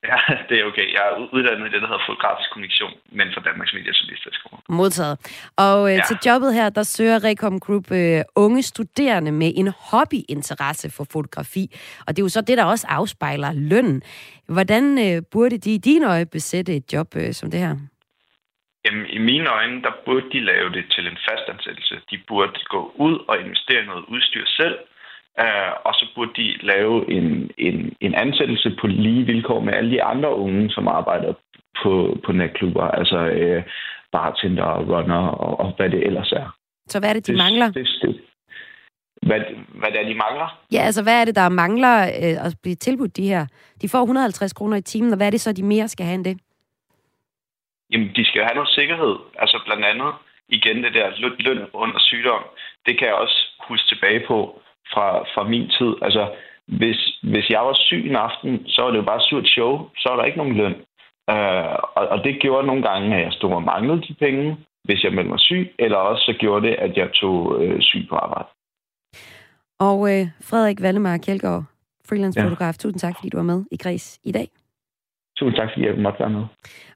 det 0.49 0.55
er 0.59 0.65
okay. 0.65 0.87
Jeg 0.93 1.03
er 1.09 1.13
uddannet 1.35 1.67
i 1.67 1.71
det, 1.73 1.81
der 1.81 1.87
hedder 1.91 2.05
fotografisk 2.09 2.49
kommunikation, 2.51 2.93
men 3.11 3.27
for 3.33 3.41
Danmarks 3.41 3.73
Mediejournalisterskole. 3.73 4.61
Modtaget. 4.69 5.15
Og 5.57 5.91
øh, 5.91 5.97
ja. 5.97 6.03
til 6.07 6.17
jobbet 6.25 6.53
her, 6.53 6.69
der 6.69 6.83
søger 6.83 7.23
Recom 7.23 7.59
Group 7.59 7.91
øh, 7.91 8.21
unge 8.35 8.61
studerende 8.63 9.31
med 9.31 9.51
en 9.55 9.67
hobbyinteresse 9.89 10.87
for 10.97 11.05
fotografi. 11.11 11.63
Og 12.05 12.09
det 12.09 12.19
er 12.21 12.25
jo 12.25 12.29
så 12.29 12.41
det, 12.41 12.57
der 12.57 12.65
også 12.65 12.87
afspejler 12.89 13.51
lønnen. 13.53 14.01
Hvordan 14.47 14.83
øh, 15.05 15.21
burde 15.31 15.57
de 15.57 15.73
i 15.73 15.77
dine 15.77 16.05
øje 16.13 16.25
besætte 16.25 16.75
et 16.75 16.93
job 16.93 17.07
øh, 17.15 17.33
som 17.33 17.51
det 17.51 17.59
her? 17.59 17.75
Jamen, 18.85 19.05
i 19.05 19.17
mine 19.17 19.49
øjne, 19.49 19.81
der 19.81 19.93
burde 20.05 20.27
de 20.31 20.39
lave 20.39 20.69
det 20.69 20.85
til 20.91 21.07
en 21.07 21.17
fastansættelse. 21.29 21.95
De 22.11 22.17
burde 22.27 22.59
gå 22.69 22.91
ud 22.95 23.15
og 23.27 23.35
investere 23.39 23.85
noget 23.85 24.05
udstyr 24.07 24.45
selv, 24.45 24.77
Uh, 25.39 25.71
og 25.85 25.93
så 25.93 26.05
burde 26.15 26.31
de 26.35 26.57
lave 26.61 27.11
en, 27.11 27.51
en, 27.57 27.95
en 28.01 28.15
ansættelse 28.15 28.77
på 28.81 28.87
lige 28.87 29.25
vilkår 29.25 29.59
med 29.59 29.73
alle 29.73 29.91
de 29.91 30.03
andre 30.03 30.35
unge, 30.35 30.69
som 30.69 30.87
arbejder 30.87 31.33
på, 31.83 32.17
på 32.25 32.31
natklubber, 32.31 32.83
altså 32.83 33.19
uh, 33.41 33.63
bartender, 34.11 34.79
runner 34.91 35.27
og, 35.27 35.59
og 35.59 35.73
hvad 35.77 35.89
det 35.89 36.05
ellers 36.07 36.31
er. 36.31 36.57
Så 36.87 36.99
hvad 36.99 37.09
er 37.09 37.13
det, 37.13 37.27
de 37.27 37.31
det, 37.31 37.37
mangler? 37.37 37.71
Det, 37.71 37.87
det, 38.01 38.21
hvad, 39.21 39.39
hvad 39.79 39.91
det 39.91 39.99
er, 40.01 40.07
de 40.07 40.15
mangler? 40.15 40.59
Ja, 40.71 40.81
altså 40.81 41.03
hvad 41.03 41.21
er 41.21 41.25
det, 41.25 41.35
der 41.35 41.49
mangler 41.49 41.95
uh, 42.03 42.45
at 42.45 42.55
blive 42.61 42.75
tilbudt 42.75 43.17
de 43.17 43.27
her? 43.27 43.45
De 43.81 43.89
får 43.89 43.99
150 44.01 44.53
kroner 44.53 44.77
i 44.77 44.81
timen, 44.81 45.11
og 45.11 45.17
hvad 45.17 45.27
er 45.27 45.31
det 45.31 45.41
så, 45.41 45.53
de 45.53 45.63
mere 45.63 45.87
skal 45.87 46.05
have 46.05 46.15
end 46.15 46.25
det? 46.25 46.37
Jamen, 47.91 48.09
de 48.15 48.25
skal 48.25 48.41
have 48.41 48.55
noget 48.55 48.69
sikkerhed. 48.69 49.15
Altså 49.39 49.61
blandt 49.65 49.85
andet, 49.85 50.13
igen 50.49 50.83
det 50.83 50.93
der 50.93 51.07
løn 51.39 51.67
under 51.73 51.99
sygdom, 51.99 52.43
det 52.85 52.97
kan 52.97 53.07
jeg 53.07 53.15
også 53.15 53.37
huske 53.67 53.87
tilbage 53.87 54.23
på 54.27 54.61
fra, 54.93 55.08
fra 55.34 55.43
min 55.43 55.69
tid. 55.77 55.93
Altså, 56.01 56.23
hvis, 56.67 56.99
hvis 57.23 57.49
jeg 57.49 57.62
var 57.62 57.73
syg 57.73 58.04
en 58.10 58.15
aften, 58.15 58.67
så 58.67 58.82
var 58.82 58.91
det 58.91 58.97
jo 58.97 59.10
bare 59.12 59.21
surt 59.30 59.47
show. 59.47 59.89
Så 59.97 60.10
var 60.10 60.15
der 60.17 60.23
ikke 60.25 60.38
nogen 60.38 60.58
løn. 60.62 60.75
Uh, 61.32 61.75
og, 61.97 62.04
og 62.13 62.23
det 62.23 62.41
gjorde 62.41 62.67
nogle 62.67 62.84
gange, 62.89 63.15
at 63.15 63.23
jeg 63.23 63.34
stod 63.34 63.54
og 63.54 63.63
manglede 63.63 64.01
de 64.08 64.13
penge, 64.13 64.58
hvis 64.84 65.04
jeg 65.04 65.13
meldte 65.13 65.30
mig 65.30 65.39
syg, 65.39 65.73
eller 65.80 65.97
også 65.97 66.23
så 66.25 66.34
gjorde 66.39 66.67
det, 66.67 66.75
at 66.75 66.97
jeg 66.97 67.10
tog 67.13 67.63
øh, 67.63 67.82
syg 67.82 68.06
på 68.10 68.15
arbejde. 68.15 68.47
Og 69.80 69.97
øh, 70.12 70.27
Frederik 70.49 70.82
Valdemar 70.82 71.17
Kjeldgaard, 71.17 71.63
freelance-fotograf, 72.10 72.75
ja. 72.75 72.82
tusind 72.82 72.99
tak, 72.99 73.15
fordi 73.15 73.30
du 73.30 73.38
var 73.38 73.43
med 73.43 73.65
i 73.71 73.77
Græs 73.77 74.19
i 74.23 74.32
dag. 74.32 74.47
Tusind 75.41 75.58
tak, 75.58 75.69
fordi 75.73 75.86
jeg 75.86 75.95
måtte 75.97 76.19
være 76.19 76.30
med. 76.30 76.43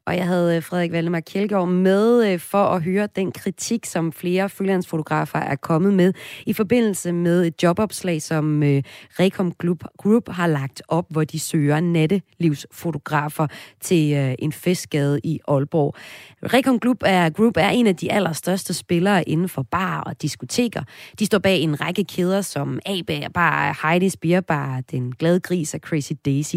Og 0.08 0.18
jeg 0.18 0.26
havde 0.26 0.56
øh, 0.56 0.64
Frederik 0.64 0.92
Valdemar 0.92 1.20
Kjeldgaard 1.20 1.68
med 1.68 2.34
øh, 2.34 2.40
for 2.40 2.64
at 2.64 2.84
høre 2.84 3.08
den 3.16 3.32
kritik, 3.32 3.86
som 3.86 4.12
flere 4.12 4.50
freelance-fotografer 4.50 5.40
er 5.40 5.56
kommet 5.56 5.94
med 5.94 6.14
i 6.46 6.54
forbindelse 6.54 7.12
med 7.12 7.46
et 7.46 7.64
jobopslag, 7.64 8.22
som 8.22 8.64
øh, 8.64 8.84
Rekom 9.20 9.52
Group, 9.52 9.84
Group 9.98 10.30
har 10.30 10.48
lagt 10.48 10.82
op, 10.88 11.06
hvor 11.10 11.24
de 11.24 11.40
søger 11.40 11.80
nattelivsfotografer 11.80 13.48
til 13.82 14.36
en 14.40 14.52
festgade 14.52 15.20
i 15.24 15.40
Aalborg. 15.48 15.96
Rekom 16.44 16.80
Group 16.80 16.98
er, 17.06 17.30
Group 17.30 17.58
er 17.58 17.70
en 17.70 17.88
af 17.88 17.96
de 17.96 18.12
allerstørste 18.12 18.74
spillere 18.74 19.30
inden 19.30 19.50
for 19.50 19.62
bar 19.62 20.02
og 20.02 20.22
diskoteker. 20.22 20.84
De 21.20 21.26
står 21.26 21.40
bag 21.40 21.60
en 21.60 21.82
række 21.82 22.04
kæder 22.04 22.42
som 22.42 22.80
AB 22.86 23.12
Bar, 23.34 23.74
Heidi's 23.84 24.16
Beer 24.22 24.42
Bar, 24.42 24.82
Den 24.92 25.12
Glade 25.12 25.40
Gris 25.40 25.74
og 25.74 25.80
Crazy 25.80 26.14
Daisy. 26.26 26.56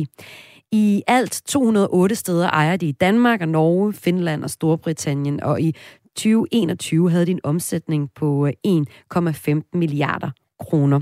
I 0.73 1.03
alt 1.07 1.43
208 1.47 2.15
steder 2.15 2.51
ejer 2.51 2.77
de 2.77 2.89
i 2.89 2.93
Danmark 2.93 3.41
og 3.41 3.49
Norge, 3.49 3.93
Finland 3.93 4.45
og 4.45 4.51
Storbritannien, 4.51 5.43
og 5.43 5.61
i 5.61 5.75
2021 6.17 7.11
havde 7.11 7.27
de 7.27 7.31
en 7.31 7.41
omsætning 7.43 8.11
på 8.15 8.47
øh, 8.47 8.53
1,15 8.67 9.63
milliarder 9.73 10.31
kroner. 10.61 11.01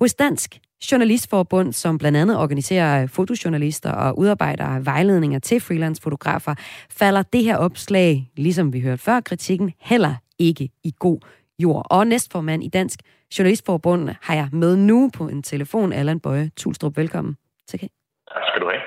Hos 0.00 0.14
Dansk 0.14 0.60
Journalistforbund, 0.92 1.72
som 1.72 1.98
blandt 1.98 2.18
andet 2.18 2.38
organiserer 2.38 3.02
øh, 3.02 3.08
fotojournalister 3.08 3.90
og 3.90 4.18
udarbejder 4.18 4.80
vejledninger 4.80 5.38
til 5.38 5.60
freelance-fotografer, 5.60 6.54
falder 6.90 7.22
det 7.22 7.44
her 7.44 7.56
opslag, 7.56 8.30
ligesom 8.36 8.72
vi 8.72 8.80
hørte 8.80 9.02
før 9.02 9.20
kritikken, 9.20 9.72
heller 9.80 10.14
ikke 10.38 10.68
i 10.84 10.92
god 10.98 11.18
jord. 11.58 11.86
Og 11.90 12.06
næstformand 12.06 12.64
i 12.64 12.68
Dansk 12.68 13.00
Journalistforbund 13.38 14.08
har 14.20 14.34
jeg 14.34 14.48
med 14.52 14.76
nu 14.76 15.10
på 15.14 15.28
en 15.28 15.42
telefon, 15.42 15.92
Allan 15.92 16.20
Bøje 16.20 16.50
Tulstrup. 16.56 16.96
Velkommen 16.96 17.36
til 17.68 17.78
Tak 18.34 18.42
skal 18.48 18.60
du 18.60 18.68
have. 18.68 18.82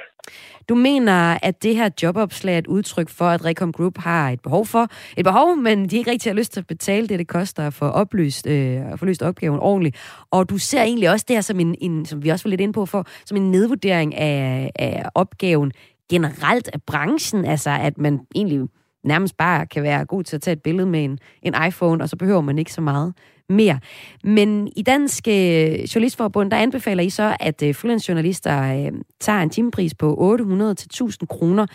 Du 0.69 0.75
mener, 0.75 1.37
at 1.43 1.63
det 1.63 1.75
her 1.75 1.89
jobopslag 2.03 2.53
er 2.53 2.57
et 2.57 2.67
udtryk 2.67 3.09
for, 3.09 3.25
at 3.25 3.45
Recom 3.45 3.71
Group 3.71 3.97
har 3.97 4.29
et 4.29 4.41
behov 4.41 4.65
for 4.65 4.87
et 5.17 5.25
behov, 5.25 5.55
men 5.55 5.89
de 5.89 5.97
ikke 5.97 6.11
rigtig 6.11 6.31
har 6.31 6.35
lyst 6.35 6.53
til 6.53 6.59
at 6.59 6.67
betale 6.67 7.07
det, 7.07 7.19
det 7.19 7.27
koster 7.27 7.69
for 7.69 7.87
oplyst, 7.87 8.47
øh, 8.47 8.81
for 8.97 9.05
løst 9.05 9.23
opgaven 9.23 9.59
ordentligt. 9.59 9.97
Og 10.31 10.49
du 10.49 10.57
ser 10.57 10.81
egentlig 10.81 11.09
også 11.09 11.25
det 11.27 11.35
her 11.35 11.41
som 11.41 11.59
en, 11.59 11.75
en 11.81 12.05
som 12.05 12.23
vi 12.23 12.29
også 12.29 12.45
var 12.45 12.49
lidt 12.49 12.61
inde 12.61 12.73
på, 12.73 12.85
for, 12.85 13.05
som 13.25 13.37
en 13.37 13.51
nedvurdering 13.51 14.15
af, 14.15 14.71
af 14.75 15.05
opgaven 15.15 15.71
generelt 16.09 16.69
af 16.73 16.81
branchen, 16.81 17.45
altså 17.45 17.69
at 17.69 17.97
man 17.97 18.19
egentlig 18.35 18.61
nærmest 19.03 19.37
bare 19.37 19.65
kan 19.65 19.83
være 19.83 20.05
god 20.05 20.23
til 20.23 20.35
at 20.35 20.41
tage 20.41 20.53
et 20.53 20.63
billede 20.63 20.87
med 20.87 21.03
en, 21.03 21.19
en 21.41 21.55
iPhone, 21.67 22.03
og 22.03 22.09
så 22.09 22.15
behøver 22.15 22.41
man 22.41 22.59
ikke 22.59 22.73
så 22.73 22.81
meget 22.81 23.13
mere. 23.49 23.79
Men 24.23 24.67
i 24.77 24.81
Dansk 24.81 25.27
øh, 25.27 25.95
Journalistforbund, 25.95 26.51
der 26.51 26.57
anbefaler 26.57 27.03
I 27.03 27.09
så, 27.09 27.37
at 27.39 27.63
øh, 27.63 27.75
freelance-journalister 27.75 28.55
øh, 28.75 28.91
tager 29.19 29.39
en 29.39 29.49
timepris 29.49 29.95
på 29.99 30.07
800-1000 30.13 31.25
kroner. 31.29 31.65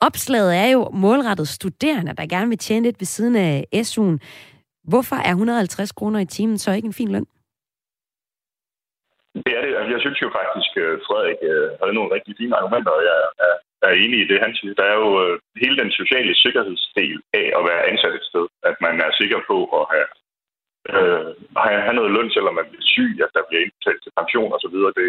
Opslaget 0.00 0.56
er 0.56 0.68
jo 0.76 0.90
målrettet 0.92 1.48
studerende, 1.48 2.12
der 2.18 2.26
gerne 2.26 2.48
vil 2.48 2.58
tjene 2.58 2.86
lidt 2.86 3.00
ved 3.00 3.06
siden 3.06 3.36
af 3.36 3.64
SU'en. 3.74 4.16
Hvorfor 4.90 5.16
er 5.16 5.30
150 5.30 5.92
kroner 5.92 6.20
i 6.20 6.24
timen 6.24 6.58
så 6.58 6.72
ikke 6.72 6.86
en 6.86 7.00
fin 7.00 7.12
løn? 7.12 7.26
Det 9.44 9.52
er 9.58 9.62
det. 9.66 9.72
Altså, 9.78 9.92
jeg 9.94 10.02
synes 10.04 10.18
jo 10.24 10.30
faktisk, 10.40 10.70
at 10.84 11.00
Frederik 11.06 11.40
øh, 11.52 11.68
havde 11.80 11.96
nogle 11.98 12.14
rigtig 12.16 12.32
fine 12.38 12.56
argumenter, 12.58 12.92
og 12.98 13.02
jeg 13.10 13.18
er, 13.46 13.54
er 13.88 13.92
enig 14.02 14.18
i 14.20 14.28
det, 14.30 14.38
han 14.44 14.54
siger. 14.58 14.74
Der 14.80 14.86
er 14.92 14.96
jo 15.04 15.10
øh, 15.24 15.34
hele 15.62 15.76
den 15.82 15.90
sociale 16.00 16.34
sikkerhedsdel 16.44 17.18
af 17.40 17.46
at 17.58 17.62
være 17.70 17.86
ansat 17.90 18.14
et 18.18 18.28
sted. 18.30 18.46
At 18.70 18.76
man 18.86 18.94
er 19.06 19.10
sikker 19.20 19.40
på 19.50 19.56
at 19.78 19.84
have 19.92 20.06
øh, 20.94 21.26
have 21.86 21.98
noget 21.98 22.14
løn, 22.16 22.30
selvom 22.36 22.54
man 22.58 22.68
bliver 22.70 22.86
syg, 22.94 23.12
at 23.24 23.34
der 23.36 23.42
bliver 23.48 23.62
indbetalt 23.62 24.00
til 24.02 24.16
pension 24.18 24.54
osv. 24.56 24.76
Det, 24.98 25.06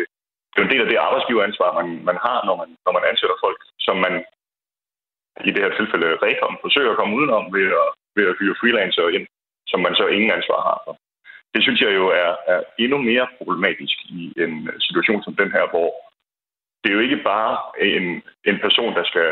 det 0.51 0.57
er 0.57 0.61
jo 0.61 0.67
en 0.67 0.73
del 0.73 0.85
af 0.85 0.89
det 0.89 1.05
arbejdsgiveransvar, 1.07 1.69
man, 1.79 1.87
man 2.09 2.17
har, 2.25 2.39
når 2.47 2.55
man, 2.61 2.69
når 2.85 2.93
man 2.97 3.07
ansætter 3.11 3.37
folk, 3.45 3.59
som 3.87 3.97
man 4.05 4.13
i 5.49 5.51
det 5.53 5.63
her 5.63 5.73
tilfælde 5.79 6.17
Rekom 6.25 6.57
forsøger 6.65 6.91
at 6.91 6.99
komme 6.99 7.15
udenom 7.19 7.45
ved 7.57 7.67
at, 7.83 7.89
ved 8.15 8.25
at 8.29 8.37
hyre 8.39 8.59
freelancer 8.59 9.07
ind, 9.17 9.25
som 9.71 9.79
man 9.85 9.95
så 9.95 10.05
ingen 10.07 10.31
ansvar 10.37 10.59
har 10.69 10.77
for. 10.85 10.93
Det 11.53 11.61
synes 11.63 11.81
jeg 11.81 11.91
jo 11.99 12.05
er, 12.23 12.31
er 12.53 12.61
endnu 12.83 12.97
mere 12.97 13.27
problematisk 13.37 13.97
i 14.19 14.33
en 14.43 14.53
øh, 14.71 14.79
situation 14.87 15.23
som 15.23 15.35
den 15.41 15.51
her, 15.51 15.65
hvor 15.73 15.89
det 16.81 16.89
er 16.89 16.97
jo 16.97 17.05
ikke 17.07 17.23
bare 17.33 17.53
en, 17.97 18.05
en 18.49 18.59
person, 18.65 18.91
der 18.99 19.03
skal 19.11 19.29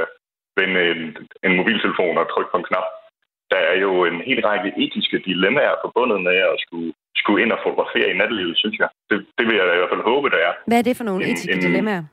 vende 0.60 0.82
en, 0.92 1.02
en 1.46 1.56
mobiltelefon 1.58 2.18
og 2.18 2.30
trykke 2.30 2.52
på 2.52 2.58
en 2.58 2.70
knap 2.70 2.88
der 3.56 3.62
er 3.72 3.78
jo 3.86 3.92
en 4.10 4.18
hel 4.30 4.40
række 4.50 4.70
etiske 4.84 5.18
dilemmaer 5.28 5.76
forbundet 5.86 6.20
med 6.28 6.38
at 6.52 6.58
skulle, 6.66 6.90
skulle 7.22 7.40
ind 7.44 7.52
og 7.56 7.60
fotografere 7.66 8.08
i 8.12 8.18
nattelivet, 8.20 8.58
synes 8.64 8.78
jeg. 8.82 8.90
Det, 9.10 9.18
det 9.38 9.44
vil 9.48 9.56
jeg 9.60 9.66
i 9.66 9.80
hvert 9.80 9.94
fald 9.94 10.10
håbe, 10.12 10.28
der 10.36 10.42
er. 10.48 10.54
Hvad 10.70 10.78
er 10.80 10.86
det 10.88 10.98
for 11.00 11.08
nogle 11.10 11.22
en, 11.24 11.32
etiske 11.32 11.56
en, 11.58 11.64
dilemmaer? 11.66 12.04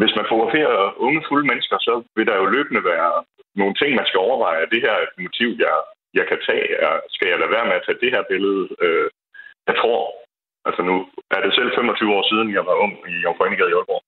Hvis 0.00 0.14
man 0.18 0.26
fotograferer 0.30 0.78
unge, 1.06 1.20
fulde 1.28 1.46
mennesker, 1.50 1.76
så 1.86 1.92
vil 2.16 2.26
der 2.30 2.36
jo 2.42 2.46
løbende 2.56 2.82
være 2.92 3.10
nogle 3.60 3.74
ting, 3.80 3.90
man 3.94 4.08
skal 4.08 4.24
overveje. 4.26 4.62
Er 4.64 4.70
det 4.74 4.80
her 4.86 4.96
et 5.06 5.14
motiv, 5.26 5.48
jeg, 5.64 5.76
jeg 6.18 6.24
kan 6.30 6.38
tage? 6.48 6.66
Er, 6.86 6.94
skal 7.14 7.28
jeg 7.30 7.38
lade 7.40 7.54
være 7.56 7.66
med 7.68 7.76
at 7.78 7.84
tage 7.86 8.02
det 8.02 8.10
her 8.14 8.24
billede? 8.32 8.62
Øh, 8.84 9.08
jeg 9.68 9.76
tror, 9.80 9.98
altså 10.68 10.82
nu 10.88 10.96
er 11.34 11.40
det 11.42 11.52
selv 11.58 11.70
25 11.74 12.16
år 12.18 12.24
siden, 12.30 12.48
jeg 12.56 12.64
var 12.68 12.74
ung 12.84 12.92
i 13.12 13.14
Jomfrønegade 13.24 13.70
i 13.70 13.76
Aalborg. 13.78 14.04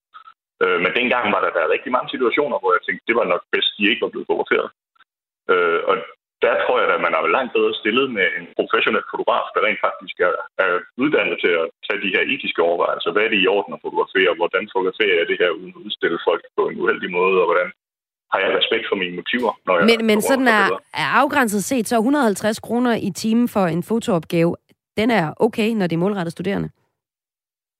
Øh, 0.62 0.78
men 0.84 0.90
dengang 0.98 1.24
var 1.34 1.40
der, 1.42 1.52
der 1.56 1.74
rigtig 1.74 1.90
mange 1.96 2.08
situationer, 2.14 2.56
hvor 2.60 2.72
jeg 2.76 2.82
tænkte, 2.82 3.08
det 3.08 3.16
var 3.20 3.26
nok 3.32 3.42
bedst, 3.52 3.70
de 3.78 3.90
ikke 3.90 4.04
var 4.04 4.12
blevet 4.12 4.28
fotograferet. 4.30 4.68
Øh, 5.52 5.80
og 5.90 5.94
der 6.44 6.54
tror 6.62 6.76
jeg 6.80 6.88
at 6.96 7.04
man 7.06 7.14
er 7.16 7.34
langt 7.36 7.52
bedre 7.56 7.74
stillet 7.80 8.06
med 8.16 8.26
en 8.38 8.44
professionel 8.58 9.04
fotograf, 9.12 9.46
der 9.54 9.60
rent 9.66 9.80
faktisk 9.86 10.16
er, 10.28 10.34
er 10.64 10.70
uddannet 11.02 11.36
til 11.44 11.52
at 11.60 11.66
tage 11.86 12.02
de 12.04 12.12
her 12.14 12.22
etiske 12.32 12.62
overvejelser. 12.68 13.12
Hvad 13.12 13.24
er 13.24 13.32
det 13.32 13.40
i 13.42 13.50
orden 13.56 13.74
at 13.76 13.82
fotografere? 13.84 14.38
Hvordan 14.40 14.64
fotograferer 14.72 15.16
jeg 15.18 15.26
det 15.30 15.38
her 15.42 15.50
uden 15.60 15.74
at 15.76 15.84
udstille 15.86 16.18
folk 16.28 16.42
på 16.56 16.62
en 16.70 16.76
uheldig 16.82 17.10
måde? 17.18 17.36
Og 17.42 17.46
hvordan 17.50 17.68
har 18.32 18.38
jeg 18.44 18.50
respekt 18.60 18.84
for 18.90 18.96
mine 19.02 19.14
motiver? 19.20 19.52
Når 19.66 19.74
jeg 19.76 19.84
men 19.90 19.98
men 20.10 20.18
sådan 20.30 20.48
er, 20.58 20.64
er 21.04 21.08
afgrænset 21.20 21.62
set, 21.70 21.86
så 21.88 21.96
150 21.96 22.60
kroner 22.66 22.92
i 23.08 23.10
timen 23.22 23.48
for 23.54 23.64
en 23.74 23.82
fotoopgave, 23.90 24.52
den 25.00 25.08
er 25.20 25.26
okay, 25.46 25.68
når 25.78 25.86
det 25.86 25.96
er 25.96 26.04
målrettet 26.04 26.32
studerende? 26.36 26.68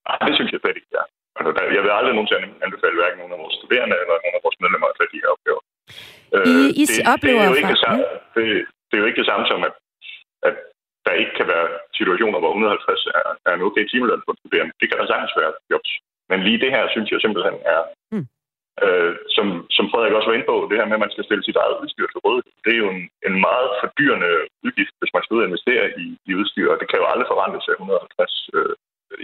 Ja, 0.07 0.12
det 0.27 0.35
synes 0.37 0.51
jeg 0.53 0.61
slet 0.62 0.77
ikke, 0.81 0.92
ja. 0.99 1.05
Altså, 1.38 1.51
der, 1.57 1.62
jeg 1.77 1.83
vil 1.85 1.92
aldrig 2.01 2.14
nogensinde 2.18 2.49
anbefale 2.66 2.96
hverken 3.01 3.18
nogen 3.20 3.35
af 3.37 3.40
vores 3.44 3.55
studerende 3.61 3.96
eller 4.03 4.16
nogen 4.25 4.37
af 4.38 4.42
vores 4.46 4.59
medlemmer 4.62 4.87
at 4.92 4.96
tage 4.99 5.11
de 5.14 5.20
her 5.23 5.31
opgaver. 5.37 5.62
I, 6.53 6.57
I 6.83 6.85
det, 6.90 6.99
oplever 7.14 7.40
det, 7.40 7.46
er 7.46 7.51
jo 7.53 7.57
ikke 7.61 7.75
det, 7.77 7.83
samme, 7.87 8.03
det, 8.34 8.46
det 8.86 8.94
er 8.94 9.02
jo 9.02 9.08
ikke 9.08 9.22
det 9.22 9.30
samme 9.30 9.46
som, 9.50 9.60
at, 9.68 9.74
at 10.48 10.56
der 11.06 11.20
ikke 11.22 11.34
kan 11.38 11.46
være 11.54 11.68
situationer, 11.98 12.38
hvor 12.40 12.52
150 12.52 13.06
er, 13.18 13.26
er 13.48 13.52
en 13.54 13.66
okay 13.68 13.84
timeløn 13.86 14.26
for 14.26 14.34
studerende. 14.40 14.72
Det 14.80 14.86
kan 14.88 14.98
der 14.98 15.06
sagtens 15.10 15.34
være 15.40 15.52
jobs. 15.72 15.90
Men 16.30 16.38
lige 16.46 16.62
det 16.64 16.70
her, 16.74 16.84
synes 16.94 17.08
jeg 17.10 17.20
simpelthen 17.20 17.56
er, 17.74 17.82
mm. 18.14 18.26
øh, 18.84 19.14
som, 19.36 19.46
som 19.76 19.84
Frederik 19.90 20.16
også 20.16 20.28
var 20.28 20.36
inde 20.36 20.50
på, 20.50 20.56
det 20.70 20.78
her 20.78 20.88
med, 20.88 20.98
at 20.98 21.04
man 21.04 21.14
skal 21.14 21.26
stille 21.26 21.44
sit 21.44 21.60
eget 21.62 21.76
udstyr 21.82 22.06
til 22.08 22.22
rådighed. 22.26 22.52
Det 22.64 22.72
er 22.72 22.80
jo 22.84 22.88
en, 22.96 23.02
en 23.28 23.36
meget 23.48 23.68
fordyrende 23.80 24.30
udgift, 24.66 24.94
hvis 25.00 25.14
man 25.14 25.22
skal 25.22 25.34
ud 25.34 25.42
og 25.42 25.48
investere 25.50 25.84
i, 26.04 26.06
i 26.28 26.32
udstyr, 26.40 26.68
og 26.72 26.78
det 26.80 26.86
kan 26.88 27.00
jo 27.00 27.06
aldrig 27.12 27.28
forvandles 27.32 27.66
af 27.70 27.76
150 27.78 28.50
øh, 28.56 28.74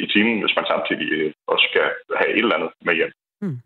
i 0.05 0.07
timen, 0.13 0.37
hvis 0.43 0.57
man 0.59 0.67
samtidig 0.73 1.09
øh, 1.19 1.33
også 1.53 1.65
skal 1.71 1.87
have 2.21 2.31
et 2.39 2.45
eller 2.45 2.57
andet 2.59 2.73
med 2.87 2.95
hjem. 2.99 3.13
Mm. 3.45 3.59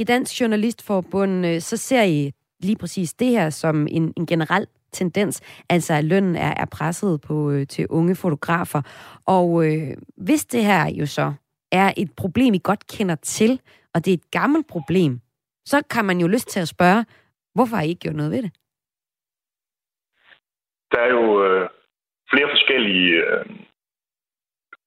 I 0.00 0.04
Dansk 0.12 0.32
Journalistforbund, 0.40 1.34
øh, 1.50 1.58
så 1.68 1.76
ser 1.88 2.04
I 2.18 2.20
lige 2.60 2.76
præcis 2.76 3.14
det 3.14 3.28
her 3.28 3.50
som 3.50 3.86
en, 3.90 4.12
en 4.16 4.26
generel 4.26 4.66
tendens, 4.92 5.64
altså 5.70 5.94
at 5.94 6.04
lønnen 6.04 6.36
er, 6.36 6.54
er 6.56 6.66
presset 6.72 7.20
på 7.20 7.50
øh, 7.50 7.66
til 7.66 7.86
unge 7.90 8.16
fotografer. 8.16 8.82
Og 9.26 9.66
øh, 9.66 9.96
hvis 10.16 10.44
det 10.44 10.64
her 10.64 10.90
jo 11.00 11.06
så 11.06 11.32
er 11.72 11.92
et 11.96 12.10
problem, 12.16 12.54
I 12.54 12.60
godt 12.64 12.86
kender 12.86 13.14
til, 13.14 13.60
og 13.94 14.04
det 14.04 14.10
er 14.10 14.16
et 14.16 14.30
gammelt 14.30 14.66
problem, 14.66 15.20
så 15.64 15.82
kan 15.90 16.04
man 16.04 16.18
jo 16.20 16.26
lyst 16.26 16.48
til 16.48 16.60
at 16.60 16.68
spørge, 16.68 17.04
hvorfor 17.54 17.76
har 17.76 17.82
I 17.82 17.88
ikke 17.88 18.00
gjort 18.00 18.20
noget 18.20 18.32
ved 18.32 18.42
det? 18.42 18.52
Der 20.92 21.00
er 21.06 21.10
jo 21.18 21.24
øh, 21.44 21.68
flere 22.32 22.48
forskellige 22.54 23.10
øh, 23.26 23.44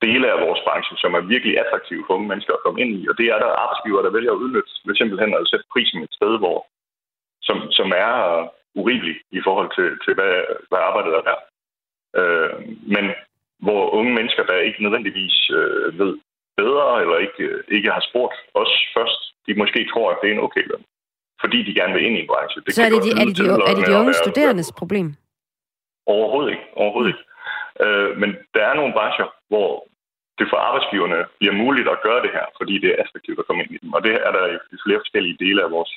dele 0.06 0.26
af 0.34 0.38
vores 0.46 0.62
branche, 0.68 0.96
som 1.04 1.12
er 1.14 1.30
virkelig 1.34 1.54
attraktive 1.64 2.04
for 2.06 2.14
unge 2.16 2.28
mennesker 2.28 2.54
at 2.54 2.64
komme 2.66 2.82
ind 2.84 2.92
i, 3.00 3.02
og 3.10 3.16
det 3.20 3.26
er 3.34 3.38
der 3.44 3.60
arbejdsgiver, 3.64 4.02
der 4.02 4.16
vælger 4.18 4.32
at 4.34 4.42
udnytte 4.44 4.72
ved 4.86 4.96
simpelthen 4.96 5.32
at 5.34 5.50
sætte 5.52 5.66
prisen 5.74 6.00
et 6.04 6.14
sted, 6.20 6.34
hvor 6.44 6.58
som, 7.50 7.58
som 7.72 7.90
er 8.06 8.14
urimelig 8.82 9.16
i 9.40 9.42
forhold 9.48 9.70
til, 9.78 9.90
til 10.04 10.14
hvad, 10.18 10.36
hvad 10.70 10.80
arbejdet 10.88 11.14
er 11.14 11.24
værd. 11.30 11.42
Øh, 12.20 12.52
men 12.96 13.06
hvor 13.66 13.82
unge 14.00 14.14
mennesker, 14.18 14.44
der 14.44 14.68
ikke 14.68 14.84
nødvendigvis 14.84 15.36
øh, 15.60 16.00
ved 16.00 16.12
bedre, 16.62 17.02
eller 17.02 17.18
ikke, 17.26 17.46
ikke 17.76 17.90
har 17.96 18.04
spurgt 18.10 18.36
os 18.62 18.74
først, 18.96 19.22
de 19.48 19.54
måske 19.62 19.80
tror, 19.92 20.08
at 20.12 20.20
det 20.22 20.28
er 20.30 20.36
en 20.36 20.46
okay 20.48 20.64
løn. 20.72 20.84
Fordi 21.44 21.60
de 21.68 21.78
gerne 21.80 21.94
vil 21.94 22.06
ind 22.06 22.18
i 22.18 22.22
en 22.22 22.32
branche. 22.32 22.62
Det 22.62 22.74
Så 22.74 22.84
er 22.88 22.92
det, 22.96 23.02
de, 23.08 23.12
er, 23.22 23.26
det 23.26 23.38
de, 23.38 23.46
er 23.72 23.76
det 23.78 23.86
de 23.90 24.00
unge 24.02 24.14
studerendes 24.14 24.72
problem? 24.82 25.08
Overhovedet 26.16 26.52
ikke. 26.54 26.66
Overhovedet 26.82 27.10
ikke. 27.14 27.24
Øh, 27.84 28.10
men 28.22 28.30
der 28.56 28.64
er 28.70 28.74
nogle 28.80 28.94
brancher, 28.98 29.28
hvor 29.52 29.70
det 30.40 30.48
for 30.52 30.60
arbejdsgiverne 30.68 31.20
bliver 31.40 31.56
muligt 31.64 31.88
at 31.94 32.02
gøre 32.08 32.22
det 32.26 32.32
her, 32.38 32.46
fordi 32.60 32.74
det 32.84 32.90
er 32.90 33.02
attraktivt 33.04 33.40
at 33.40 33.48
komme 33.48 33.64
ind 33.64 33.72
i 33.76 33.82
dem. 33.84 33.94
Og 33.96 34.02
det 34.06 34.14
er 34.28 34.32
der 34.38 34.46
i 34.76 34.78
flere 34.86 35.02
forskellige 35.04 35.40
dele 35.44 35.64
af 35.66 35.72
vores 35.78 35.92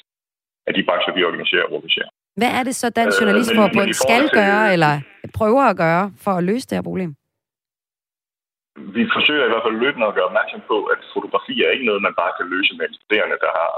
af 0.67 0.73
de 0.77 0.83
brancher, 0.89 1.13
vi 1.15 1.23
organiserer, 1.25 1.81
vi 1.87 1.91
ser. 1.97 2.09
Hvad 2.41 2.51
er 2.59 2.63
det 2.69 2.75
så, 2.75 2.87
Dansk 2.91 3.21
Journalistforbund 3.21 3.89
øh, 3.89 3.95
skal 3.95 4.23
til, 4.23 4.31
gøre, 4.41 4.73
eller 4.75 4.93
prøver 5.39 5.63
at 5.73 5.77
gøre, 5.77 6.05
for 6.25 6.33
at 6.39 6.45
løse 6.45 6.67
det 6.69 6.77
her 6.79 6.83
problem? 6.91 7.11
Vi 8.97 9.03
forsøger 9.17 9.45
i 9.47 9.51
hvert 9.53 9.65
fald 9.67 9.77
løbende 9.85 10.07
at 10.07 10.15
gøre 10.15 10.29
opmærksom 10.31 10.61
på, 10.71 10.77
at 10.93 11.01
fotografi 11.15 11.55
er 11.67 11.71
ikke 11.75 11.87
noget, 11.89 12.07
man 12.09 12.15
bare 12.23 12.33
kan 12.39 12.47
løse 12.55 12.73
med 12.79 12.85
en 12.89 12.95
studerende, 12.99 13.37
der 13.45 13.53
har, 13.59 13.73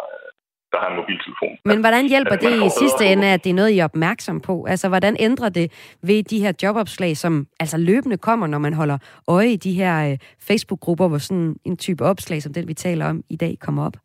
der 0.73 0.79
har 0.83 0.88
en 0.90 0.97
mobiltelefon. 1.01 1.55
Men 1.70 1.81
hvordan 1.85 2.05
hjælper 2.12 2.37
det 2.37 2.55
i 2.66 2.68
sidste 2.83 3.03
ende, 3.12 3.27
at 3.35 3.44
det 3.44 3.51
er 3.51 3.59
noget, 3.61 3.70
I 3.70 3.79
er 3.79 3.85
opmærksom 3.85 4.40
på? 4.40 4.64
Altså, 4.73 4.88
hvordan 4.88 5.16
ændrer 5.20 5.49
det 5.49 5.66
ved 6.03 6.23
de 6.23 6.38
her 6.44 6.53
jobopslag, 6.62 7.16
som 7.16 7.47
altså 7.61 7.79
løbende 7.79 8.18
kommer, 8.29 8.47
når 8.47 8.59
man 8.59 8.75
holder 8.75 8.99
øje 9.29 9.51
i 9.53 9.57
de 9.57 9.73
her 9.73 10.11
øh, 10.11 10.18
Facebook-grupper, 10.49 11.09
hvor 11.09 11.18
sådan 11.18 11.57
en 11.64 11.77
type 11.77 12.05
opslag, 12.05 12.42
som 12.42 12.53
den 12.53 12.68
vi 12.68 12.75
taler 12.75 13.07
om 13.07 13.23
i 13.31 13.37
dag, 13.37 13.55
kommer 13.61 13.87
op? 13.87 13.97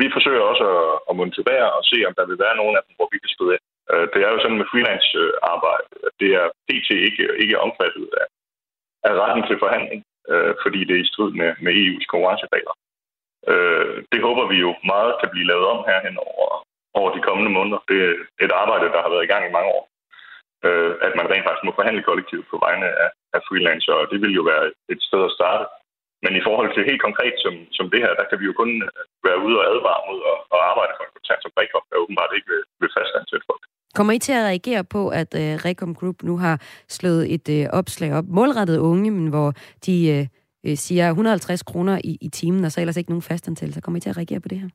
Vi 0.00 0.06
forsøger 0.16 0.42
også 0.50 0.64
at, 0.78 0.90
at 1.08 1.16
monitorere 1.18 1.70
og 1.78 1.82
se, 1.90 1.98
om 2.08 2.14
der 2.18 2.24
vil 2.30 2.42
være 2.44 2.58
nogen 2.60 2.76
af 2.78 2.82
dem, 2.86 2.94
hvor 2.96 3.08
vi 3.12 3.18
kan 3.22 3.34
skride 3.34 3.54
ind. 3.56 3.64
Øh, 3.92 4.06
det 4.12 4.20
er 4.22 4.30
jo 4.34 4.38
sådan 4.40 4.60
med 4.60 4.70
freelance-arbejde, 4.70 5.88
øh, 5.96 6.06
at 6.08 6.14
det 6.20 6.30
er 6.40 6.46
pt. 6.68 6.88
ikke, 7.08 7.24
ikke 7.42 7.62
omfattet 7.66 8.06
af, 8.20 8.26
af 9.08 9.12
retten 9.22 9.42
til 9.46 9.56
forhandling, 9.64 10.00
øh, 10.32 10.52
fordi 10.62 10.80
det 10.88 10.94
er 10.96 11.04
i 11.04 11.10
strid 11.12 11.30
med, 11.40 11.50
med 11.64 11.72
EU's 11.82 12.06
konkurrenceregler. 12.12 12.74
Øh, 13.52 13.94
det 14.12 14.20
håber 14.26 14.44
vi 14.52 14.56
jo 14.66 14.70
meget 14.92 15.12
kan 15.20 15.30
blive 15.32 15.50
lavet 15.50 15.66
om 15.74 15.80
herhen 15.88 16.16
over, 16.30 16.48
over 17.00 17.10
de 17.12 17.26
kommende 17.28 17.50
måneder. 17.56 17.80
Det 17.90 17.98
er 18.08 18.14
et 18.46 18.54
arbejde, 18.62 18.92
der 18.94 19.00
har 19.02 19.10
været 19.14 19.26
i 19.26 19.32
gang 19.32 19.44
i 19.46 19.56
mange 19.56 19.70
år. 19.76 19.84
Øh, 20.66 20.92
at 21.06 21.12
man 21.18 21.30
rent 21.30 21.46
faktisk 21.46 21.66
må 21.66 21.72
forhandle 21.74 22.02
kollektivt 22.08 22.46
på 22.50 22.56
vegne 22.66 22.86
af, 23.04 23.10
af 23.34 23.40
freelancer, 23.46 23.94
og 24.00 24.06
det 24.10 24.18
vil 24.22 24.34
jo 24.38 24.42
være 24.52 24.64
et 24.92 25.00
sted 25.08 25.22
at 25.24 25.36
starte. 25.38 25.64
Men 26.24 26.32
i 26.40 26.42
forhold 26.48 26.70
til 26.72 26.88
helt 26.90 27.02
konkret 27.06 27.34
som, 27.44 27.54
som 27.78 27.86
det 27.92 28.00
her, 28.04 28.12
der 28.20 28.26
kan 28.28 28.38
vi 28.40 28.46
jo 28.50 28.54
kun 28.60 28.70
øh, 28.86 29.02
være 29.26 29.38
ude 29.46 29.56
og 29.60 29.64
advare 29.72 30.02
mod 30.08 30.20
at, 30.32 30.38
at 30.54 30.60
arbejde 30.70 30.92
for 30.96 31.04
en 31.04 31.16
kontakt 31.18 31.42
som 31.42 31.52
Rekom, 31.60 31.84
der 31.90 32.02
åbenbart 32.04 32.32
ikke 32.36 32.48
vil, 32.52 32.62
vil 32.80 32.90
fastansætte 32.96 33.46
folk. 33.50 33.62
Kommer 33.98 34.12
I 34.12 34.18
til 34.26 34.34
at 34.40 34.46
reagere 34.50 34.84
på, 34.94 35.02
at 35.20 35.30
uh, 35.42 35.54
Rekom 35.66 35.92
Group 35.98 36.18
nu 36.28 36.34
har 36.44 36.56
slået 36.96 37.24
et 37.34 37.46
uh, 37.56 37.78
opslag 37.80 38.10
op, 38.18 38.26
målrettet 38.38 38.78
unge, 38.90 39.10
men 39.10 39.26
hvor 39.34 39.48
de 39.86 39.96
uh, 40.64 40.70
øh, 40.70 40.76
siger 40.86 41.06
150 41.08 41.62
kroner 41.70 41.94
i, 42.10 42.12
i 42.26 42.28
timen, 42.38 42.64
og 42.64 42.70
så 42.72 42.80
ellers 42.80 42.96
ikke 42.96 43.10
nogen 43.10 43.28
fastansættelse. 43.30 43.80
Kommer 43.80 43.98
I 43.98 44.00
til 44.04 44.12
at 44.14 44.20
reagere 44.20 44.40
på 44.44 44.48
det 44.52 44.58
her? 44.62 44.70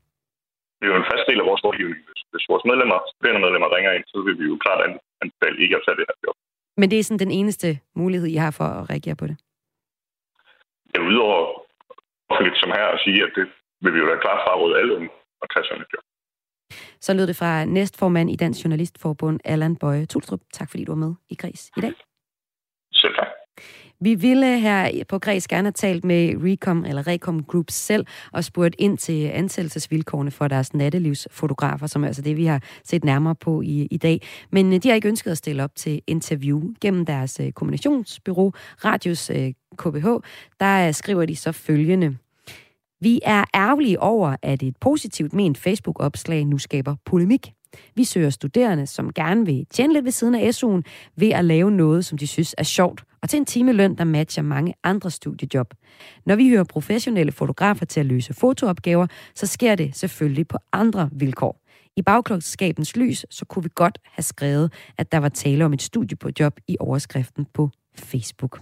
Det 0.79 0.85
er 0.87 0.91
jo 0.93 1.01
en 1.03 1.11
fast 1.11 1.25
del 1.29 1.39
af 1.43 1.47
vores 1.49 1.63
lovgivning. 1.67 2.01
Hvis, 2.07 2.21
hvis 2.33 2.45
vores 2.51 2.65
medlemmer, 2.69 2.97
studerende 3.11 3.41
medlemmer 3.45 3.69
ringer 3.75 3.91
ind, 3.97 4.05
så 4.11 4.17
vil 4.25 4.35
vi 4.39 4.45
jo 4.51 4.55
klart 4.65 4.81
anbefale 5.23 5.57
ikke 5.63 5.75
at 5.77 5.83
tage 5.85 5.97
det 5.99 6.05
her 6.09 6.17
job. 6.25 6.35
Men 6.79 6.87
det 6.91 6.97
er 6.99 7.03
sådan 7.03 7.23
den 7.25 7.33
eneste 7.39 7.67
mulighed, 8.01 8.27
I 8.35 8.39
har 8.45 8.51
for 8.59 8.67
at 8.79 8.89
reagere 8.89 9.15
på 9.21 9.25
det? 9.29 9.37
Ja, 10.93 10.99
udover 11.09 11.39
offentligt 12.29 12.57
som 12.61 12.71
her 12.77 12.87
at 12.95 12.99
sige, 13.05 13.19
at 13.25 13.31
det 13.37 13.45
vil 13.81 13.93
vi 13.93 13.99
jo 13.99 14.07
da 14.11 14.15
klart 14.25 14.39
fraråde 14.45 14.77
alle 14.79 14.93
at 15.43 15.47
tage 15.53 15.65
sådan 15.65 15.81
et 15.81 15.93
job. 15.93 16.05
Så 17.05 17.13
lød 17.13 17.27
det 17.27 17.35
fra 17.35 17.65
næstformand 17.65 18.29
i 18.31 18.35
Dansk 18.35 18.63
Journalistforbund, 18.63 19.39
Allan 19.45 19.75
Bøje 19.75 20.05
Tulstrup. 20.05 20.41
Tak 20.53 20.69
fordi 20.69 20.83
du 20.85 20.91
var 20.91 21.01
med 21.05 21.13
i 21.29 21.35
Græs 21.35 21.71
i 21.77 21.81
dag. 21.81 21.93
Vi 24.03 24.15
ville 24.15 24.59
her 24.59 25.03
på 25.09 25.19
Græs 25.19 25.47
gerne 25.47 25.65
have 25.65 25.71
talt 25.71 26.03
med 26.03 26.33
Recom, 26.43 26.85
eller 26.85 27.07
Recom 27.07 27.43
Group 27.43 27.65
selv, 27.69 28.05
og 28.31 28.43
spurgt 28.43 28.75
ind 28.79 28.97
til 28.97 29.25
ansættelsesvilkårene 29.25 30.31
for 30.31 30.47
deres 30.47 30.73
nattelivsfotografer, 30.73 31.87
som 31.87 32.03
er 32.03 32.07
altså 32.07 32.21
det, 32.21 32.37
vi 32.37 32.45
har 32.45 32.61
set 32.83 33.03
nærmere 33.03 33.35
på 33.35 33.61
i, 33.61 33.87
i 33.91 33.97
dag. 33.97 34.21
Men 34.51 34.73
øh, 34.73 34.83
de 34.83 34.87
har 34.87 34.95
ikke 34.95 35.07
ønsket 35.07 35.31
at 35.31 35.37
stille 35.37 35.63
op 35.63 35.75
til 35.75 36.01
interview 36.07 36.61
gennem 36.81 37.05
deres 37.05 37.39
øh, 37.39 37.51
kommunikationsbyrå, 37.51 38.53
Radius 38.85 39.29
øh, 39.29 39.53
KBH. 39.77 40.07
Der 40.59 40.91
skriver 40.91 41.25
de 41.25 41.35
så 41.35 41.51
følgende. 41.51 42.17
Vi 43.01 43.19
er 43.23 43.43
ærgerlige 43.55 43.99
over, 43.99 44.35
at 44.41 44.63
et 44.63 44.75
positivt 44.81 45.33
ment 45.33 45.57
Facebook-opslag 45.57 46.45
nu 46.45 46.57
skaber 46.57 46.95
polemik. 47.05 47.53
Vi 47.95 48.03
søger 48.03 48.29
studerende, 48.29 48.87
som 48.87 49.13
gerne 49.13 49.45
vil 49.45 49.65
tjene 49.69 49.93
lidt 49.93 50.05
ved 50.05 50.11
siden 50.11 50.35
af 50.35 50.49
SU'en, 50.49 50.81
ved 51.15 51.29
at 51.29 51.45
lave 51.45 51.71
noget, 51.71 52.05
som 52.05 52.17
de 52.17 52.27
synes 52.27 52.55
er 52.57 52.63
sjovt, 52.63 53.03
og 53.21 53.29
til 53.29 53.37
en 53.37 53.45
timeløn, 53.45 53.95
der 53.95 54.03
matcher 54.03 54.43
mange 54.43 54.73
andre 54.83 55.11
studiejob. 55.11 55.73
Når 56.25 56.35
vi 56.35 56.49
hører 56.49 56.63
professionelle 56.63 57.31
fotografer 57.31 57.85
til 57.85 57.99
at 57.99 58.05
løse 58.05 58.33
fotoopgaver, 58.33 59.07
så 59.35 59.47
sker 59.47 59.75
det 59.75 59.95
selvfølgelig 59.95 60.47
på 60.47 60.57
andre 60.73 61.09
vilkår. 61.11 61.59
I 61.97 62.01
bagklokskabens 62.01 62.95
lys, 62.95 63.25
så 63.29 63.45
kunne 63.45 63.63
vi 63.63 63.69
godt 63.75 63.99
have 64.03 64.23
skrevet, 64.23 64.73
at 64.97 65.11
der 65.11 65.17
var 65.17 65.29
tale 65.29 65.65
om 65.65 65.73
et 65.73 65.81
studie 65.81 66.17
på 66.17 66.29
job 66.39 66.59
i 66.67 66.77
overskriften 66.79 67.45
på 67.53 67.69
Facebook. 67.95 68.61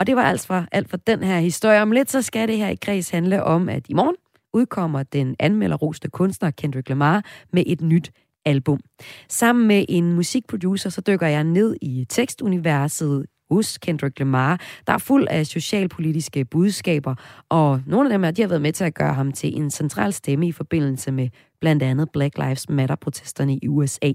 Og 0.00 0.06
det 0.06 0.16
var 0.16 0.22
alt 0.22 0.46
for, 0.46 0.66
alt 0.72 0.90
for 0.90 0.96
den 0.96 1.22
her 1.22 1.40
historie. 1.40 1.82
Om 1.82 1.92
lidt 1.92 2.10
så 2.10 2.22
skal 2.22 2.48
det 2.48 2.58
her 2.58 2.68
i 2.68 2.74
kreds 2.74 3.10
handle 3.10 3.44
om, 3.44 3.68
at 3.68 3.86
i 3.88 3.94
morgen 3.94 4.16
udkommer 4.54 5.02
den 5.02 5.36
anmelderroste 5.38 6.10
kunstner 6.10 6.50
Kendrick 6.50 6.88
Lamar 6.88 7.24
med 7.52 7.62
et 7.66 7.80
nyt 7.80 8.10
album. 8.44 8.80
Sammen 9.28 9.66
med 9.66 9.84
en 9.88 10.12
musikproducer, 10.12 10.90
så 10.90 11.00
dykker 11.00 11.26
jeg 11.26 11.44
ned 11.44 11.76
i 11.82 12.06
tekstuniverset 12.08 13.26
hos 13.50 13.78
Kendrick 13.78 14.18
Lamar, 14.18 14.60
der 14.86 14.92
er 14.92 14.98
fuld 14.98 15.26
af 15.30 15.46
socialpolitiske 15.46 16.44
budskaber, 16.44 17.14
og 17.48 17.80
nogle 17.86 18.08
af 18.08 18.12
dem 18.12 18.22
her, 18.22 18.30
de 18.30 18.42
har 18.42 18.48
været 18.48 18.62
med 18.62 18.72
til 18.72 18.84
at 18.84 18.94
gøre 18.94 19.14
ham 19.14 19.32
til 19.32 19.56
en 19.56 19.70
central 19.70 20.12
stemme 20.12 20.48
i 20.48 20.52
forbindelse 20.52 21.12
med 21.12 21.28
blandt 21.60 21.82
andet 21.82 22.08
Black 22.12 22.38
Lives 22.38 22.68
Matter-protesterne 22.68 23.58
i 23.62 23.68
USA. 23.68 24.12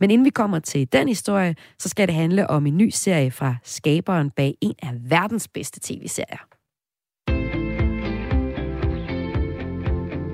Men 0.00 0.10
inden 0.10 0.24
vi 0.24 0.30
kommer 0.30 0.58
til 0.58 0.92
den 0.92 1.08
historie, 1.08 1.54
så 1.78 1.88
skal 1.88 2.08
det 2.08 2.14
handle 2.14 2.50
om 2.50 2.66
en 2.66 2.76
ny 2.76 2.88
serie 2.90 3.30
fra 3.30 3.56
skaberen 3.64 4.30
bag 4.30 4.54
en 4.60 4.74
af 4.82 4.92
verdens 5.10 5.48
bedste 5.48 5.80
tv-serier. 5.82 6.57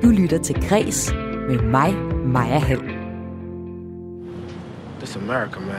Du 0.05 0.09
lytter 0.09 0.39
til 0.39 0.69
Græs 0.69 1.13
med 1.49 1.59
mig, 1.59 1.95
Maja 2.25 2.59
Hall. 2.59 2.83
This 4.99 5.17
America, 5.17 5.61
man. 5.61 5.77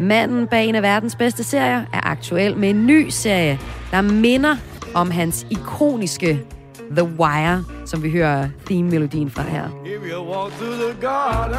Manden 0.00 0.46
bag 0.46 0.66
en 0.66 0.74
af 0.74 0.82
verdens 0.82 1.16
bedste 1.16 1.44
serier 1.44 1.84
er 1.92 2.06
aktuel 2.06 2.56
med 2.56 2.70
en 2.70 2.86
ny 2.86 3.08
serie, 3.08 3.60
der 3.90 4.00
minder 4.00 4.56
om 4.94 5.10
hans 5.10 5.46
ikoniske 5.50 6.40
The 6.96 7.04
Wire, 7.04 7.64
som 7.86 8.02
vi 8.02 8.10
hører 8.10 8.48
theme-melodien 8.66 9.30
fra 9.30 9.42
her. 9.42 9.64
If 9.64 10.12
you 10.12 10.22
walk 10.34 10.52
through 10.52 10.76
the 10.76 11.00
garden, 11.00 11.56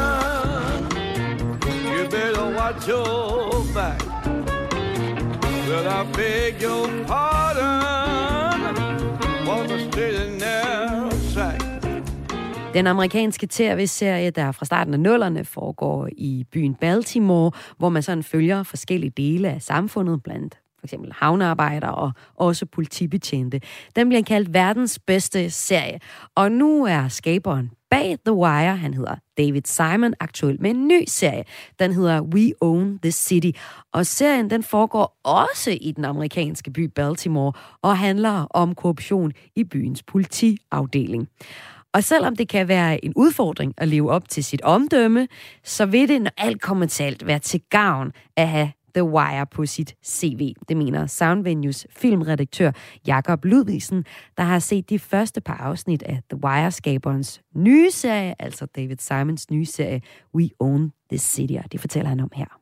you 1.65 2.09
better 2.09 2.45
watch 2.59 2.89
your 2.89 3.65
back. 3.73 4.01
Will 5.67 5.87
I 5.87 6.03
beg 6.13 6.63
your 6.63 6.87
pardon? 7.07 8.00
Den 12.73 12.87
amerikanske 12.87 13.47
tv-serie, 13.49 14.29
der 14.29 14.51
fra 14.51 14.65
starten 14.65 14.93
af 14.93 14.99
nullerne 14.99 15.45
foregår 15.45 16.09
i 16.11 16.45
byen 16.51 16.75
Baltimore, 16.75 17.51
hvor 17.77 17.89
man 17.89 18.03
sådan 18.03 18.23
følger 18.23 18.63
forskellige 18.63 19.13
dele 19.17 19.49
af 19.49 19.61
samfundet, 19.61 20.23
blandt 20.23 20.55
for 20.79 20.85
eksempel 20.85 21.13
havnearbejdere 21.13 21.95
og 21.95 22.11
også 22.35 22.65
politibetjente. 22.65 23.61
Den 23.95 24.09
bliver 24.09 24.23
kaldt 24.23 24.53
verdens 24.53 24.99
bedste 24.99 25.49
serie. 25.49 25.99
Og 26.35 26.51
nu 26.51 26.85
er 26.85 27.07
skaberen 27.07 27.71
bag 27.89 28.17
The 28.25 28.33
Wire, 28.33 28.77
han 28.77 28.93
hedder 28.93 29.15
David 29.37 29.61
Simon, 29.65 30.13
aktuel 30.19 30.61
med 30.61 30.69
en 30.69 30.87
ny 30.87 31.03
serie. 31.07 31.43
Den 31.79 31.93
hedder 31.93 32.21
We 32.21 32.51
Own 32.61 32.99
the 32.99 33.11
City. 33.11 33.51
Og 33.93 34.05
serien 34.05 34.49
den 34.49 34.63
foregår 34.63 35.19
også 35.23 35.77
i 35.81 35.91
den 35.91 36.05
amerikanske 36.05 36.71
by 36.71 36.85
Baltimore 36.95 37.53
og 37.81 37.97
handler 37.97 38.47
om 38.49 38.75
korruption 38.75 39.31
i 39.55 39.63
byens 39.63 40.03
politiafdeling. 40.03 41.27
Og 41.93 42.03
selvom 42.03 42.35
det 42.35 42.49
kan 42.49 42.67
være 42.67 43.05
en 43.05 43.13
udfordring 43.15 43.73
at 43.77 43.87
leve 43.87 44.11
op 44.11 44.29
til 44.29 44.43
sit 44.43 44.61
omdømme, 44.61 45.27
så 45.63 45.85
vil 45.85 46.07
det, 46.07 46.21
når 46.21 46.31
alt 46.37 46.61
kommer 46.61 46.85
til 46.85 47.03
alt, 47.03 47.27
være 47.27 47.39
til 47.39 47.61
gavn 47.69 48.11
at 48.35 48.47
have 48.47 48.71
The 48.95 49.03
Wire 49.03 49.45
på 49.51 49.65
sit 49.65 49.95
CV. 50.05 50.53
Det 50.69 50.77
mener 50.77 51.07
Soundvenues 51.07 51.87
filmredaktør 51.89 52.71
Jakob 53.07 53.45
Ludvigsen, 53.45 54.05
der 54.37 54.43
har 54.43 54.59
set 54.59 54.89
de 54.89 54.99
første 54.99 55.41
par 55.41 55.57
afsnit 55.57 56.03
af 56.03 56.19
The 56.29 56.39
Wire-skaberens 56.43 57.41
nye 57.55 57.91
serie, 57.91 58.35
altså 58.39 58.65
David 58.65 58.97
Simons 58.97 59.51
nye 59.51 59.65
serie 59.65 60.01
We 60.35 60.49
Own 60.59 60.91
This 61.09 61.21
City, 61.21 61.53
og 61.63 61.71
det 61.71 61.79
fortæller 61.79 62.09
han 62.09 62.19
om 62.19 62.31
her. 62.33 62.59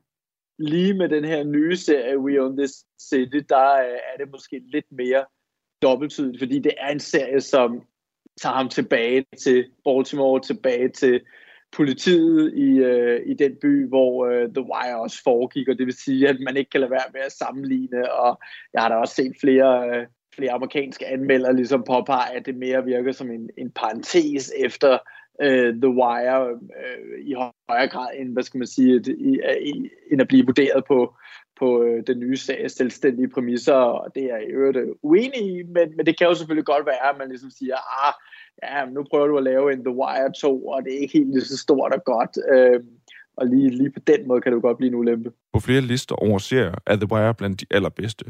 Lige 0.60 0.94
med 0.94 1.10
den 1.10 1.26
her 1.26 1.44
nye 1.44 1.78
serie 1.78 2.20
We 2.20 2.42
Own 2.42 2.58
This 2.58 2.72
City, 3.02 3.38
der 3.50 3.74
øh, 3.74 3.98
er 4.14 4.18
det 4.18 4.32
måske 4.32 4.62
lidt 4.72 4.86
mere 4.92 5.26
dobbelttydigt, 5.82 6.40
fordi 6.40 6.60
det 6.60 6.74
er 6.78 6.90
en 6.90 7.00
serie, 7.00 7.42
som 7.42 7.82
tager 8.42 8.56
ham 8.56 8.70
tilbage 8.70 9.26
til 9.44 9.66
Baltimore, 9.86 10.42
tilbage 10.42 10.90
til 10.90 11.22
politiet 11.72 12.54
i, 12.54 12.70
øh, 12.78 13.22
i 13.26 13.34
den 13.34 13.56
by, 13.62 13.88
hvor 13.88 14.26
øh, 14.26 14.50
The 14.50 14.62
Wire 14.62 15.02
også 15.02 15.24
foregik, 15.24 15.68
og 15.68 15.78
det 15.78 15.86
vil 15.86 15.94
sige, 15.94 16.30
at 16.30 16.38
man 16.40 16.58
ikke 16.58 16.70
kan 16.70 16.80
lade 16.80 16.92
være 16.92 17.12
med 17.14 17.22
at 17.22 17.32
sammenligne, 17.32 18.14
og 18.14 18.40
jeg 18.74 18.82
har 18.82 18.90
da 18.90 18.96
også 18.96 19.16
set 19.16 19.34
flere, 19.42 19.90
øh, 19.90 20.08
flere 20.36 20.52
amerikanske 20.52 21.08
anmeldere 21.08 21.56
ligesom 21.56 21.84
påpege, 21.84 22.36
at 22.36 22.46
det 22.46 22.56
mere 22.56 22.86
virker 22.86 23.12
som 23.12 23.32
en, 23.32 23.50
en 23.58 23.72
parentes 23.72 24.52
efter 24.58 24.98
øh, 25.42 25.74
The 25.74 25.90
Wire 25.90 26.50
øh, 26.50 27.26
i 27.26 27.34
højere 27.34 27.88
grad 27.88 28.08
end, 28.18 28.34
hvad 28.34 28.44
skal 28.44 28.58
man 28.58 28.68
sige, 28.68 28.96
et, 28.96 29.08
i, 29.08 29.40
i, 29.62 29.90
end 30.12 30.22
at 30.22 30.28
blive 30.28 30.46
vurderet 30.46 30.84
på, 30.88 31.16
på 31.60 31.84
øh, 31.84 32.04
den 32.08 32.20
nye 32.20 32.38
sags 32.38 32.74
selvstændige 32.74 33.30
præmisser, 33.30 33.74
og 33.74 34.16
det 34.16 34.24
er 34.24 34.28
jeg 34.28 34.44
i 34.48 34.52
øvrigt 34.52 34.78
øh, 34.78 34.88
uenig 35.02 35.42
i, 35.42 35.64
men, 35.64 35.88
men 35.98 36.06
det 36.06 36.18
kan 36.18 36.28
jo 36.28 36.36
selvfølgelig 36.36 36.66
godt 36.66 36.86
være, 36.86 37.10
at 37.10 37.16
man 37.20 37.30
ligesom 37.30 37.50
siger, 37.50 37.78
ah, 38.06 38.14
ja, 38.64 38.86
nu 38.86 39.04
prøver 39.10 39.28
du 39.28 39.38
at 39.38 39.44
lave 39.44 39.74
en 39.74 39.84
The 39.84 39.96
Wire 40.00 40.32
2, 40.42 40.68
og 40.68 40.84
det 40.84 40.94
er 40.94 41.00
ikke 41.00 41.18
helt 41.18 41.32
lige 41.32 41.42
så 41.42 41.58
stort 41.58 41.94
og 41.94 42.04
godt. 42.04 42.38
Øh, 42.54 42.80
og 43.38 43.48
lige, 43.48 43.70
lige 43.70 43.92
på 43.92 44.00
den 44.08 44.28
måde 44.28 44.42
kan 44.42 44.52
det 44.52 44.56
jo 44.56 44.62
godt 44.62 44.78
blive 44.78 44.88
en 44.88 44.96
ulempe. 44.96 45.32
På 45.54 45.60
flere 45.60 45.82
lister 45.82 46.16
over 46.16 46.38
serier 46.38 46.76
er 46.86 46.96
The 46.96 47.12
Wire 47.12 47.34
blandt 47.34 47.62
de 47.62 47.66
allerbedste. 47.72 48.26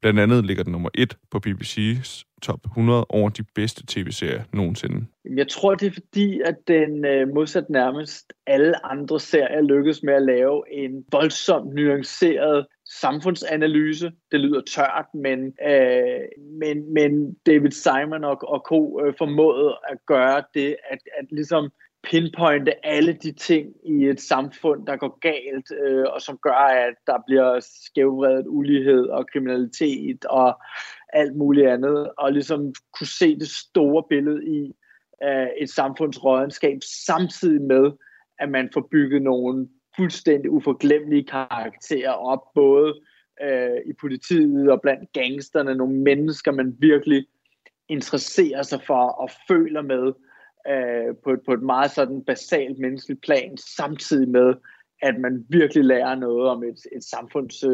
Blandt 0.00 0.20
andet 0.20 0.46
ligger 0.46 0.64
den 0.64 0.72
nummer 0.72 0.90
et 0.94 1.16
på 1.30 1.40
BBC's 1.46 2.24
top 2.42 2.64
100 2.64 3.06
over 3.08 3.28
de 3.28 3.42
bedste 3.54 3.82
tv-serier 3.86 4.42
nogensinde. 4.52 5.06
Jeg 5.36 5.48
tror, 5.48 5.74
det 5.74 5.86
er 5.86 5.92
fordi, 5.92 6.40
at 6.40 6.56
den 6.68 7.04
øh, 7.04 7.28
modsat 7.34 7.70
nærmest 7.70 8.32
alle 8.46 8.86
andre 8.86 9.20
serier 9.20 9.62
lykkedes 9.62 10.02
med 10.02 10.14
at 10.14 10.22
lave 10.22 10.62
en 10.72 11.04
voldsomt 11.12 11.74
nuanceret 11.74 12.66
samfundsanalyse. 13.00 14.12
Det 14.32 14.40
lyder 14.40 14.60
tørt, 14.60 15.06
men, 15.14 15.38
øh, 15.68 16.20
men, 16.58 16.94
men 16.94 17.34
David 17.46 17.70
Simon 17.70 18.24
og, 18.24 18.38
og 18.48 18.60
co. 18.68 19.00
Øh, 19.04 19.14
formåede 19.18 19.78
at 19.88 19.98
gøre 20.06 20.42
det, 20.54 20.76
at, 20.90 20.98
at 21.18 21.26
ligesom 21.30 21.70
pinpointe 22.02 22.86
alle 22.86 23.12
de 23.12 23.32
ting 23.32 23.74
i 23.84 24.06
et 24.06 24.20
samfund, 24.20 24.86
der 24.86 24.96
går 24.96 25.18
galt, 25.20 25.72
øh, 25.84 26.04
og 26.14 26.20
som 26.20 26.38
gør, 26.42 26.86
at 26.86 26.94
der 27.06 27.18
bliver 27.26 27.60
skævvredet 27.60 28.44
ulighed 28.48 29.06
og 29.06 29.26
kriminalitet 29.32 30.24
og 30.24 30.60
alt 31.12 31.36
muligt 31.36 31.68
andet, 31.68 32.10
og 32.18 32.32
ligesom 32.32 32.74
kunne 32.98 33.06
se 33.06 33.38
det 33.38 33.48
store 33.48 34.04
billede 34.08 34.46
i 34.46 34.72
øh, 35.24 35.48
et 35.58 35.70
samfundsrådenskab, 35.70 36.78
samtidig 37.06 37.62
med, 37.62 37.92
at 38.38 38.48
man 38.48 38.70
får 38.74 38.88
bygget 38.90 39.22
nogle 39.22 39.68
fuldstændig 39.96 40.50
uforglemmelige 40.50 41.24
karakterer 41.24 42.12
op, 42.12 42.42
både 42.54 42.94
øh, 43.42 43.78
i 43.86 43.92
politiet 44.00 44.70
og 44.70 44.80
blandt 44.80 45.12
gangsterne, 45.12 45.74
nogle 45.74 45.96
mennesker, 45.96 46.52
man 46.52 46.76
virkelig 46.78 47.26
interesserer 47.88 48.62
sig 48.62 48.80
for 48.86 49.04
og 49.08 49.30
føler 49.48 49.82
med 49.82 50.12
øh, 50.68 51.16
på, 51.24 51.30
et, 51.30 51.40
på 51.46 51.52
et 51.52 51.62
meget 51.62 51.90
sådan 51.90 52.24
basalt 52.24 52.78
menneskeligt 52.78 53.22
plan, 53.22 53.56
samtidig 53.56 54.28
med, 54.28 54.54
at 55.02 55.20
man 55.20 55.46
virkelig 55.48 55.84
lærer 55.84 56.14
noget 56.14 56.48
om 56.48 56.64
et, 56.64 56.78
et 56.96 57.04
samfunds 57.04 57.64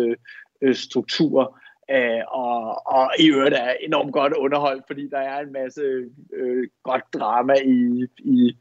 øh, 0.62 0.74
struktur. 0.74 1.58
Øh, 1.90 2.22
og, 2.28 2.86
og 2.86 3.10
i 3.18 3.30
øvrigt 3.30 3.54
er 3.54 3.74
enormt 3.80 4.12
godt 4.12 4.32
underholdt, 4.32 4.84
fordi 4.86 5.08
der 5.08 5.18
er 5.18 5.40
en 5.40 5.52
masse 5.52 5.82
øh, 6.32 6.68
godt 6.82 7.04
drama 7.14 7.54
i, 7.64 8.06
i 8.18 8.56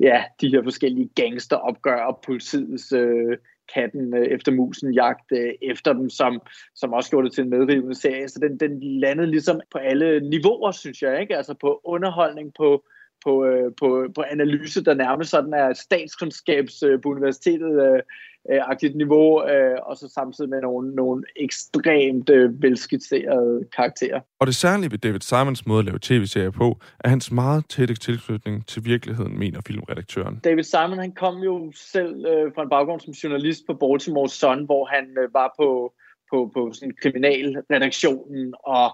ja, 0.00 0.24
de 0.40 0.48
her 0.48 0.62
forskellige 0.62 1.10
gangsteropgør 1.14 2.00
og 2.00 2.20
politiets 2.26 2.92
øh, 2.92 3.36
katten 3.74 4.16
øh, 4.16 4.26
efter 4.26 4.52
musen 4.52 4.94
jagt 4.94 5.32
øh, 5.32 5.52
efter 5.62 5.92
dem, 5.92 6.10
som, 6.10 6.40
som 6.74 6.92
også 6.92 7.10
gjorde 7.10 7.26
det 7.26 7.34
til 7.34 7.44
en 7.44 7.50
medrivende 7.50 7.94
serie. 7.94 8.28
Så 8.28 8.38
den, 8.42 8.60
den 8.60 9.00
landede 9.00 9.30
ligesom 9.30 9.60
på 9.72 9.78
alle 9.78 10.20
niveauer, 10.20 10.70
synes 10.70 11.02
jeg. 11.02 11.20
ikke 11.20 11.36
Altså 11.36 11.54
på 11.54 11.80
underholdning, 11.84 12.54
på 12.54 12.84
på, 13.24 13.44
øh, 13.44 13.72
på, 13.80 14.06
på 14.14 14.22
analyse, 14.30 14.84
der 14.84 14.94
nærmest 14.94 15.30
sådan 15.30 15.52
er 15.52 15.72
statskundskabs 15.72 16.82
øh, 16.82 17.00
på 17.02 17.08
universitetet 17.08 17.72
øh, 17.86 18.02
øh, 18.50 18.60
agtigt 18.70 18.96
niveau, 18.96 19.48
øh, 19.48 19.78
og 19.82 19.96
så 19.96 20.08
samtidig 20.08 20.50
med 20.50 20.60
nogle, 20.60 20.94
nogle 20.94 21.22
ekstremt 21.36 22.30
øh, 22.30 22.62
velskitserede 22.62 23.64
karakterer. 23.76 24.20
Og 24.40 24.46
det 24.46 24.54
særlige 24.54 24.90
ved 24.90 24.98
David 24.98 25.20
Simons 25.20 25.66
måde 25.66 25.78
at 25.78 25.84
lave 25.84 25.98
tv-serier 26.02 26.50
på, 26.50 26.78
er 27.00 27.08
hans 27.08 27.32
meget 27.32 27.64
tætte 27.68 27.94
tilknytning 27.94 28.66
til 28.66 28.84
virkeligheden, 28.84 29.38
mener 29.38 29.60
filmredaktøren. 29.66 30.40
David 30.44 30.62
Simon 30.62 30.98
han 30.98 31.12
kom 31.12 31.36
jo 31.38 31.72
selv 31.74 32.26
øh, 32.26 32.52
fra 32.54 32.62
en 32.62 32.70
baggrund 32.70 33.00
som 33.00 33.12
journalist 33.12 33.62
på 33.66 33.74
Baltimore 33.74 34.28
Sun, 34.28 34.64
hvor 34.64 34.84
han 34.84 35.04
øh, 35.18 35.34
var 35.34 35.54
på, 35.60 35.92
på, 36.30 36.50
på 36.54 36.72
sådan 36.72 36.94
kriminalredaktionen 37.02 38.54
og 38.64 38.88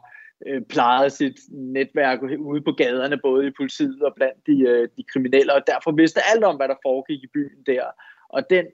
øh, 0.47 0.63
plejede 0.63 1.11
sit 1.11 1.39
netværk 1.51 2.23
ude 2.39 2.61
på 2.61 2.73
gaderne, 2.73 3.19
både 3.23 3.47
i 3.47 3.57
politiet 3.57 4.03
og 4.03 4.13
blandt 4.17 4.47
de, 4.47 4.61
øh, 4.61 4.89
de 4.97 5.03
kriminelle, 5.13 5.55
og 5.55 5.63
derfor 5.67 5.93
vidste 5.93 6.21
alt 6.35 6.45
om, 6.45 6.57
hvad 6.57 6.69
der 6.69 6.83
foregik 6.87 7.25
i 7.25 7.31
byen 7.35 7.63
der. 7.67 7.85
Og 8.29 8.51
den 8.51 8.67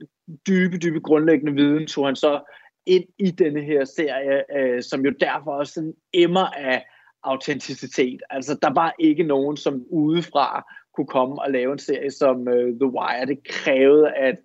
dybe, 0.47 0.79
dybe 0.79 1.01
grundlæggende 1.01 1.53
viden 1.53 1.87
tog 1.87 2.07
han 2.07 2.17
så 2.17 2.41
ind 2.87 3.05
i 3.19 3.31
denne 3.31 3.61
her 3.61 3.85
serie, 3.85 4.59
øh, 4.59 4.83
som 4.83 5.05
jo 5.05 5.13
derfor 5.21 5.53
også 5.53 5.73
sådan 5.73 5.95
emmer 6.13 6.47
af 6.47 6.85
autenticitet. 7.23 8.21
Altså, 8.31 8.59
der 8.63 8.73
var 8.75 8.95
ikke 8.99 9.23
nogen, 9.23 9.57
som 9.57 9.85
udefra 9.91 10.73
kunne 10.95 11.07
komme 11.07 11.43
og 11.43 11.51
lave 11.51 11.73
en 11.73 11.79
serie 11.79 12.11
som 12.11 12.49
øh, 12.49 12.75
The 12.81 12.87
Wire. 12.87 13.27
Det 13.27 13.49
krævede, 13.49 14.15
at, 14.15 14.39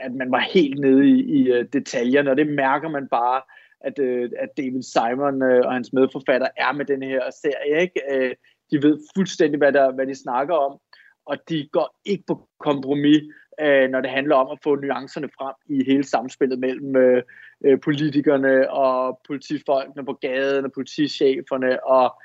at 0.00 0.12
man 0.12 0.30
var 0.30 0.40
helt 0.40 0.80
nede 0.80 1.08
i, 1.08 1.22
i 1.22 1.48
øh, 1.48 1.66
detaljerne, 1.72 2.30
og 2.30 2.36
det 2.36 2.46
mærker 2.46 2.88
man 2.88 3.08
bare, 3.08 3.42
at, 3.80 3.98
øh, 3.98 4.30
at 4.38 4.48
David 4.56 4.82
Simon 4.82 5.42
øh, 5.42 5.66
og 5.66 5.72
hans 5.72 5.92
medforfatter 5.92 6.48
er 6.56 6.72
med 6.72 6.84
den 6.84 7.02
her 7.02 7.22
serie. 7.42 7.82
Ikke? 7.82 8.00
Øh, 8.10 8.34
de 8.70 8.82
ved 8.82 8.98
fuldstændig, 9.16 9.58
hvad, 9.58 9.72
der, 9.72 9.92
hvad 9.92 10.06
de 10.06 10.14
snakker 10.14 10.54
om, 10.54 10.78
og 11.26 11.36
de 11.48 11.68
går 11.72 11.98
ikke 12.04 12.24
på 12.26 12.48
kompromis 12.60 13.22
øh, 13.60 13.90
når 13.90 14.00
det 14.00 14.10
handler 14.10 14.36
om 14.36 14.48
at 14.52 14.58
få 14.62 14.76
nuancerne 14.76 15.28
frem 15.38 15.54
i 15.68 15.84
hele 15.84 16.04
samspillet 16.04 16.58
mellem 16.58 16.96
øh, 16.96 17.22
øh, 17.64 17.80
politikerne 17.80 18.70
og 18.70 19.20
politifolkene 19.26 20.04
på 20.04 20.12
gaden 20.12 20.64
og 20.64 20.72
politicheferne 20.72 21.86
og 21.86 22.20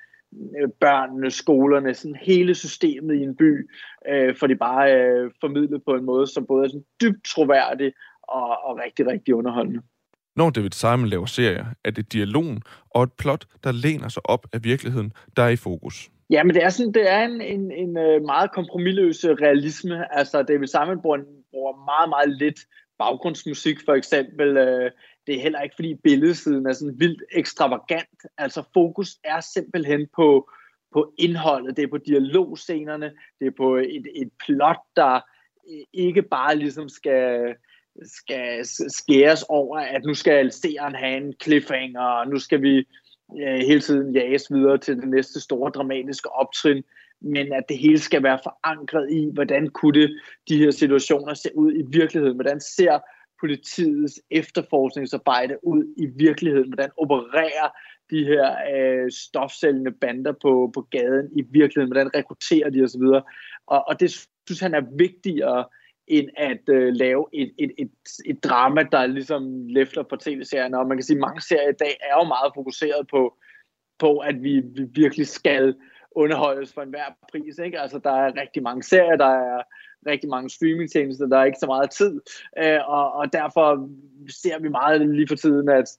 øh, 0.62 0.70
børnene, 0.80 1.32
skolerne, 1.32 1.94
sådan 1.94 2.18
hele 2.22 2.56
systemet 2.56 3.16
i 3.16 3.24
en 3.24 3.36
by, 3.36 3.70
øh, 4.10 4.36
for 4.36 4.48
de 4.48 4.56
bare 4.56 4.96
øh, 4.96 5.32
formidlet 5.42 5.84
på 5.86 5.94
en 5.94 6.06
måde, 6.06 6.28
som 6.28 6.46
både 6.46 6.64
er 6.66 6.70
sådan 6.70 6.86
dybt 7.02 7.26
troværdig 7.26 7.94
og, 8.24 8.64
og 8.64 8.78
rigtig, 8.78 9.08
rigtig 9.08 9.36
underholdende. 9.36 9.82
Når 10.36 10.50
David 10.50 10.72
Simon 10.72 11.08
laver 11.08 11.26
serier, 11.26 11.66
er 11.84 11.92
det 11.92 12.14
dialogen 12.14 12.62
og 12.90 13.04
et 13.04 13.14
plot, 13.14 13.46
der 13.64 13.72
læner 13.72 14.10
sig 14.10 14.22
op 14.26 14.48
af 14.54 14.64
virkeligheden, 14.64 15.14
der 15.38 15.44
er 15.44 15.50
i 15.50 15.56
fokus. 15.56 16.10
Ja, 16.30 16.44
men 16.44 16.56
det 16.56 16.64
er, 16.64 16.70
sådan, 16.70 16.94
det 16.94 17.12
er 17.12 17.24
en, 17.24 17.42
en, 17.42 17.72
en 17.72 17.98
øh, 17.98 18.22
meget 18.22 18.52
kompromilløs 18.52 19.24
øh, 19.24 19.32
realisme. 19.32 20.18
Altså, 20.18 20.44
David 20.44 20.68
Simon 20.68 21.02
bruger, 21.02 21.18
bruger 21.52 21.86
meget, 21.86 22.10
meget 22.10 22.38
lidt 22.38 22.60
baggrundsmusik, 23.00 23.78
for 23.86 23.94
eksempel. 23.94 24.58
Øh, 24.58 24.92
det 25.28 25.36
er 25.36 25.42
heller 25.42 25.62
ikke, 25.62 25.76
fordi 25.76 25.96
billedsiden 26.04 26.66
er 26.66 26.74
sådan 26.74 27.00
vildt 27.00 27.24
ekstravagant. 27.32 28.20
Altså, 28.38 28.64
fokus 28.74 29.18
er 29.24 29.40
simpelthen 29.40 30.08
på, 30.16 30.50
på 30.94 31.14
indholdet. 31.18 31.78
Det 31.78 31.84
er 31.84 31.88
på 31.88 31.98
dialogscenerne. 31.98 33.12
Det 33.40 33.48
er 33.48 33.56
på 33.58 33.76
et, 33.76 34.06
et 34.16 34.30
plot, 34.46 34.80
der 34.96 35.20
ikke 35.94 36.22
bare 36.22 36.56
ligesom 36.56 36.90
skal 36.90 37.56
skal 38.04 38.66
skæres 38.90 39.44
over, 39.50 39.78
at 39.78 40.04
nu 40.06 40.14
skal 40.14 40.52
seeren 40.52 40.96
have 40.96 41.18
en 41.18 41.34
cliffhanger, 41.44 42.02
og 42.02 42.28
nu 42.28 42.40
skal 42.40 42.62
vi 42.62 42.78
øh, 43.40 43.60
hele 43.60 43.82
tiden 43.82 44.16
jages 44.16 44.54
videre 44.54 44.78
til 44.78 44.96
det 44.96 45.08
næste 45.08 45.42
store 45.42 45.72
dramatiske 45.72 46.32
optrin, 46.32 46.84
men 47.22 47.54
at 47.54 47.64
det 47.70 47.78
hele 47.78 48.00
skal 48.00 48.24
være 48.24 48.40
forankret 48.44 49.12
i, 49.12 49.30
hvordan 49.34 49.70
kunne 49.70 50.02
det, 50.02 50.20
de 50.50 50.58
her 50.58 50.72
situationer 50.72 51.34
se 51.34 51.50
ud 51.56 51.74
i 51.74 51.84
virkeligheden, 51.88 52.36
hvordan 52.36 52.60
ser 52.60 53.00
politiets 53.40 54.22
efterforskningsarbejde 54.32 55.58
ud 55.64 55.94
i 55.98 56.06
virkeligheden, 56.06 56.68
hvordan 56.68 56.92
opererer 56.98 57.70
de 58.10 58.26
her 58.26 58.56
øh, 58.76 59.12
stofsælgende 59.12 59.92
bander 59.92 60.34
på, 60.42 60.72
på 60.74 60.82
gaden 60.82 61.30
i 61.40 61.44
virkeligheden, 61.50 61.92
hvordan 61.92 62.16
rekrutterer 62.16 62.70
de 62.70 62.84
osv. 62.84 63.02
Og, 63.68 63.88
og 63.88 64.00
det 64.00 64.12
synes 64.48 64.60
han 64.60 64.74
er 64.74 64.82
vigtigere 64.98 65.66
end 66.08 66.30
at 66.38 66.70
øh, 66.70 66.94
lave 66.94 67.26
et, 67.34 67.52
et, 67.58 67.72
et, 67.78 67.92
et 68.26 68.44
drama, 68.44 68.84
der 68.92 69.06
ligesom 69.06 69.68
løfter 69.68 70.04
på 70.04 70.16
tv-serierne. 70.16 70.80
Og 70.80 70.88
man 70.88 70.98
kan 70.98 71.04
sige, 71.04 71.18
at 71.18 71.22
mange 71.22 71.42
serier 71.42 71.70
i 71.70 71.80
dag 71.80 71.98
er 72.02 72.16
jo 72.20 72.24
meget 72.24 72.52
fokuseret 72.56 73.08
på, 73.08 73.38
på 74.00 74.18
at 74.18 74.44
vi, 74.44 74.62
vi 74.76 74.84
virkelig 74.94 75.28
skal 75.28 75.76
underholdes 76.12 76.74
for 76.74 76.82
enhver 76.82 77.18
pris. 77.32 77.58
Ikke? 77.58 77.80
Altså, 77.80 78.00
der 78.00 78.12
er 78.12 78.42
rigtig 78.42 78.64
mange 78.64 78.84
serier, 78.84 79.16
der 79.16 79.26
er 79.26 79.62
rigtig 80.08 80.30
mange 80.30 80.50
streamingtjenester, 80.50 81.26
der 81.28 81.38
er 81.38 81.46
ikke 81.46 81.60
så 81.60 81.66
meget 81.66 81.92
tid, 81.92 82.22
øh, 82.64 82.80
og, 82.88 83.14
og 83.14 83.34
derfor 83.34 83.90
ser 84.42 84.60
vi 84.60 84.70
meget 84.70 85.16
lige 85.16 85.28
for 85.28 85.36
tiden, 85.36 85.70
at 85.70 85.98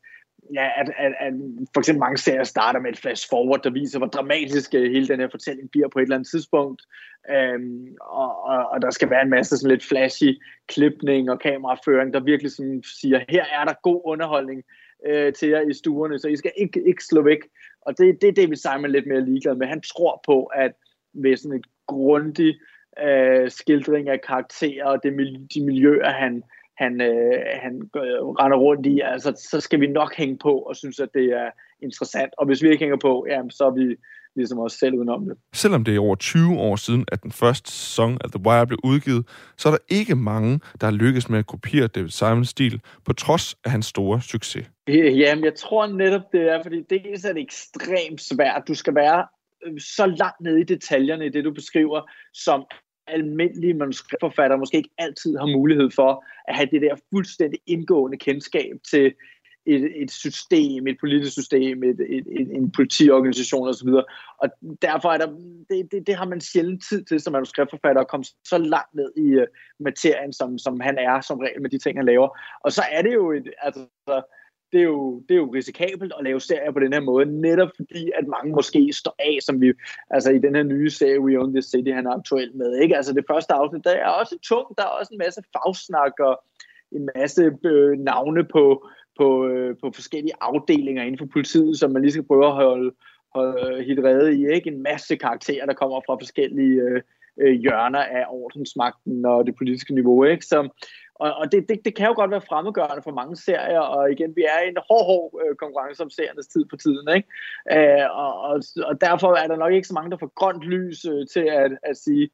ja, 0.54 0.80
at, 0.80 0.88
at, 0.98 1.12
at 1.20 1.32
for 1.74 1.80
eksempel 1.80 2.00
mange 2.00 2.18
serier 2.18 2.44
starter 2.44 2.80
med 2.80 2.90
et 2.90 2.98
flash 2.98 3.28
forward, 3.28 3.62
der 3.62 3.70
viser, 3.70 3.98
hvor 3.98 4.06
dramatisk 4.06 4.74
øh, 4.74 4.92
hele 4.92 5.08
den 5.08 5.20
her 5.20 5.28
fortælling 5.30 5.70
bliver 5.70 5.88
på 5.88 5.98
et 5.98 6.02
eller 6.02 6.16
andet 6.16 6.30
tidspunkt. 6.30 6.82
Øhm, 7.30 7.96
og, 8.00 8.44
og, 8.44 8.68
og 8.68 8.82
der 8.82 8.90
skal 8.90 9.10
være 9.10 9.22
en 9.22 9.30
masse 9.30 9.58
sådan 9.58 9.70
lidt 9.70 9.84
flashy 9.84 10.42
klipning 10.68 11.30
og 11.30 11.40
kameraføring, 11.40 12.14
der 12.14 12.20
virkelig 12.20 12.52
sådan 12.52 12.82
siger, 13.00 13.20
her 13.28 13.44
er 13.44 13.64
der 13.64 13.74
god 13.82 14.00
underholdning 14.04 14.62
øh, 15.06 15.32
til 15.32 15.48
jer 15.48 15.60
i 15.60 15.74
stuerne, 15.74 16.18
så 16.18 16.28
I 16.28 16.36
skal 16.36 16.52
ikke, 16.56 16.88
ikke 16.88 17.04
slå 17.04 17.22
væk. 17.22 17.38
Og 17.80 17.98
det, 17.98 18.20
det 18.20 18.28
er 18.28 18.32
David 18.32 18.56
Simon 18.56 18.90
lidt 18.90 19.06
mere 19.06 19.24
ligeglad 19.24 19.54
med. 19.54 19.66
Han 19.66 19.80
tror 19.80 20.20
på, 20.26 20.44
at 20.44 20.72
ved 21.12 21.36
sådan 21.36 21.58
et 21.58 21.66
grundigt 21.86 22.58
øh, 23.04 23.50
skildring 23.50 24.08
af 24.08 24.20
karakterer 24.20 24.86
og 24.86 25.02
det, 25.02 25.12
de 25.54 25.64
miljøer, 25.64 26.10
han, 26.10 26.42
han, 26.78 27.00
øh, 27.00 27.42
han 27.62 27.90
render 27.94 28.56
rundt 28.56 28.86
i, 28.86 29.00
altså, 29.00 29.48
så 29.50 29.60
skal 29.60 29.80
vi 29.80 29.86
nok 29.86 30.14
hænge 30.16 30.38
på 30.38 30.58
og 30.58 30.76
synes, 30.76 31.00
at 31.00 31.08
det 31.14 31.24
er 31.24 31.50
interessant. 31.82 32.32
Og 32.38 32.46
hvis 32.46 32.62
vi 32.62 32.70
ikke 32.70 32.84
hænger 32.84 32.96
på, 32.96 33.26
jamen, 33.28 33.50
så 33.50 33.64
er 33.64 33.70
vi 33.70 33.96
ligesom 34.36 34.58
også 34.58 34.78
selv 34.78 34.94
udenom 34.94 35.24
det. 35.24 35.36
Selvom 35.54 35.84
det 35.84 35.96
er 35.96 36.00
over 36.00 36.16
20 36.16 36.58
år 36.58 36.76
siden, 36.76 37.04
at 37.12 37.22
den 37.22 37.32
første 37.32 37.70
sæson 37.70 38.18
af 38.24 38.30
The 38.30 38.40
Wire 38.46 38.66
blev 38.66 38.78
udgivet, 38.84 39.28
så 39.56 39.68
er 39.68 39.72
der 39.72 39.78
ikke 39.88 40.14
mange, 40.14 40.60
der 40.80 40.86
har 40.86 40.94
lykkes 40.94 41.28
med 41.28 41.38
at 41.38 41.46
kopiere 41.46 41.86
David 41.86 42.08
Simons 42.08 42.48
stil, 42.48 42.80
på 43.04 43.12
trods 43.12 43.56
af 43.64 43.70
hans 43.70 43.86
store 43.86 44.20
succes. 44.20 44.66
Jamen, 44.88 45.44
jeg 45.44 45.54
tror 45.54 45.86
netop, 45.86 46.32
det 46.32 46.42
er, 46.52 46.62
fordi 46.62 46.82
dels 46.90 47.24
er 47.24 47.32
det 47.32 47.42
ekstremt 47.42 48.20
svært. 48.20 48.62
Du 48.68 48.74
skal 48.74 48.94
være 48.94 49.26
øh, 49.66 49.80
så 49.80 50.06
langt 50.06 50.40
nede 50.40 50.60
i 50.60 50.64
detaljerne 50.64 51.26
i 51.26 51.28
det, 51.28 51.44
du 51.44 51.52
beskriver, 51.52 52.00
som 52.34 52.64
almindelige 53.06 53.74
manuskriptforfattere 53.74 54.58
måske 54.58 54.76
ikke 54.76 54.94
altid 54.98 55.36
har 55.36 55.46
mulighed 55.46 55.90
for 55.90 56.24
at 56.48 56.56
have 56.56 56.68
det 56.72 56.82
der 56.82 56.94
fuldstændig 57.14 57.60
indgående 57.66 58.18
kendskab 58.18 58.72
til 58.90 59.14
et, 59.66 60.02
et 60.02 60.10
system, 60.10 60.86
et 60.86 60.96
politisk 61.00 61.32
system, 61.32 61.82
et, 61.82 62.00
et, 62.00 62.26
et, 62.40 62.56
en 62.56 62.70
politiorganisation 62.70 63.68
osv. 63.68 63.88
Og 64.38 64.48
derfor 64.82 65.08
er 65.08 65.18
der, 65.18 65.26
det, 65.70 65.92
det, 65.92 66.06
det 66.06 66.14
har 66.14 66.26
man 66.26 66.40
sjældent 66.40 66.84
tid 66.88 67.04
til 67.04 67.20
som 67.20 67.32
manuskriptforfatter 67.32 68.02
at 68.02 68.08
komme 68.08 68.24
så 68.44 68.58
langt 68.58 68.94
ned 68.94 69.12
i 69.16 69.36
uh, 69.36 69.46
materien, 69.80 70.32
som, 70.32 70.58
som 70.58 70.80
han 70.80 70.98
er 70.98 71.20
som 71.20 71.38
regel 71.38 71.62
med 71.62 71.70
de 71.70 71.78
ting, 71.78 71.98
han 71.98 72.06
laver. 72.06 72.38
Og 72.64 72.72
så 72.72 72.82
er 72.92 73.02
det 73.02 73.14
jo 73.14 73.32
et, 73.32 73.50
altså, 73.62 73.86
det 74.72 74.80
er, 74.80 74.84
jo, 74.84 75.22
det 75.28 75.34
er 75.34 75.38
jo 75.38 75.54
risikabelt 75.54 76.12
at 76.18 76.24
lave 76.24 76.40
serier 76.40 76.72
på 76.72 76.80
den 76.80 76.92
her 76.92 77.00
måde, 77.00 77.40
netop 77.40 77.68
fordi, 77.76 78.10
at 78.14 78.26
mange 78.26 78.54
måske 78.54 78.92
står 78.92 79.14
af, 79.18 79.38
som 79.42 79.60
vi, 79.60 79.72
altså 80.10 80.30
i 80.30 80.38
den 80.38 80.54
her 80.54 80.62
nye 80.62 80.90
serie, 80.90 81.20
We 81.20 81.38
Own 81.38 81.52
This 81.52 81.64
City, 81.64 81.90
han 81.90 82.06
er 82.06 82.10
aktuel 82.10 82.56
med, 82.56 82.78
ikke? 82.82 82.96
Altså 82.96 83.12
det 83.12 83.24
første 83.30 83.54
afsnit, 83.54 83.84
der 83.84 83.90
er 83.90 84.08
også 84.08 84.38
tungt, 84.42 84.78
der 84.78 84.84
er 84.84 84.88
også 84.88 85.12
en 85.12 85.18
masse 85.18 85.42
fagsnak 85.52 86.12
og 86.20 86.44
en 86.92 87.08
masse 87.16 87.52
øh, 87.64 87.98
navne 87.98 88.44
på, 88.44 88.88
på, 89.18 89.46
øh, 89.46 89.76
på 89.80 89.90
forskellige 89.94 90.34
afdelinger 90.40 91.02
inden 91.02 91.18
for 91.18 91.28
politiet, 91.32 91.78
som 91.78 91.90
man 91.90 92.02
lige 92.02 92.12
skal 92.12 92.26
prøve 92.26 92.46
at 92.46 92.52
holde, 92.52 92.94
holde 93.34 93.84
hit 93.84 93.98
redde 93.98 94.38
i, 94.38 94.46
ikke? 94.54 94.70
En 94.70 94.82
masse 94.82 95.16
karakterer, 95.16 95.66
der 95.66 95.74
kommer 95.74 96.00
fra 96.06 96.14
forskellige 96.14 96.80
øh, 96.80 97.02
øh 97.40 97.52
hjørner 97.52 97.98
af 97.98 98.24
ordensmagten 98.28 99.24
og 99.24 99.46
det 99.46 99.56
politiske 99.56 99.94
niveau, 99.94 100.24
ikke? 100.24 100.46
Så, 100.46 100.68
og, 101.14 101.34
og 101.34 101.52
det, 101.52 101.68
det, 101.68 101.84
det 101.84 101.94
kan 101.94 102.06
jo 102.06 102.14
godt 102.14 102.30
være 102.30 102.48
fremmedgørende 102.48 103.02
for 103.02 103.10
mange 103.10 103.36
serier, 103.36 103.80
og 103.80 104.12
igen, 104.12 104.36
vi 104.36 104.42
er 104.42 104.60
i 104.64 104.68
en 104.68 104.76
hård, 104.88 105.06
hård 105.06 105.42
øh, 105.42 105.56
konkurrence 105.56 106.02
om 106.02 106.10
seriernes 106.10 106.46
tid 106.46 106.64
på 106.70 106.76
tiden, 106.76 107.08
ikke? 107.16 107.28
Øh, 107.76 108.06
og, 108.10 108.40
og, 108.40 108.62
og 108.84 109.00
derfor 109.00 109.34
er 109.34 109.46
der 109.46 109.56
nok 109.56 109.72
ikke 109.72 109.88
så 109.88 109.94
mange, 109.94 110.10
der 110.10 110.16
får 110.16 110.32
grønt 110.34 110.62
lys 110.62 111.04
øh, 111.04 111.26
til 111.26 111.46
at, 111.62 111.72
at 111.82 111.96
sige, 111.96 112.30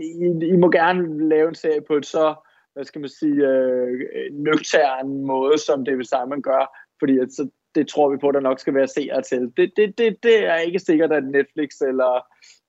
I, 0.00 0.46
I 0.54 0.56
må 0.56 0.70
gerne 0.70 1.28
lave 1.28 1.48
en 1.48 1.54
serie 1.54 1.82
på 1.88 1.94
et 1.94 2.06
så, 2.06 2.34
hvad 2.74 2.84
skal 2.84 3.00
man 3.00 3.10
sige, 3.10 3.48
øh, 3.48 4.00
øh 4.16 4.32
nøgteren 4.32 5.26
måde, 5.26 5.58
som 5.58 5.84
David 5.84 6.04
Simon 6.04 6.42
gør, 6.42 6.62
fordi 7.00 7.18
at, 7.18 7.32
så, 7.32 7.48
det 7.74 7.88
tror 7.88 8.10
vi 8.10 8.16
på, 8.16 8.32
der 8.32 8.40
nok 8.40 8.60
skal 8.60 8.74
være 8.74 8.88
seere 8.88 9.22
til. 9.22 9.52
Det, 9.56 9.72
det, 9.76 9.98
det, 9.98 10.16
det 10.22 10.46
er 10.46 10.56
ikke 10.56 10.78
sikkert, 10.78 11.12
at 11.12 11.24
Netflix 11.24 11.70
eller, 11.80 12.26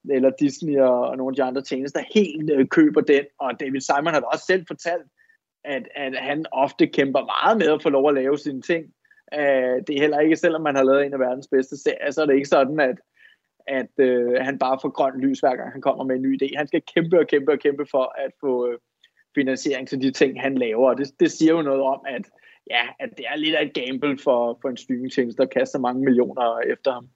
eller 0.10 0.32
Disney 0.40 0.80
og, 0.80 1.00
og 1.10 1.18
nogle 1.18 1.32
af 1.32 1.36
de 1.36 1.44
andre 1.44 1.62
tjenester 1.62 2.02
helt 2.14 2.52
øh, 2.52 2.68
køber 2.68 3.02
den, 3.02 3.26
og 3.40 3.60
David 3.60 3.82
Simon 3.82 4.14
har 4.14 4.20
da 4.20 4.26
også 4.26 4.46
selv 4.46 4.66
fortalt, 4.68 5.08
at, 5.64 5.88
at 5.96 6.18
han 6.18 6.46
ofte 6.52 6.88
kæmper 6.88 7.22
meget 7.26 7.58
med 7.58 7.68
at 7.68 7.84
få 7.84 7.90
lov 7.90 8.10
at 8.10 8.16
lave 8.16 8.38
sine 8.38 8.62
ting. 8.62 8.86
Øh, 9.34 9.76
det 9.88 9.96
er 9.96 10.02
heller 10.02 10.20
ikke, 10.20 10.36
selvom 10.36 10.62
man 10.62 10.76
har 10.76 10.84
lavet 10.84 11.06
en 11.06 11.14
af 11.14 11.20
verdens 11.20 11.48
bedste 11.52 11.78
serier, 11.78 12.12
så 12.12 12.22
er 12.22 12.26
det 12.26 12.36
ikke 12.36 12.56
sådan, 12.58 12.80
at, 12.80 12.98
at 13.68 13.94
øh, 13.98 14.34
han 14.42 14.60
bare 14.60 14.80
får 14.82 14.90
grønt 14.90 15.20
lys, 15.22 15.40
hver 15.40 15.56
gang 15.56 15.72
han 15.72 15.82
kommer 15.82 16.04
med 16.04 16.16
en 16.16 16.22
ny 16.22 16.44
idé. 16.44 16.58
Han 16.58 16.68
skal 16.68 16.82
kæmpe 16.96 17.20
og 17.20 17.28
kæmpe 17.28 17.52
og 17.52 17.60
kæmpe 17.60 17.86
for 17.92 18.14
at 18.26 18.32
få 18.42 18.68
øh, 18.68 18.78
finansiering 19.36 19.88
til 19.88 20.02
de 20.02 20.12
ting, 20.12 20.42
han 20.42 20.58
laver. 20.58 20.90
Og 20.90 20.98
det, 20.98 21.08
det 21.20 21.32
siger 21.32 21.54
jo 21.54 21.62
noget 21.62 21.82
om, 21.82 22.00
at, 22.08 22.26
ja, 22.70 22.84
at 23.00 23.10
det 23.18 23.26
er 23.32 23.36
lidt 23.36 23.56
af 23.56 23.66
et 23.66 23.74
gamble 23.74 24.18
for, 24.24 24.58
for 24.62 24.70
en 24.70 24.78
streamingtjeneste, 24.78 25.42
der 25.42 25.48
kaster 25.48 25.80
mange 25.80 26.04
millioner 26.04 26.60
efter 26.74 26.92
ham. 26.94 27.08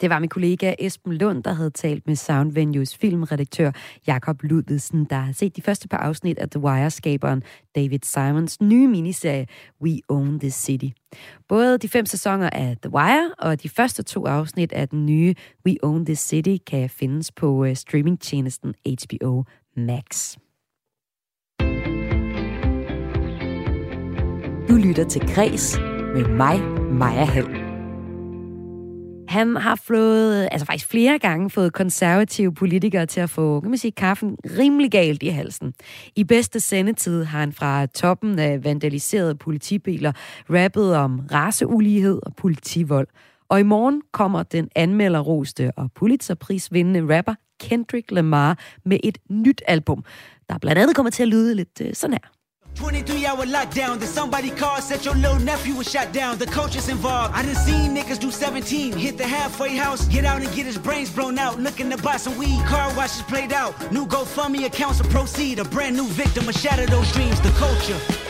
Det 0.00 0.10
var 0.10 0.18
min 0.18 0.28
kollega 0.28 0.74
Esben 0.78 1.12
Lund, 1.12 1.42
der 1.42 1.52
havde 1.52 1.70
talt 1.70 2.06
med 2.06 2.16
Sound 2.16 2.52
Venues 2.52 2.96
filmredaktør 2.96 3.70
Jakob 4.06 4.42
Ludvigsen, 4.42 5.04
der 5.04 5.16
har 5.16 5.32
set 5.32 5.56
de 5.56 5.62
første 5.62 5.88
par 5.88 5.98
afsnit 5.98 6.38
af 6.38 6.50
The 6.50 6.60
Wire-skaberen 6.60 7.42
David 7.74 7.98
Simons 8.02 8.60
nye 8.60 8.88
miniserie 8.88 9.46
We 9.82 10.00
Own 10.08 10.40
This 10.40 10.54
City. 10.54 10.86
Både 11.48 11.78
de 11.78 11.88
fem 11.88 12.06
sæsoner 12.06 12.50
af 12.50 12.76
The 12.82 12.92
Wire 12.92 13.34
og 13.38 13.62
de 13.62 13.68
første 13.68 14.02
to 14.02 14.26
afsnit 14.26 14.72
af 14.72 14.88
den 14.88 15.06
nye 15.06 15.34
We 15.66 15.76
Own 15.82 16.04
This 16.04 16.18
City 16.18 16.56
kan 16.66 16.90
findes 16.90 17.32
på 17.32 17.64
øh, 17.64 17.76
streamingtjenesten 17.76 18.74
HBO 18.86 19.44
Max. 19.76 20.36
Du 24.70 24.74
lytter 24.74 25.04
til 25.04 25.34
Græs 25.34 25.78
med 26.14 26.28
mig, 26.28 26.60
Maja 26.92 27.24
Hall. 27.24 27.48
Han 29.28 29.56
har 29.56 29.80
flået, 29.84 30.48
altså 30.50 30.66
faktisk 30.66 30.90
flere 30.90 31.18
gange 31.18 31.50
fået 31.50 31.72
konservative 31.72 32.54
politikere 32.54 33.06
til 33.06 33.20
at 33.20 33.30
få, 33.30 33.60
kan 33.60 33.70
man 33.70 33.78
sige, 33.78 33.92
kaffen 33.92 34.36
rimelig 34.58 34.90
galt 34.90 35.22
i 35.22 35.28
halsen. 35.28 35.74
I 36.16 36.24
bedste 36.24 36.60
sendetid 36.60 37.24
har 37.24 37.40
han 37.40 37.52
fra 37.52 37.86
toppen 37.86 38.38
af 38.38 38.64
vandaliserede 38.64 39.34
politibiler 39.34 40.12
rappet 40.50 40.96
om 40.96 41.20
raceulighed 41.32 42.20
og 42.22 42.36
politivold. 42.36 43.08
Og 43.48 43.60
i 43.60 43.62
morgen 43.62 44.02
kommer 44.12 44.42
den 44.42 44.68
anmelderroste 44.76 45.72
og 45.76 45.90
Pulitzerprisvindende 45.94 47.16
rapper 47.16 47.34
Kendrick 47.60 48.10
Lamar 48.10 48.58
med 48.84 48.98
et 49.04 49.18
nyt 49.30 49.62
album, 49.66 50.04
der 50.48 50.58
blandt 50.58 50.78
andet 50.78 50.96
kommer 50.96 51.10
til 51.10 51.22
at 51.22 51.28
lyde 51.28 51.54
lidt 51.54 51.80
øh, 51.80 51.94
sådan 51.94 52.14
her. 52.14 52.39
23 52.80 53.26
hour 53.26 53.44
lockdown. 53.44 53.98
Then 53.98 54.08
somebody 54.08 54.50
called, 54.50 54.82
said 54.82 55.04
your 55.04 55.14
little 55.14 55.38
nephew 55.38 55.74
was 55.74 55.90
shot 55.90 56.12
down. 56.14 56.38
The 56.38 56.46
coach 56.46 56.76
is 56.76 56.88
involved. 56.88 57.34
I 57.34 57.42
done 57.42 57.54
seen 57.54 57.94
niggas 57.94 58.18
do 58.18 58.30
17, 58.30 58.94
hit 58.94 59.18
the 59.18 59.26
halfway 59.26 59.76
house, 59.76 60.08
get 60.08 60.24
out 60.24 60.40
and 60.40 60.50
get 60.54 60.64
his 60.64 60.78
brains 60.78 61.10
blown 61.10 61.38
out. 61.38 61.60
Looking 61.60 61.90
to 61.90 61.98
buy 61.98 62.16
some 62.16 62.38
weed, 62.38 62.64
car 62.64 62.88
washes 62.96 63.22
played 63.22 63.52
out. 63.52 63.74
New 63.92 64.06
GoFundMe 64.06 64.64
accounts 64.64 64.98
to 64.98 65.04
proceed. 65.04 65.58
A 65.58 65.64
brand 65.64 65.94
new 65.94 66.06
victim 66.06 66.48
of 66.48 66.54
shatter 66.54 66.86
those 66.86 67.12
dreams. 67.12 67.38
The 67.42 67.50
culture. 67.50 68.29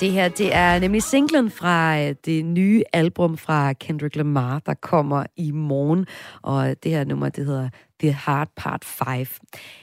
Det 0.00 0.12
her, 0.12 0.28
det 0.28 0.54
er 0.54 0.78
nemlig 0.78 1.02
singlen 1.02 1.50
fra 1.50 2.00
øh, 2.00 2.14
det 2.24 2.44
nye 2.44 2.82
album 2.92 3.36
fra 3.36 3.72
Kendrick 3.72 4.16
Lamar, 4.16 4.58
der 4.66 4.74
kommer 4.74 5.24
i 5.36 5.50
morgen. 5.50 6.06
Og 6.42 6.74
det 6.82 6.90
her 6.90 7.04
nummer, 7.04 7.28
det 7.28 7.46
hedder 7.46 7.68
The 8.00 8.12
Hard 8.12 8.48
Part 8.56 8.84
5. 8.84 9.26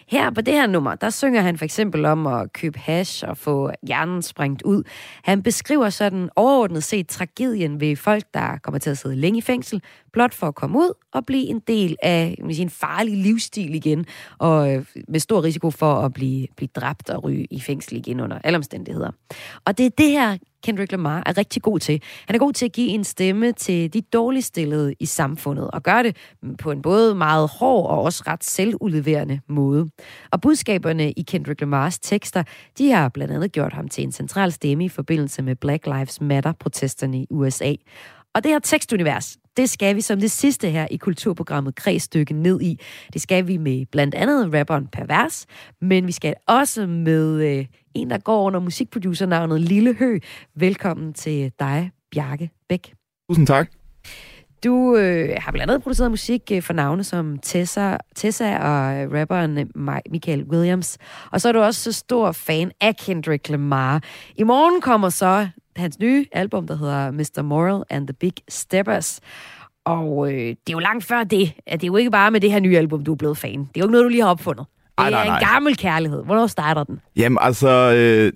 Her 0.07 0.29
på 0.29 0.41
det 0.41 0.53
her 0.53 0.67
nummer, 0.67 0.95
der 0.95 1.09
synger 1.09 1.41
han 1.41 1.57
for 1.57 1.65
eksempel 1.65 2.05
om 2.05 2.27
at 2.27 2.53
købe 2.53 2.79
hash 2.79 3.23
og 3.27 3.37
få 3.37 3.71
hjernen 3.87 4.21
sprængt 4.21 4.61
ud. 4.61 4.83
Han 5.23 5.43
beskriver 5.43 5.89
sådan 5.89 6.29
overordnet 6.35 6.83
set 6.83 7.07
tragedien 7.07 7.79
ved 7.79 7.95
folk, 7.95 8.23
der 8.33 8.57
kommer 8.57 8.79
til 8.79 8.89
at 8.89 8.97
sidde 8.97 9.15
længe 9.15 9.37
i 9.37 9.41
fængsel, 9.41 9.81
blot 10.13 10.33
for 10.33 10.47
at 10.47 10.55
komme 10.55 10.77
ud 10.77 10.93
og 11.13 11.25
blive 11.25 11.43
en 11.43 11.59
del 11.59 11.95
af 12.03 12.35
en 12.39 12.69
farlig 12.69 13.17
livsstil 13.17 13.75
igen, 13.75 14.05
og 14.37 14.73
øh, 14.73 14.85
med 15.07 15.19
stor 15.19 15.43
risiko 15.43 15.71
for 15.71 15.93
at 15.93 16.13
blive, 16.13 16.47
blive 16.55 16.69
dræbt 16.75 17.09
og 17.09 17.23
ryge 17.23 17.47
i 17.51 17.59
fængsel 17.59 17.97
igen 17.97 18.19
under 18.19 18.39
alle 18.43 18.57
omstændigheder. 18.57 19.11
Og 19.65 19.77
det 19.77 19.85
er 19.85 19.89
det 19.89 20.09
her, 20.09 20.37
Kendrick 20.65 20.91
Lamar 20.91 21.23
er 21.25 21.37
rigtig 21.37 21.61
god 21.61 21.79
til. 21.79 22.01
Han 22.27 22.35
er 22.35 22.39
god 22.39 22.53
til 22.53 22.65
at 22.65 22.71
give 22.71 22.87
en 22.87 23.03
stemme 23.03 23.51
til 23.51 23.93
de 23.93 24.01
dårligt 24.01 24.45
stillede 24.45 24.93
i 24.99 25.05
samfundet, 25.05 25.71
og 25.71 25.83
gøre 25.83 26.03
det 26.03 26.17
på 26.59 26.71
en 26.71 26.81
både 26.81 27.15
meget 27.15 27.49
hård 27.59 27.89
og 27.89 28.01
også 28.01 28.23
ret 28.27 28.43
selvudleverende 28.43 29.39
måde. 29.49 29.89
Og 30.31 30.41
budskaberne 30.41 31.11
i 31.11 31.21
Kendrick 31.21 31.61
Lamars 31.61 31.99
tekster, 31.99 32.43
de 32.77 32.91
har 32.91 33.09
blandt 33.09 33.33
andet 33.33 33.51
gjort 33.51 33.73
ham 33.73 33.87
til 33.87 34.03
en 34.03 34.11
central 34.11 34.51
stemme 34.51 34.85
i 34.85 34.89
forbindelse 34.89 35.41
med 35.41 35.55
Black 35.55 35.85
Lives 35.85 36.21
Matter-protesterne 36.21 37.17
i 37.17 37.27
USA. 37.29 37.73
Og 38.35 38.43
det 38.43 38.51
her 38.51 38.59
tekstunivers, 38.59 39.37
det 39.57 39.69
skal 39.69 39.95
vi 39.95 40.01
som 40.01 40.19
det 40.19 40.31
sidste 40.31 40.69
her 40.69 40.87
i 40.91 40.97
kulturprogrammet 40.97 41.75
Kredsstykke 41.75 42.33
ned 42.33 42.61
i. 42.61 42.79
Det 43.13 43.21
skal 43.21 43.47
vi 43.47 43.57
med 43.57 43.85
blandt 43.91 44.15
andet 44.15 44.53
rapperen 44.53 44.87
Pervers, 44.87 45.45
men 45.81 46.07
vi 46.07 46.11
skal 46.11 46.35
også 46.47 46.85
med 46.85 47.41
øh, 47.41 47.65
en, 47.93 48.09
der 48.09 48.17
går 48.17 48.43
under 48.43 48.59
musikproducernavnet 48.59 49.61
Lille 49.61 49.93
Hø. 49.93 50.19
Velkommen 50.55 51.13
til 51.13 51.51
dig, 51.59 51.91
Bjarke 52.11 52.49
Bæk. 52.69 52.93
Tusind 53.29 53.47
tak. 53.47 53.71
Du 54.63 54.95
øh, 54.95 55.37
har 55.37 55.51
blandt 55.51 55.71
andet 55.71 55.83
produceret 55.83 56.11
musik 56.11 56.41
øh, 56.53 56.61
for 56.61 56.73
navne 56.73 57.03
som 57.03 57.39
Tessa, 57.39 57.97
Tessa 58.15 58.57
og 58.57 58.95
øh, 58.95 59.11
rapperen 59.11 59.57
øh, 59.57 59.65
Michael 60.11 60.43
Williams. 60.43 60.97
Og 61.31 61.41
så 61.41 61.47
er 61.47 61.51
du 61.51 61.59
også 61.59 61.83
så 61.83 61.91
stor 61.91 62.31
fan 62.31 62.71
af 62.81 62.95
Kendrick 62.95 63.49
Lamar. 63.49 64.03
I 64.35 64.43
morgen 64.43 64.81
kommer 64.81 65.09
så 65.09 65.47
hans 65.75 65.99
nye 65.99 66.25
album, 66.31 66.67
der 66.67 66.77
hedder 66.77 67.11
Mr. 67.11 67.41
Moral 67.41 67.83
and 67.89 68.07
the 68.07 68.13
Big 68.13 68.33
Steppers. 68.49 69.19
Og 69.85 70.33
øh, 70.33 70.39
det 70.39 70.49
er 70.49 70.71
jo 70.71 70.79
langt 70.79 71.05
før 71.05 71.23
det. 71.23 71.53
At 71.67 71.81
det 71.81 71.87
er 71.87 71.91
jo 71.91 71.95
ikke 71.95 72.11
bare 72.11 72.31
med 72.31 72.41
det 72.41 72.51
her 72.51 72.59
nye 72.59 72.77
album, 72.77 73.03
du 73.03 73.11
er 73.11 73.15
blevet 73.15 73.37
fan. 73.37 73.59
Det 73.59 73.65
er 73.65 73.69
jo 73.77 73.83
ikke 73.83 73.91
noget, 73.91 74.03
du 74.03 74.09
lige 74.09 74.21
har 74.21 74.29
opfundet. 74.29 74.65
Det 74.67 74.85
Ej, 74.97 75.09
nej, 75.09 75.25
nej. 75.25 75.35
er 75.35 75.39
en 75.39 75.45
gammel 75.53 75.77
kærlighed. 75.77 76.23
Hvornår 76.23 76.47
starter 76.47 76.83
den? 76.83 76.99
Jamen 77.15 77.37
altså, 77.41 77.69
øh, 77.97 78.33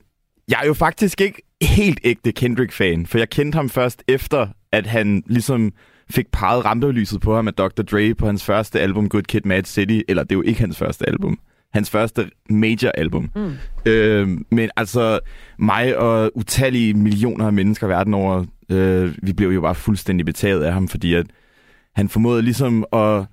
jeg 0.51 0.59
er 0.63 0.67
jo 0.67 0.73
faktisk 0.73 1.21
ikke 1.21 1.41
helt 1.61 1.99
ægte 2.03 2.31
Kendrick-fan, 2.31 3.05
for 3.05 3.17
jeg 3.17 3.29
kendte 3.29 3.55
ham 3.55 3.69
først 3.69 4.03
efter, 4.07 4.47
at 4.71 4.87
han 4.87 5.23
ligesom 5.25 5.71
fik 6.09 6.31
peget 6.31 6.65
rampelyset 6.65 7.21
på 7.21 7.35
ham 7.35 7.45
med 7.45 7.53
Dr. 7.53 7.81
Dre 7.81 8.13
på 8.15 8.25
hans 8.25 8.43
første 8.45 8.79
album, 8.79 9.09
Good 9.09 9.23
Kid, 9.23 9.41
Mad 9.45 9.63
City. 9.63 9.99
Eller 10.07 10.23
det 10.23 10.31
er 10.31 10.35
jo 10.35 10.41
ikke 10.41 10.59
hans 10.59 10.77
første 10.77 11.07
album. 11.09 11.39
Hans 11.73 11.89
første 11.89 12.29
major 12.49 12.91
album. 12.97 13.31
Mm. 13.35 13.51
Øh, 13.85 14.27
men 14.51 14.69
altså, 14.75 15.19
mig 15.59 15.97
og 15.97 16.31
utallige 16.35 16.93
millioner 16.93 17.45
af 17.45 17.53
mennesker 17.53 17.87
verden 17.87 18.13
over, 18.13 18.45
øh, 18.69 19.15
vi 19.23 19.33
blev 19.33 19.49
jo 19.49 19.61
bare 19.61 19.75
fuldstændig 19.75 20.25
betaget 20.25 20.63
af 20.63 20.73
ham, 20.73 20.87
fordi 20.87 21.13
at 21.13 21.25
han 21.95 22.09
formåede 22.09 22.41
ligesom 22.41 22.85
at 22.93 23.25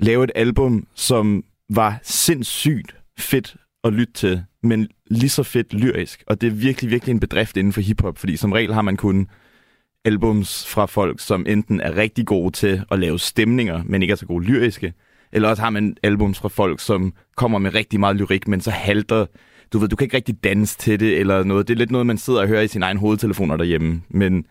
lave 0.00 0.24
et 0.24 0.30
album, 0.34 0.86
som 0.94 1.44
var 1.70 1.98
sindssygt 2.02 2.96
fedt 3.18 3.56
at 3.84 3.92
lytte 3.92 4.12
til, 4.12 4.42
men 4.62 4.88
lige 5.10 5.30
så 5.30 5.42
fedt 5.42 5.74
lyrisk. 5.74 6.24
Og 6.26 6.40
det 6.40 6.46
er 6.46 6.50
virkelig, 6.50 6.90
virkelig 6.90 7.12
en 7.12 7.20
bedrift 7.20 7.56
inden 7.56 7.72
for 7.72 7.80
hiphop, 7.80 8.18
fordi 8.18 8.36
som 8.36 8.52
regel 8.52 8.74
har 8.74 8.82
man 8.82 8.96
kun 8.96 9.28
albums 10.04 10.66
fra 10.66 10.86
folk, 10.86 11.20
som 11.20 11.46
enten 11.48 11.80
er 11.80 11.96
rigtig 11.96 12.26
gode 12.26 12.50
til 12.52 12.82
at 12.90 12.98
lave 12.98 13.18
stemninger, 13.18 13.82
men 13.84 14.02
ikke 14.02 14.12
er 14.12 14.16
så 14.16 14.26
gode 14.26 14.44
lyriske. 14.44 14.92
Eller 15.36 15.48
også 15.48 15.62
har 15.62 15.70
man 15.70 15.96
albums 16.02 16.38
fra 16.38 16.48
folk, 16.48 16.80
som 16.80 17.12
kommer 17.36 17.58
med 17.58 17.74
rigtig 17.74 18.00
meget 18.00 18.16
lyrik, 18.16 18.48
men 18.48 18.60
så 18.60 18.70
halter 18.70 19.26
du 19.72 19.78
ved, 19.78 19.88
du 19.88 19.96
kan 19.96 20.04
ikke 20.04 20.16
rigtig 20.16 20.44
danse 20.44 20.78
til 20.78 21.00
det 21.00 21.18
eller 21.18 21.44
noget. 21.44 21.68
Det 21.68 21.74
er 21.74 21.78
lidt 21.78 21.90
noget, 21.90 22.06
man 22.06 22.18
sidder 22.18 22.40
og 22.40 22.48
hører 22.48 22.62
i 22.62 22.68
sin 22.68 22.82
egen 22.82 22.96
hovedtelefoner 22.96 23.56
derhjemme. 23.56 24.02
Men 24.08 24.44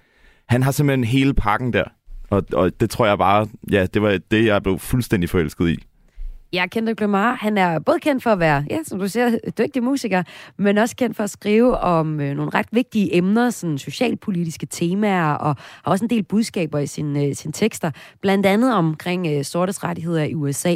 han 0.50 0.64
har 0.64 0.72
simpelthen 0.72 1.04
hele 1.04 1.34
pakken 1.34 1.74
der. 1.74 1.84
Og, 2.30 2.44
og 2.54 2.80
det 2.80 2.90
tror 2.90 3.06
jeg 3.06 3.18
bare, 3.18 3.48
ja, 3.72 3.86
det 3.94 4.02
var 4.02 4.20
det, 4.32 4.46
jeg 4.46 4.64
blev 4.64 4.80
fuldstændig 4.80 5.30
forelsket 5.30 5.70
i. 5.70 5.84
Ja, 6.54 6.66
Kendrick 6.68 7.00
Lamar, 7.00 7.34
han 7.34 7.58
er 7.58 7.80
både 7.80 8.00
kendt 8.00 8.24
for 8.24 8.30
at 8.30 8.39
være, 8.39 8.66
ja, 8.70 8.80
som 8.84 9.00
du 9.00 9.08
siger, 9.08 9.38
dygtig 9.58 9.84
musiker, 9.84 10.24
men 10.58 10.78
også 10.78 10.96
kendt 10.96 11.18
for 11.18 11.24
at 11.24 11.30
skrive 11.30 11.78
om 11.78 12.20
øh, 12.20 12.36
nogle 12.36 12.52
ret 12.54 12.68
vigtige 12.72 13.16
emner, 13.16 13.50
sådan 13.50 13.78
socialpolitiske 13.78 14.66
temaer, 14.66 15.34
og 15.34 15.56
har 15.58 15.91
også 15.91 16.06
en 16.06 16.10
del 16.10 16.24
budskaber 16.24 16.80
i 16.80 16.88
sine, 16.88 17.24
øh, 17.24 17.36
sine 17.36 17.54
tekster, 17.54 17.91
blandt 18.22 18.46
andet 18.46 18.76
omkring 18.76 19.28
øh, 19.28 19.43
sortes 19.43 19.84
rettigheder 19.84 20.24
i 20.24 20.36
USA. 20.36 20.76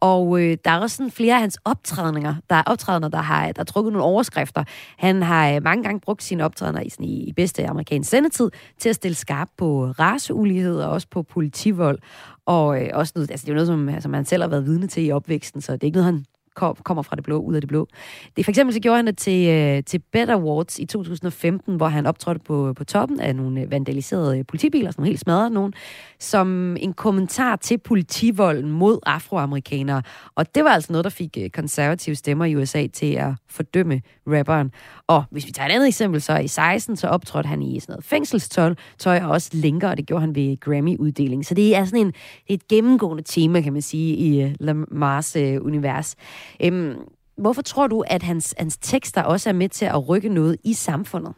Og 0.00 0.40
øh, 0.40 0.56
der 0.64 0.70
er 0.70 0.78
også 0.78 0.96
sådan 0.96 1.10
flere 1.10 1.34
af 1.34 1.40
hans 1.40 1.58
optrædninger, 1.64 2.34
der 2.50 2.56
er 2.56 2.62
optrædener, 2.66 3.08
der 3.08 3.18
har, 3.18 3.46
der 3.46 3.60
har 3.60 3.64
trukket 3.64 3.92
nogle 3.92 4.04
overskrifter. 4.04 4.64
Han 4.98 5.22
har 5.22 5.50
øh, 5.50 5.62
mange 5.62 5.84
gange 5.84 6.00
brugt 6.00 6.22
sine 6.22 6.44
optrædener 6.44 6.80
i, 6.80 6.88
sådan, 6.88 7.06
i, 7.06 7.28
i 7.28 7.32
bedste 7.32 7.66
amerikansk 7.66 8.10
sendetid 8.10 8.50
til 8.78 8.88
at 8.88 8.94
stille 8.94 9.14
skarp 9.14 9.48
på 9.58 9.86
raceulighed 9.86 10.80
og 10.80 10.90
også 10.90 11.06
på 11.10 11.22
politivold. 11.22 11.98
Og 12.46 12.82
øh, 12.82 12.90
også 12.92 13.12
noget, 13.14 13.30
altså 13.30 13.44
det 13.44 13.48
er 13.48 13.52
jo 13.52 13.56
noget, 13.56 13.66
som 13.66 13.88
altså, 13.88 14.08
man 14.08 14.24
selv 14.24 14.42
har 14.42 14.48
været 14.48 14.66
vidne 14.66 14.86
til 14.86 15.06
i 15.06 15.10
opvæksten, 15.10 15.60
så 15.60 15.72
det 15.72 15.82
er 15.82 15.86
ikke 15.86 15.96
noget, 15.98 16.12
han 16.12 16.24
kommer 16.56 17.02
fra 17.02 17.16
det 17.16 17.24
blå, 17.24 17.38
ud 17.38 17.54
af 17.54 17.60
det 17.60 17.68
blå. 17.68 17.88
Det 18.36 18.44
for 18.44 18.50
eksempel 18.50 18.74
så 18.74 18.80
gjorde 18.80 18.96
han 18.96 19.06
det 19.06 19.18
til, 19.18 19.48
øh, 19.48 19.82
til 19.84 19.98
Better 20.12 20.34
Awards 20.34 20.78
i 20.78 20.84
2015, 20.84 21.76
hvor 21.76 21.88
han 21.88 22.06
optrådte 22.06 22.40
på, 22.44 22.72
på 22.76 22.84
toppen 22.84 23.20
af 23.20 23.36
nogle 23.36 23.60
øh, 23.60 23.70
vandaliserede 23.70 24.38
øh, 24.38 24.44
politibiler, 24.48 24.90
som 24.90 25.04
helt 25.04 25.20
smadrede 25.20 25.50
nogen, 25.50 25.72
som 26.18 26.76
en 26.80 26.92
kommentar 26.92 27.56
til 27.56 27.78
politivolden 27.78 28.70
mod 28.70 28.98
afroamerikanere. 29.06 30.02
Og 30.34 30.54
det 30.54 30.64
var 30.64 30.70
altså 30.70 30.92
noget, 30.92 31.04
der 31.04 31.10
fik 31.10 31.38
øh, 31.40 31.50
konservative 31.50 32.16
stemmer 32.16 32.44
i 32.44 32.56
USA 32.56 32.86
til 32.86 33.14
at 33.14 33.32
fordømme 33.48 34.02
rapperen. 34.26 34.72
Og 35.06 35.24
hvis 35.30 35.46
vi 35.46 35.52
tager 35.52 35.68
et 35.68 35.72
andet 35.72 35.88
eksempel, 35.88 36.20
så 36.20 36.38
i 36.38 36.48
16, 36.48 36.96
så 36.96 37.08
optrådte 37.08 37.46
han 37.46 37.62
i 37.62 37.80
sådan 37.80 37.92
noget 37.92 38.04
fængselstøj, 38.04 38.74
tøj 38.98 39.20
og 39.22 39.30
også 39.30 39.50
længere, 39.52 39.90
og 39.90 39.96
det 39.96 40.06
gjorde 40.06 40.20
han 40.20 40.34
ved 40.34 40.60
Grammy-uddeling. 40.60 41.46
Så 41.46 41.54
det 41.54 41.76
er 41.76 41.84
sådan 41.84 42.00
en, 42.00 42.06
det 42.06 42.50
er 42.50 42.54
et 42.54 42.68
gennemgående 42.68 43.22
tema, 43.22 43.60
kan 43.60 43.72
man 43.72 43.82
sige, 43.82 44.16
i 44.16 44.54
Lamars 44.60 45.36
univers. 45.36 46.16
Øhm, 46.64 46.94
hvorfor 47.38 47.62
tror 47.62 47.86
du, 47.86 48.00
at 48.00 48.22
hans, 48.22 48.54
hans 48.58 48.76
tekster 48.76 49.22
også 49.22 49.48
er 49.48 49.52
med 49.52 49.68
til 49.68 49.84
at 49.84 50.08
rykke 50.08 50.28
noget 50.28 50.56
i 50.64 50.72
samfundet? 50.72 51.32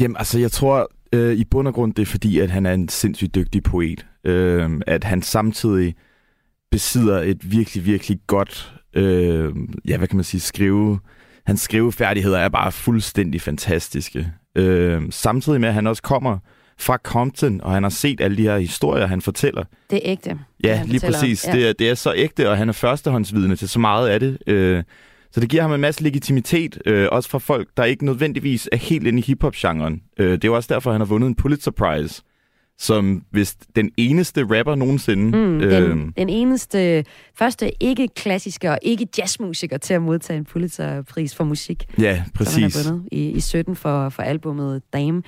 Jamen, 0.00 0.16
altså, 0.16 0.38
jeg 0.38 0.52
tror 0.52 0.90
øh, 1.12 1.36
i 1.36 1.44
bund 1.44 1.68
og 1.68 1.74
grund, 1.74 1.94
det 1.94 2.02
er 2.02 2.06
fordi, 2.06 2.38
at 2.38 2.50
han 2.50 2.66
er 2.66 2.72
en 2.72 2.88
sindssygt 2.88 3.34
dygtig 3.34 3.62
poet. 3.62 4.06
Øh, 4.24 4.80
at 4.86 5.04
han 5.04 5.22
samtidig 5.22 5.94
besidder 6.70 7.20
et 7.20 7.52
virkelig, 7.52 7.86
virkelig 7.86 8.18
godt, 8.26 8.74
øh, 8.94 9.52
ja, 9.88 9.96
hvad 9.96 10.08
kan 10.08 10.16
man 10.16 10.24
sige, 10.24 10.40
skrive 10.40 10.98
hans 11.46 11.60
skrivefærdigheder 11.60 12.38
er 12.38 12.48
bare 12.48 12.72
fuldstændig 12.72 13.40
fantastiske. 13.40 14.32
Øh, 14.54 15.02
samtidig 15.10 15.60
med, 15.60 15.68
at 15.68 15.74
han 15.74 15.86
også 15.86 16.02
kommer 16.02 16.38
fra 16.80 16.98
Compton, 17.02 17.60
og 17.60 17.72
han 17.72 17.82
har 17.82 17.90
set 17.90 18.20
alle 18.20 18.36
de 18.36 18.42
her 18.42 18.58
historier, 18.58 19.06
han 19.06 19.20
fortæller. 19.20 19.64
Det 19.90 19.96
er 19.96 20.12
ægte. 20.12 20.38
Ja, 20.64 20.82
lige 20.86 21.00
præcis. 21.00 21.46
Ja. 21.46 21.52
Det, 21.52 21.68
er, 21.68 21.72
det 21.72 21.90
er 21.90 21.94
så 21.94 22.12
ægte, 22.16 22.50
og 22.50 22.56
han 22.56 22.68
er 22.68 22.72
førstehåndsvidne 22.72 23.56
til 23.56 23.68
så 23.68 23.78
meget 23.78 24.08
af 24.08 24.20
det. 24.20 24.38
Øh, 24.46 24.82
så 25.32 25.40
det 25.40 25.48
giver 25.48 25.62
ham 25.62 25.72
en 25.72 25.80
masse 25.80 26.02
legitimitet, 26.02 26.78
øh, 26.86 27.08
også 27.12 27.28
fra 27.30 27.38
folk, 27.38 27.68
der 27.76 27.84
ikke 27.84 28.04
nødvendigvis 28.04 28.68
er 28.72 28.76
helt 28.76 29.06
inde 29.06 29.18
i 29.18 29.22
hiphop-genren. 29.22 30.02
Øh, 30.18 30.32
det 30.32 30.44
er 30.44 30.50
også 30.50 30.74
derfor, 30.74 30.92
han 30.92 31.00
har 31.00 31.06
vundet 31.06 31.28
en 31.28 31.34
Pulitzer 31.34 31.70
Prize 31.70 32.22
som 32.80 33.22
hvis 33.30 33.56
den 33.76 33.90
eneste 33.96 34.58
rapper 34.58 34.74
nogensinde. 34.74 35.24
Mm, 35.24 35.58
den, 35.58 35.62
øh, 35.62 35.96
den 36.16 36.28
eneste, 36.28 37.04
første 37.38 37.82
ikke-klassiske 37.82 38.70
og 38.70 38.78
ikke-jazzmusiker 38.82 39.78
til 39.78 39.94
at 39.94 40.02
modtage 40.02 40.36
en 40.36 40.44
Pulitzer-pris 40.44 41.34
for 41.34 41.44
musik. 41.44 41.84
Ja, 41.98 42.24
præcis. 42.34 42.54
Som 42.54 42.62
han 42.62 42.70
har 42.72 42.92
vundet 42.92 43.08
i, 43.12 43.30
i 43.30 43.40
17 43.40 43.76
for, 43.76 44.08
for 44.08 44.22
albumet 44.22 44.82
Dame. 44.92 45.22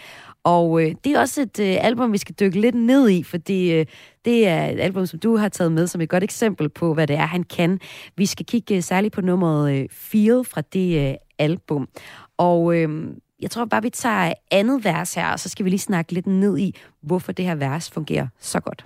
Og 0.45 0.82
øh, 0.82 0.95
det 1.05 1.12
er 1.12 1.20
også 1.20 1.43
et 1.43 1.61
øh, 1.61 1.76
album, 1.80 2.12
vi 2.12 2.18
skal 2.18 2.34
dykke 2.40 2.61
lidt 2.61 2.74
ned 2.74 3.11
i, 3.11 3.22
fordi 3.22 3.72
øh, 3.72 3.86
det 4.24 4.49
er 4.49 4.66
et 4.66 4.80
album, 4.80 5.07
som 5.07 5.18
du 5.18 5.36
har 5.36 5.49
taget 5.49 5.72
med 5.72 5.86
som 5.86 6.01
et 6.01 6.09
godt 6.09 6.24
eksempel 6.24 6.68
på, 6.68 6.95
hvad 6.95 7.07
det 7.07 7.16
er, 7.16 7.26
han 7.26 7.43
kan. 7.43 7.80
Vi 8.16 8.26
skal 8.26 8.47
kigge 8.47 8.76
øh, 8.76 8.82
særligt 8.82 9.14
på 9.14 9.20
nummeret 9.20 9.74
øh, 9.74 9.88
Feel 9.90 10.45
fra 10.45 10.61
det 10.61 11.09
øh, 11.09 11.14
album. 11.38 11.88
Og 12.38 12.76
øh, 12.76 12.88
jeg 13.43 13.51
tror 13.51 13.64
bare, 13.64 13.82
vi 13.82 13.90
tager 13.90 14.34
andet 14.51 14.84
vers 14.84 15.14
her, 15.14 15.32
og 15.32 15.40
så 15.40 15.49
skal 15.49 15.64
vi 15.64 15.70
lige 15.70 15.80
snakke 15.80 16.12
lidt 16.12 16.26
ned 16.26 16.59
i, 16.59 16.78
hvorfor 17.03 17.32
det 17.32 17.45
her 17.45 17.55
vers 17.55 17.90
fungerer 17.90 18.26
så 18.40 18.61
godt. 18.61 18.84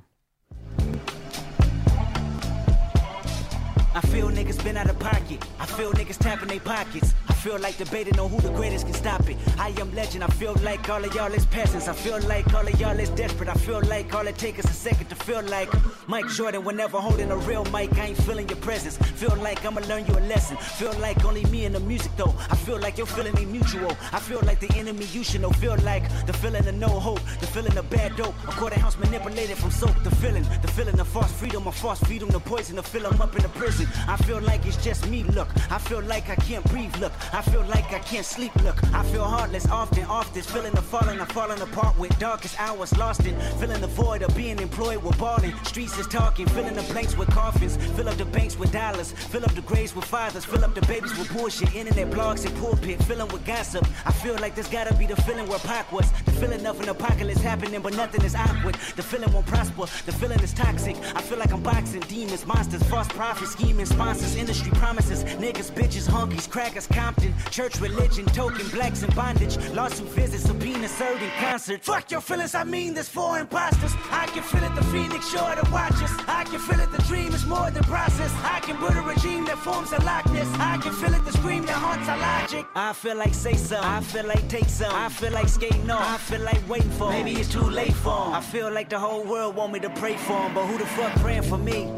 I 3.96 4.06
feel 4.06 4.28
niggas 4.34 4.58
been 4.64 4.76
out 4.76 4.90
of 4.90 4.98
pocket. 4.98 5.38
I 5.64 5.66
feel 5.76 5.90
niggas 5.98 6.18
tapping 6.18 6.48
their 6.48 6.60
pockets. 6.60 7.14
I 7.30 7.35
feel 7.46 7.60
like 7.60 7.76
debating 7.76 8.18
on 8.18 8.28
who 8.28 8.40
the 8.40 8.50
greatest 8.54 8.86
can 8.86 8.94
stop 8.94 9.28
it. 9.30 9.36
I 9.56 9.68
am 9.80 9.94
legend. 9.94 10.24
I 10.24 10.26
feel 10.26 10.54
like 10.64 10.88
all 10.88 11.04
of 11.04 11.14
y'all 11.14 11.32
is 11.32 11.46
peasants. 11.46 11.86
I 11.86 11.92
feel 11.92 12.18
like 12.22 12.52
all 12.52 12.66
of 12.66 12.80
y'all 12.80 12.98
is 12.98 13.08
desperate. 13.10 13.48
I 13.48 13.54
feel 13.54 13.80
like 13.82 14.12
all 14.12 14.26
it 14.26 14.36
takes 14.36 14.64
is 14.64 14.70
a 14.72 14.74
second 14.74 15.06
to 15.10 15.14
feel 15.14 15.42
like 15.42 15.70
Mike 16.08 16.26
Jordan. 16.26 16.64
Whenever 16.64 16.98
holding 16.98 17.30
a 17.30 17.36
real 17.36 17.64
mic, 17.66 17.96
I 17.98 18.06
ain't 18.06 18.18
feeling 18.22 18.48
your 18.48 18.58
presence. 18.58 18.96
Feel 18.96 19.36
like 19.36 19.64
I'ma 19.64 19.80
learn 19.82 20.04
you 20.06 20.14
a 20.18 20.24
lesson. 20.32 20.56
Feel 20.56 20.92
like 20.94 21.24
only 21.24 21.44
me 21.44 21.66
and 21.66 21.74
the 21.76 21.78
music 21.78 22.10
though. 22.16 22.34
I 22.50 22.56
feel 22.56 22.80
like 22.80 22.98
you're 22.98 23.06
feeling 23.06 23.38
ain't 23.38 23.52
mutual. 23.52 23.92
I 24.12 24.18
feel 24.18 24.40
like 24.42 24.58
the 24.58 24.72
enemy 24.76 25.04
you 25.12 25.22
should 25.22 25.42
know. 25.42 25.50
Feel 25.50 25.76
like 25.90 26.04
the 26.26 26.32
feeling 26.32 26.66
of 26.66 26.74
no 26.74 26.88
hope. 26.88 27.20
The 27.38 27.46
feeling 27.46 27.78
of 27.78 27.88
bad 27.90 28.16
dope. 28.16 28.34
A 28.48 28.52
quarter 28.58 28.80
house 28.80 28.98
manipulated 28.98 29.56
from 29.56 29.70
soap. 29.70 29.94
The 30.02 30.10
feeling, 30.16 30.44
the 30.62 30.72
feeling 30.76 30.98
of 30.98 31.06
false 31.06 31.30
freedom. 31.30 31.64
A 31.68 31.70
false 31.70 32.00
freedom. 32.00 32.28
The 32.28 32.40
poison 32.40 32.74
to 32.74 32.82
fill 32.82 33.08
them 33.08 33.20
up 33.22 33.36
in 33.36 33.42
the 33.42 33.50
prison. 33.50 33.86
I 34.08 34.16
feel 34.16 34.40
like 34.40 34.66
it's 34.66 34.82
just 34.84 35.08
me, 35.08 35.22
look. 35.22 35.48
I 35.70 35.78
feel 35.78 36.02
like 36.02 36.28
I 36.28 36.34
can't 36.34 36.64
breathe, 36.64 36.96
look. 36.96 37.12
Feel 37.42 37.64
like 37.64 37.92
I 37.92 37.98
can't 37.98 38.24
sleep, 38.24 38.54
look. 38.62 38.82
I 38.94 39.02
feel 39.04 39.24
heartless 39.24 39.66
often, 39.68 40.04
often. 40.04 40.42
Feeling 40.42 40.72
the 40.72 40.82
falling, 40.82 41.20
I'm 41.20 41.26
falling 41.26 41.60
apart 41.60 41.98
with 41.98 42.18
darkest 42.18 42.58
hours 42.60 42.96
lost 42.96 43.26
in. 43.26 43.38
Feeling 43.58 43.80
the 43.80 43.86
void 43.88 44.22
of 44.22 44.34
being 44.36 44.58
employed 44.58 45.02
with 45.02 45.18
balling. 45.18 45.52
Streets 45.64 45.98
is 45.98 46.06
talking, 46.06 46.46
filling 46.46 46.74
the 46.74 46.82
blanks 46.92 47.16
with 47.16 47.28
coffins. 47.30 47.76
Fill 47.96 48.08
up 48.08 48.16
the 48.16 48.24
banks 48.24 48.58
with 48.58 48.72
dollars. 48.72 49.12
Fill 49.12 49.44
up 49.44 49.54
the 49.54 49.62
graves 49.62 49.94
with 49.94 50.04
fathers. 50.04 50.44
Fill 50.44 50.64
up 50.64 50.74
the 50.74 50.82
babies 50.82 51.16
with 51.18 51.32
bullshit. 51.32 51.74
Internet 51.74 52.10
blogs 52.10 52.46
and 52.46 52.56
pulpit. 52.56 53.02
Filling 53.04 53.28
with 53.28 53.44
gossip. 53.44 53.86
I 54.04 54.12
feel 54.12 54.36
like 54.36 54.54
this 54.54 54.68
gotta 54.68 54.94
be 54.94 55.06
the 55.06 55.16
feeling 55.22 55.46
where 55.48 55.58
Pac 55.60 55.92
was. 55.92 56.10
The 56.24 56.32
feeling 56.32 56.64
of 56.66 56.80
an 56.80 56.88
apocalypse 56.88 57.40
happening, 57.40 57.80
but 57.82 57.94
nothing 57.94 58.24
is 58.24 58.34
awkward. 58.34 58.76
The 58.96 59.02
feeling 59.02 59.32
won't 59.32 59.46
prosper. 59.46 59.86
The 60.06 60.12
feeling 60.12 60.40
is 60.40 60.52
toxic. 60.54 60.96
I 61.14 61.20
feel 61.20 61.38
like 61.38 61.52
I'm 61.52 61.62
boxing 61.62 62.00
demons, 62.00 62.46
monsters, 62.46 62.82
false 62.84 63.08
prophets, 63.08 63.52
scheming 63.52 63.86
sponsors, 63.86 64.36
industry 64.36 64.70
promises. 64.72 65.24
Niggas, 65.24 65.70
bitches, 65.70 66.08
honkies, 66.08 66.48
crackers, 66.48 66.86
Compton, 66.86 67.25
church, 67.50 67.80
religion, 67.80 68.26
token, 68.26 68.68
blacks 68.68 69.02
in 69.02 69.10
bondage. 69.14 69.56
Lawsuit 69.72 70.08
visits, 70.08 70.44
subpoena 70.44 70.88
served 70.88 71.22
in 71.22 71.30
concert. 71.38 71.82
Fuck 71.82 72.10
your 72.10 72.20
feelings, 72.20 72.54
I 72.54 72.64
mean 72.64 72.94
this 72.94 73.08
for 73.08 73.38
imposters. 73.38 73.92
I 74.10 74.26
can 74.26 74.42
feel 74.42 74.64
it, 74.64 74.74
the 74.74 74.84
phoenix 74.84 75.28
sure 75.30 75.54
to 75.54 75.70
watch 75.70 76.02
us. 76.02 76.12
I 76.28 76.44
can 76.44 76.60
feel 76.60 76.80
it, 76.80 76.90
the 76.92 77.02
dream 77.02 77.32
is 77.34 77.46
more 77.46 77.70
than 77.70 77.82
process. 77.84 78.32
I 78.42 78.60
can 78.60 78.78
build 78.78 78.96
a 78.96 79.02
regime 79.02 79.44
that 79.46 79.58
forms 79.58 79.92
a 79.92 80.00
likeness. 80.02 80.48
I 80.58 80.78
can 80.78 80.92
feel 80.92 81.14
it, 81.14 81.24
the 81.24 81.32
scream 81.32 81.64
that 81.66 81.74
haunts 81.74 82.08
our 82.08 82.18
logic. 82.18 82.66
I 82.74 82.92
feel 82.92 83.16
like 83.16 83.34
say 83.34 83.54
some, 83.54 83.84
I 83.84 84.00
feel 84.00 84.26
like 84.26 84.48
take 84.48 84.68
some. 84.68 84.94
I 84.94 85.08
feel 85.08 85.32
like 85.32 85.48
skating 85.48 85.90
off, 85.90 86.02
I 86.02 86.18
feel 86.18 86.42
like 86.42 86.68
waiting 86.68 86.90
for 86.92 87.10
Maybe 87.10 87.32
it's 87.32 87.52
too 87.52 87.60
late 87.60 87.92
for 87.92 88.26
him. 88.26 88.34
I 88.34 88.40
feel 88.40 88.70
like 88.70 88.88
the 88.88 88.98
whole 88.98 89.24
world 89.24 89.56
want 89.56 89.72
me 89.72 89.80
to 89.80 89.90
pray 89.90 90.16
for 90.16 90.38
him, 90.38 90.54
but 90.54 90.66
who 90.66 90.78
the 90.78 90.86
fuck 90.86 91.12
praying 91.16 91.42
for 91.42 91.58
me? 91.58 91.90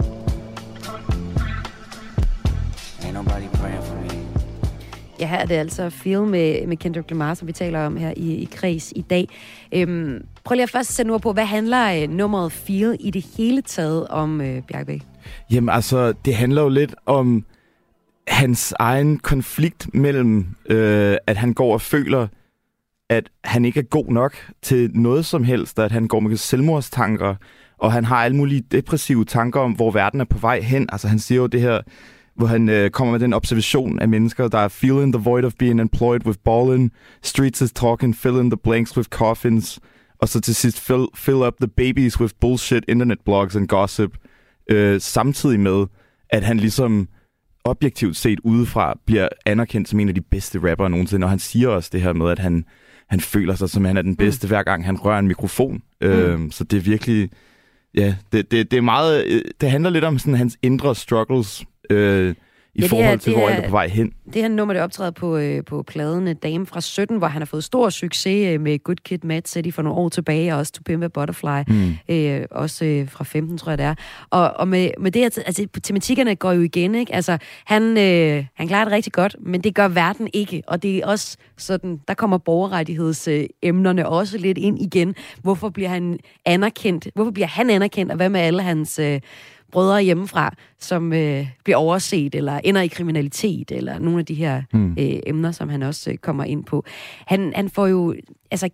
Ain't 3.03 3.15
nobody 3.15 3.49
praying 3.55 3.83
for 3.83 3.95
me. 3.95 3.98
Ja, 5.21 5.27
her 5.27 5.37
er 5.37 5.47
det 5.47 5.55
altså 5.55 5.91
Feel 5.91 6.23
med, 6.23 6.67
med 6.67 6.77
Kendrick 6.77 7.11
Lamar, 7.11 7.35
som 7.35 7.49
vi 7.49 7.53
taler 7.53 7.87
om 7.87 7.97
her 7.97 8.13
i, 8.17 8.35
i 8.35 8.49
Kreds 8.53 8.93
i 8.97 9.01
dag. 9.01 9.29
Øhm, 9.73 10.25
prøv 10.45 10.55
lige 10.55 10.63
at 10.63 10.71
først 10.71 10.95
sætte 10.95 11.11
ord 11.11 11.23
på, 11.23 11.33
hvad 11.33 11.45
handler 11.45 12.03
øh, 12.03 12.11
nummeret 12.11 12.53
Feel 12.53 12.97
i 13.01 13.11
det 13.11 13.27
hele 13.37 13.63
taget 13.63 14.09
om, 14.09 14.41
øh, 14.41 14.63
Bjergbæk? 14.63 15.03
Jamen 15.51 15.69
altså, 15.69 16.13
det 16.25 16.35
handler 16.35 16.63
jo 16.63 16.69
lidt 16.69 16.95
om 17.07 17.45
hans 18.29 18.75
egen 18.79 19.19
konflikt 19.19 19.95
mellem, 19.95 20.47
øh, 20.67 21.17
at 21.27 21.37
han 21.37 21.55
går 21.55 21.73
og 21.73 21.81
føler, 21.81 22.27
at 23.11 23.29
han 23.45 23.65
ikke 23.65 23.81
er 23.81 23.85
god 23.85 24.07
nok 24.09 24.37
til 24.63 24.91
noget 24.95 25.27
som 25.27 25.45
helst, 25.45 25.79
at 25.79 25.93
han 25.93 26.09
går 26.09 26.21
med 26.21 26.37
selvmordstanker, 26.37 27.35
og 27.79 27.93
han 27.93 28.05
har 28.05 28.17
alle 28.17 28.37
mulige 28.37 28.61
depressive 28.61 29.25
tanker 29.25 29.61
om, 29.61 29.73
hvor 29.73 29.91
verden 29.91 30.21
er 30.21 30.25
på 30.25 30.39
vej 30.39 30.61
hen. 30.61 30.89
Altså 30.93 31.09
han 31.09 31.19
siger 31.19 31.41
jo 31.41 31.47
det 31.47 31.61
her 31.61 31.81
hvor 32.39 32.47
han 32.47 32.69
øh, 32.69 32.91
kommer 32.91 33.13
med 33.13 33.21
den 33.21 33.33
observation 33.33 33.99
af 33.99 34.09
mennesker, 34.09 34.49
der 34.49 34.59
er 34.59 34.69
feeling 34.69 35.13
the 35.13 35.23
void 35.23 35.45
of 35.45 35.53
being 35.59 35.81
employed 35.81 36.27
with 36.27 36.39
ballin', 36.49 36.89
streets 37.23 37.61
is 37.61 37.73
talking, 37.73 38.17
fill 38.17 38.41
in 38.41 38.51
the 38.51 38.59
blanks 38.63 38.97
with 38.97 39.09
coffins, 39.09 39.81
og 40.19 40.29
så 40.29 40.41
til 40.41 40.55
sidst 40.55 40.81
fill, 40.81 41.07
fill 41.15 41.37
up 41.37 41.55
the 41.61 41.69
babies 41.69 42.21
with 42.21 42.35
bullshit 42.41 42.85
internet 42.89 43.19
blogs 43.25 43.57
and 43.57 43.69
gossip, 43.69 44.11
øh, 44.71 45.01
samtidig 45.01 45.61
med, 45.61 45.87
at 46.31 46.43
han 46.43 46.57
ligesom 46.57 47.09
objektivt 47.65 48.17
set 48.17 48.41
udefra 48.45 48.99
bliver 49.07 49.29
anerkendt 49.47 49.89
som 49.89 50.01
en 50.01 50.09
af 50.09 50.15
de 50.15 50.21
bedste 50.21 50.71
rappere 50.71 50.91
nogensinde, 50.91 51.25
og 51.25 51.31
han 51.31 51.39
siger 51.39 51.69
også 51.69 51.91
det 51.93 52.03
her 52.03 52.13
med, 52.13 52.31
at 52.31 52.39
han, 52.39 52.65
han 53.09 53.21
føler 53.21 53.55
sig 53.55 53.71
som, 53.71 53.85
han 53.85 53.97
er 53.97 54.03
den 54.03 54.17
bedste, 54.17 54.47
mm. 54.47 54.49
hver 54.49 54.63
gang 54.63 54.85
han 54.85 54.97
rører 54.97 55.19
en 55.19 55.29
mikrofon. 55.29 55.83
Mm. 56.01 56.07
Øh, 56.07 56.51
så 56.51 56.65
det 56.65 56.77
er 56.77 56.81
virkelig 56.81 57.31
ja, 57.95 58.15
det, 58.33 58.51
det, 58.51 58.71
det 58.71 58.77
er 58.77 58.81
meget... 58.81 59.25
øh, 59.27 59.43
Det 59.61 59.71
handler 59.71 59.91
lidt 59.91 60.05
om 60.05 60.19
sådan 60.19 60.35
hans 60.35 60.59
indre 60.63 60.95
struggles 60.95 61.65
øh, 61.91 62.35
i 62.75 62.81
Ja, 62.83 62.87
forhold 62.87 63.07
er- 63.07 63.17
til, 63.17 63.33
det 63.33 63.41
hvor 63.41 63.49
er- 63.49 63.53
han 63.53 63.63
er 63.65 63.69
på 63.69 63.71
vej 63.73 63.89
hen. 63.89 64.13
Det 64.33 64.43
her 64.43 64.49
nummer, 64.49 64.75
det 64.75 64.83
optræder 64.83 65.11
på, 65.11 65.37
øh, 65.37 65.65
på 65.65 65.83
pladen 65.83 66.37
Dame 66.37 66.67
fra 66.67 66.81
17, 66.81 67.19
hvor 67.19 67.27
han 67.27 67.41
har 67.43 67.47
fået 67.47 67.65
stor 67.65 67.91
succes 67.91 68.49
øh, 68.55 68.61
med 68.61 68.79
Good 68.85 68.97
Kid, 69.05 69.19
Mad 69.25 69.43
City 69.47 69.71
for 69.71 69.83
nogle 69.83 69.99
år 69.99 70.09
tilbage, 70.09 70.53
og 70.53 70.59
også 70.59 70.73
To 70.73 70.83
Pimp 70.87 71.03
a 71.05 71.09
Butterfly, 71.09 71.63
Mm. 71.69 71.93
øh, 72.15 72.45
også 72.51 72.85
øh, 72.85 73.09
fra 73.11 73.25
15, 73.25 73.59
tror 73.59 73.71
jeg 73.73 73.79
det 73.79 73.87
er. 73.87 73.95
Og, 74.31 74.51
og 74.57 74.69
med, 74.69 74.91
med 75.01 75.11
det 75.11 75.23
her, 75.23 75.43
altså 75.47 75.67
tematikkerne 75.83 76.37
går 76.37 76.53
jo 76.53 76.61
igen, 76.63 76.95
ikke? 76.95 77.15
Altså, 77.15 77.39
han, 77.65 77.83
øh, 77.99 78.45
han 78.55 78.69
klarer 78.69 78.85
det 78.85 78.93
rigtig 78.93 79.13
godt, 79.13 79.37
men 79.41 79.61
det 79.61 79.75
gør 79.75 79.89
verden 79.89 80.29
ikke, 80.33 80.63
og 80.67 80.83
det 80.83 80.97
er 80.97 81.07
også 81.07 81.37
sådan, 81.57 82.01
der 82.09 82.15
kommer 82.15 82.39
borgerrettighedsemnerne 82.39 84.03
øh, 84.03 84.11
også 84.13 84.39
lidt 84.39 84.59
ind 84.59 84.83
igen. 84.83 85.15
Hvorfor 85.43 85.69
bliver 85.69 85.89
han 85.89 86.19
anerkendt? 86.47 87.09
Hvorfor 87.15 87.31
bliver 87.31 87.47
han 87.47 87.71
anerkendt, 87.71 88.11
og 88.13 88.17
hvad 88.17 88.29
med 88.29 88.41
alle 88.41 88.63
hans... 88.63 88.99
Øh, 88.99 89.21
brødre 89.73 90.03
hjemmefra, 90.03 90.55
som 90.79 91.13
øh, 91.13 91.49
bliver 91.65 91.77
overset, 91.77 92.35
eller 92.35 92.61
ender 92.65 92.81
i 92.81 92.87
kriminalitet, 92.87 93.71
eller 93.71 93.99
nogle 93.99 94.19
af 94.19 94.27
de 94.27 94.35
her 94.35 94.63
Mm. 94.73 94.91
øh, 94.91 95.21
emner, 95.27 95.53
som 95.53 95.69
han 95.69 95.83
også 95.83 96.11
øh, 96.11 96.17
kommer 96.17 96.45
ind 96.45 96.65
på. 96.65 96.85
Han, 97.27 97.53
han 97.57 97.69
får 97.69 97.87
jo, 97.87 98.15
altså, 98.51 98.69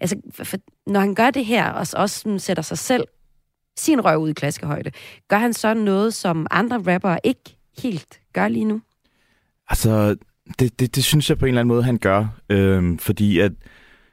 altså 0.00 0.16
for, 0.32 0.56
når 0.86 1.00
han 1.00 1.14
gør 1.14 1.30
det 1.30 1.44
her, 1.46 1.70
og 1.70 1.86
også 1.96 2.18
sådan 2.18 2.38
sætter 2.38 2.62
sig 2.62 2.78
selv, 2.78 3.04
sin 3.78 4.04
røv 4.04 4.18
ud 4.18 4.30
i 4.30 4.32
klaskehøjde, 4.32 4.90
gør 5.28 5.38
han 5.38 5.52
så 5.52 5.74
noget, 5.74 6.14
som 6.14 6.46
andre 6.50 6.94
rappere 6.94 7.18
ikke 7.24 7.56
helt 7.82 8.20
gør 8.32 8.48
lige 8.48 8.64
nu? 8.64 8.80
Altså, 9.68 10.16
det, 10.58 10.80
det, 10.80 10.94
det 10.96 11.04
synes 11.04 11.30
jeg 11.30 11.38
på 11.38 11.44
en 11.44 11.48
eller 11.48 11.60
anden 11.60 11.68
måde, 11.74 11.82
han 11.82 11.98
gør. 11.98 12.26
Øhm, 12.48 12.98
fordi 12.98 13.38
at 13.40 13.52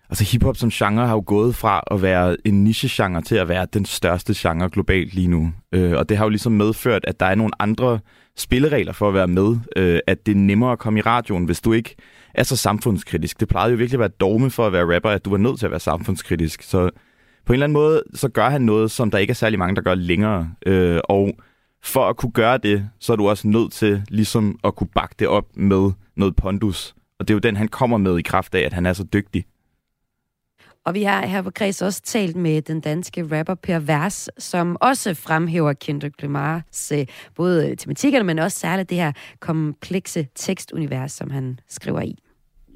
altså, 0.10 0.24
hiphop 0.24 0.58
som 0.58 0.70
genre 0.70 1.08
har 1.08 1.14
jo 1.14 1.24
gået 1.26 1.56
fra 1.56 1.84
at 1.92 2.02
være 2.02 2.38
en 2.46 2.64
niche-genre 2.64 3.22
til 3.22 3.36
at 3.36 3.50
være 3.50 3.68
den 3.74 3.86
største 3.86 4.34
genre 4.36 4.70
globalt 4.70 5.14
lige 5.14 5.28
nu. 5.28 5.52
Øh, 5.72 5.98
og 5.98 6.10
det 6.10 6.18
har 6.18 6.26
jo 6.26 6.30
ligesom 6.30 6.52
medført, 6.52 7.06
at 7.08 7.20
der 7.20 7.26
er 7.26 7.36
nogle 7.36 7.52
andre 7.60 8.00
spilleregler 8.38 8.94
for 8.94 9.08
at 9.08 9.14
være 9.14 9.28
med. 9.28 9.58
Øh, 9.76 10.00
at 10.08 10.26
det 10.26 10.32
er 10.32 10.36
nemmere 10.36 10.72
at 10.72 10.80
komme 10.80 11.00
i 11.00 11.02
radioen, 11.02 11.46
hvis 11.46 11.62
du 11.62 11.74
ikke 11.74 11.96
er 12.34 12.44
så 12.44 12.56
samfundskritisk. 12.56 13.40
Det 13.40 13.48
plejede 13.48 13.72
jo 13.72 13.78
virkelig 13.78 13.96
at 13.96 14.00
være 14.00 14.10
dogme 14.20 14.50
for 14.50 14.66
at 14.68 14.74
være 14.74 14.96
rapper, 14.96 15.10
at 15.10 15.26
du 15.26 15.30
var 15.30 15.38
nødt 15.38 15.60
til 15.60 15.66
at 15.66 15.72
være 15.72 15.80
samfundskritisk. 15.80 16.62
Så 16.62 16.90
på 17.46 17.54
en 17.54 17.56
eller 17.56 17.64
anden 17.64 17.74
måde, 17.74 18.04
så 18.14 18.30
gør 18.30 18.50
han 18.50 18.62
noget, 18.62 18.92
som 18.92 19.12
der 19.12 19.18
ikke 19.18 19.32
er 19.32 19.36
særlig 19.36 19.60
mange, 19.60 19.76
der 19.76 19.82
gør 19.82 19.96
længere. 19.96 20.50
Øh, 20.66 21.00
og 21.04 21.34
for 21.84 22.10
at 22.10 22.18
kunne 22.18 22.32
gøre 22.32 22.58
det, 22.58 22.90
så 23.00 23.12
er 23.14 23.18
du 23.18 23.30
også 23.30 23.48
nødt 23.48 23.72
til 23.72 24.04
ligesom 24.10 24.60
at 24.64 24.76
kunne 24.76 24.90
bakke 24.96 25.16
det 25.20 25.28
op 25.28 25.46
med 25.56 25.92
noget 26.16 26.36
pondus. 26.36 26.96
Og 27.20 27.28
det 27.28 27.34
er 27.34 27.36
jo 27.36 27.40
den, 27.40 27.58
han 27.58 27.68
kommer 27.68 27.98
med 27.98 28.18
i 28.18 28.22
kraft 28.22 28.56
af, 28.56 28.62
at 28.62 28.74
han 28.74 28.86
er 28.86 28.94
så 28.94 29.04
dygtig. 29.04 29.46
Og 30.88 30.94
vi 30.94 31.04
har 31.04 31.26
her 31.26 31.42
på 31.42 31.52
Kreds 31.52 31.82
også 31.82 32.02
talt 32.02 32.36
med 32.36 32.62
den 32.62 32.82
danske 32.82 33.22
rapper 33.32 33.56
Per 33.56 33.80
Vers, 33.80 34.30
som 34.38 34.78
også 34.82 35.10
fremhæver 35.28 35.74
Kendrick 35.74 36.22
Lamars 36.22 36.92
øh, 36.92 37.06
både 37.36 37.76
tematikkerne, 37.76 38.26
men 38.26 38.40
også 38.40 38.60
særligt 38.60 38.90
det 38.90 38.98
her 38.98 39.12
komplekse 39.40 40.28
tekstunivers, 40.36 41.12
som 41.12 41.30
han 41.30 41.60
skriver 41.68 42.02
i. 42.02 42.16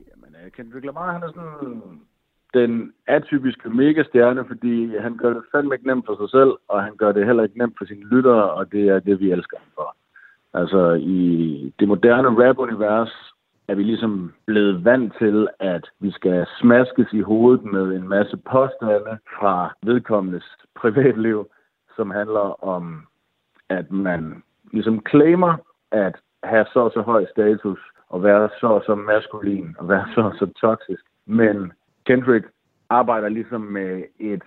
Jamen, 0.10 0.36
øh, 0.46 0.52
Kendrick 0.52 0.86
Lamar, 0.86 1.14
han 1.14 1.24
er 1.24 1.28
sådan 1.28 1.82
den 2.54 2.94
atypiske 3.08 3.70
megastjerne, 3.70 4.46
fordi 4.48 4.98
han 4.98 5.18
gør 5.18 5.34
det 5.34 5.44
fandme 5.52 5.76
ikke 5.76 5.88
nemt 5.88 6.06
for 6.06 6.16
sig 6.22 6.30
selv, 6.30 6.52
og 6.68 6.84
han 6.84 6.96
gør 6.96 7.12
det 7.12 7.26
heller 7.26 7.44
ikke 7.44 7.58
nemt 7.58 7.76
for 7.78 7.86
sine 7.86 8.06
lyttere, 8.10 8.52
og 8.52 8.72
det 8.72 8.84
er 8.90 9.00
det, 9.00 9.20
vi 9.20 9.32
elsker 9.32 9.58
ham 9.58 9.72
for. 9.76 9.96
Altså, 10.54 10.94
i 10.94 11.22
det 11.80 11.88
moderne 11.88 12.30
rap-univers 12.42 13.31
er 13.72 13.76
vi 13.76 13.84
ligesom 13.84 14.34
blevet 14.46 14.86
vant 14.86 15.14
til, 15.18 15.48
at 15.60 15.86
vi 16.00 16.12
skal 16.12 16.48
smaskes 16.60 17.14
i 17.14 17.22
hovedet 17.22 17.64
med 17.66 17.86
en 17.96 18.08
masse 18.08 18.38
påstande 18.38 19.14
fra 19.38 19.74
vedkommendes 19.84 20.48
privatliv, 20.76 21.48
som 21.96 22.12
handler 22.12 22.64
om, 22.64 23.08
at 23.70 23.92
man 23.92 24.44
ligesom 24.72 25.02
claimer 25.10 25.54
at 25.92 26.16
have 26.44 26.66
så 26.74 26.80
og 26.80 26.92
så 26.92 27.02
høj 27.02 27.26
status, 27.26 27.80
og 28.10 28.24
være 28.24 28.50
så 28.60 28.68
og 28.68 28.84
så 28.86 28.96
maskulin, 28.96 29.76
og 29.80 29.90
være 29.90 30.08
så 30.16 30.22
og 30.22 30.34
så 30.40 30.46
toksisk. 30.62 31.04
Men 31.26 31.72
Kendrick 32.06 32.46
arbejder 32.90 33.30
ligesom 33.30 33.62
med 33.62 34.04
et 34.20 34.44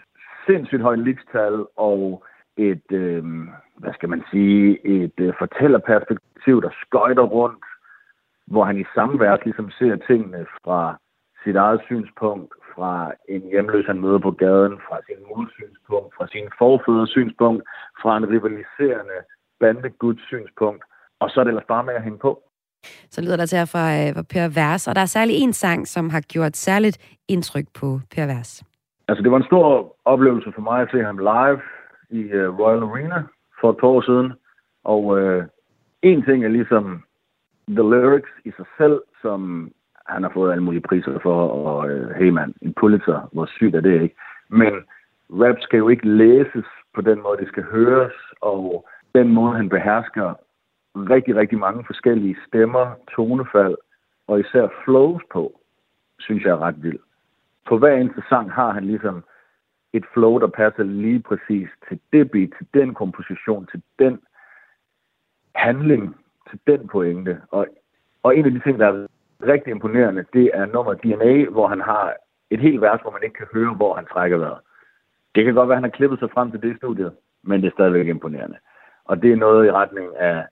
sindssygt 0.47 0.83
højt 0.83 0.99
ligestal 0.99 1.67
og 1.77 2.25
et, 2.57 2.93
øh, 2.93 3.25
hvad 3.77 3.93
skal 3.95 4.09
man 4.09 4.23
sige, 4.31 4.87
et 4.87 5.19
øh, 5.19 5.33
fortællerperspektiv, 5.39 6.63
der 6.63 6.71
skøjter 6.87 7.23
rundt, 7.23 7.65
hvor 8.47 8.65
han 8.65 8.79
i 8.81 8.85
samme 8.95 9.21
vers 9.21 9.41
ligesom 9.45 9.71
ser 9.71 9.97
tingene 9.97 10.47
fra 10.65 10.99
sit 11.45 11.57
eget 11.57 11.81
synspunkt, 11.85 12.55
fra 12.75 13.13
en 13.29 13.43
hjemløs, 13.53 13.87
han 13.87 14.01
møder 14.01 14.19
på 14.19 14.31
gaden, 14.31 14.77
fra 14.87 14.97
sin 15.07 15.21
mors 15.29 15.53
synspunkt, 15.53 16.15
fra 16.17 16.27
sin 16.29 16.49
forfædres 16.59 17.11
synspunkt, 17.11 17.63
fra 18.03 18.17
en 18.17 18.29
rivaliserende 18.33 19.19
bandeguds 19.61 20.23
synspunkt, 20.27 20.85
og 21.21 21.31
så 21.31 21.41
er 21.41 21.45
det 21.45 21.51
ellers 21.51 21.73
bare 21.75 21.85
med 21.85 21.95
at 21.95 22.03
hænge 22.03 22.19
på. 22.19 22.43
Så 23.11 23.23
lyder 23.23 23.37
der 23.37 23.47
til 23.47 23.59
her 23.59 23.71
fra, 23.75 23.85
øh, 23.99 24.15
fra 24.17 24.23
Per 24.33 24.49
Vers, 24.61 24.89
og 24.89 24.95
der 24.95 25.01
er 25.01 25.13
særlig 25.17 25.35
en 25.37 25.53
sang, 25.53 25.89
som 25.89 26.11
har 26.11 26.21
gjort 26.21 26.57
særligt 26.57 27.19
indtryk 27.29 27.67
på 27.81 28.01
Per 28.15 28.27
Vers. 28.27 28.65
Altså, 29.09 29.23
det 29.23 29.31
var 29.31 29.37
en 29.37 29.51
stor 29.53 29.97
oplevelse 30.05 30.53
for 30.55 30.63
mig 30.63 30.83
at 30.83 30.89
se 30.93 31.03
ham 31.03 31.19
live 31.19 31.61
i 32.11 32.23
uh, 32.39 32.59
Royal 32.61 32.83
Arena 32.83 33.23
for 33.61 33.71
et 33.71 33.77
par 33.81 33.89
år 33.89 34.01
siden. 34.01 34.33
Og 34.85 35.05
uh, 35.05 35.43
en 36.03 36.23
ting 36.23 36.45
er 36.45 36.49
ligesom 36.49 37.05
the 37.69 37.83
lyrics 37.83 38.31
i 38.45 38.51
sig 38.57 38.67
selv, 38.79 39.01
som 39.23 39.71
han 40.07 40.23
har 40.23 40.31
fået 40.31 40.53
alle 40.53 40.65
mulige 40.65 40.89
priser 40.89 41.19
for, 41.19 41.49
og 41.49 41.91
øh, 41.91 42.11
hey 42.11 42.29
man, 42.29 42.55
en 42.63 42.75
Pulitzer, 42.75 43.29
hvor 43.33 43.47
sygt 43.47 43.75
er 43.75 43.81
det 43.81 44.03
ikke? 44.03 44.17
Men 44.49 44.73
rap 45.31 45.57
skal 45.61 45.79
jo 45.79 45.89
ikke 45.89 46.09
læses 46.09 46.67
på 46.95 47.01
den 47.01 47.23
måde, 47.23 47.39
det 47.39 47.49
skal 47.49 47.63
høres, 47.63 48.13
og 48.41 48.89
den 49.15 49.29
måde, 49.29 49.57
han 49.57 49.69
behersker 49.69 50.35
rigtig, 50.97 51.37
rigtig 51.37 51.59
mange 51.59 51.85
forskellige 51.87 52.37
stemmer, 52.49 52.95
tonefald, 53.13 53.77
og 54.27 54.41
især 54.41 54.69
flows 54.85 55.23
på, 55.33 55.61
synes 56.19 56.45
jeg 56.45 56.51
er 56.51 56.59
ret 56.59 56.83
vildt 56.83 57.03
på 57.67 57.79
hver 57.79 57.97
eneste 57.97 58.23
sang 58.29 58.53
har 58.53 58.71
han 58.73 58.85
ligesom 58.85 59.25
et 59.93 60.05
flow, 60.13 60.39
der 60.39 60.47
passer 60.47 60.83
lige 60.83 61.21
præcis 61.21 61.69
til 61.89 62.01
det 62.13 62.31
beat, 62.31 62.51
til 62.59 62.67
den 62.75 62.95
komposition, 62.95 63.67
til 63.67 63.83
den 63.99 64.21
handling, 65.55 66.17
til 66.51 66.59
den 66.67 66.89
pointe. 66.89 67.41
Og, 67.51 67.67
og 68.23 68.37
en 68.37 68.45
af 68.45 68.51
de 68.51 68.61
ting, 68.61 68.79
der 68.79 68.87
er 68.87 69.07
rigtig 69.43 69.71
imponerende, 69.71 70.25
det 70.33 70.51
er 70.55 70.67
nummer 70.67 70.95
DNA, 70.95 71.51
hvor 71.51 71.69
han 71.69 71.81
har 71.81 72.15
et 72.51 72.61
helt 72.61 72.81
vers, 72.81 73.01
hvor 73.01 73.11
man 73.11 73.23
ikke 73.23 73.35
kan 73.35 73.47
høre, 73.55 73.75
hvor 73.75 73.95
han 73.95 74.07
trækker 74.13 74.37
vejret. 74.37 74.61
Det 75.35 75.45
kan 75.45 75.55
godt 75.55 75.69
være, 75.69 75.77
at 75.77 75.83
han 75.83 75.91
har 75.91 75.97
klippet 75.99 76.19
sig 76.19 76.31
frem 76.31 76.51
til 76.51 76.63
det 76.63 76.77
studie, 76.77 77.11
men 77.43 77.61
det 77.61 77.67
er 77.69 77.73
stadigvæk 77.73 78.07
imponerende. 78.07 78.57
Og 79.05 79.23
det 79.23 79.33
er 79.33 79.37
noget 79.37 79.67
i 79.67 79.73
retning 79.73 80.17
af 80.17 80.47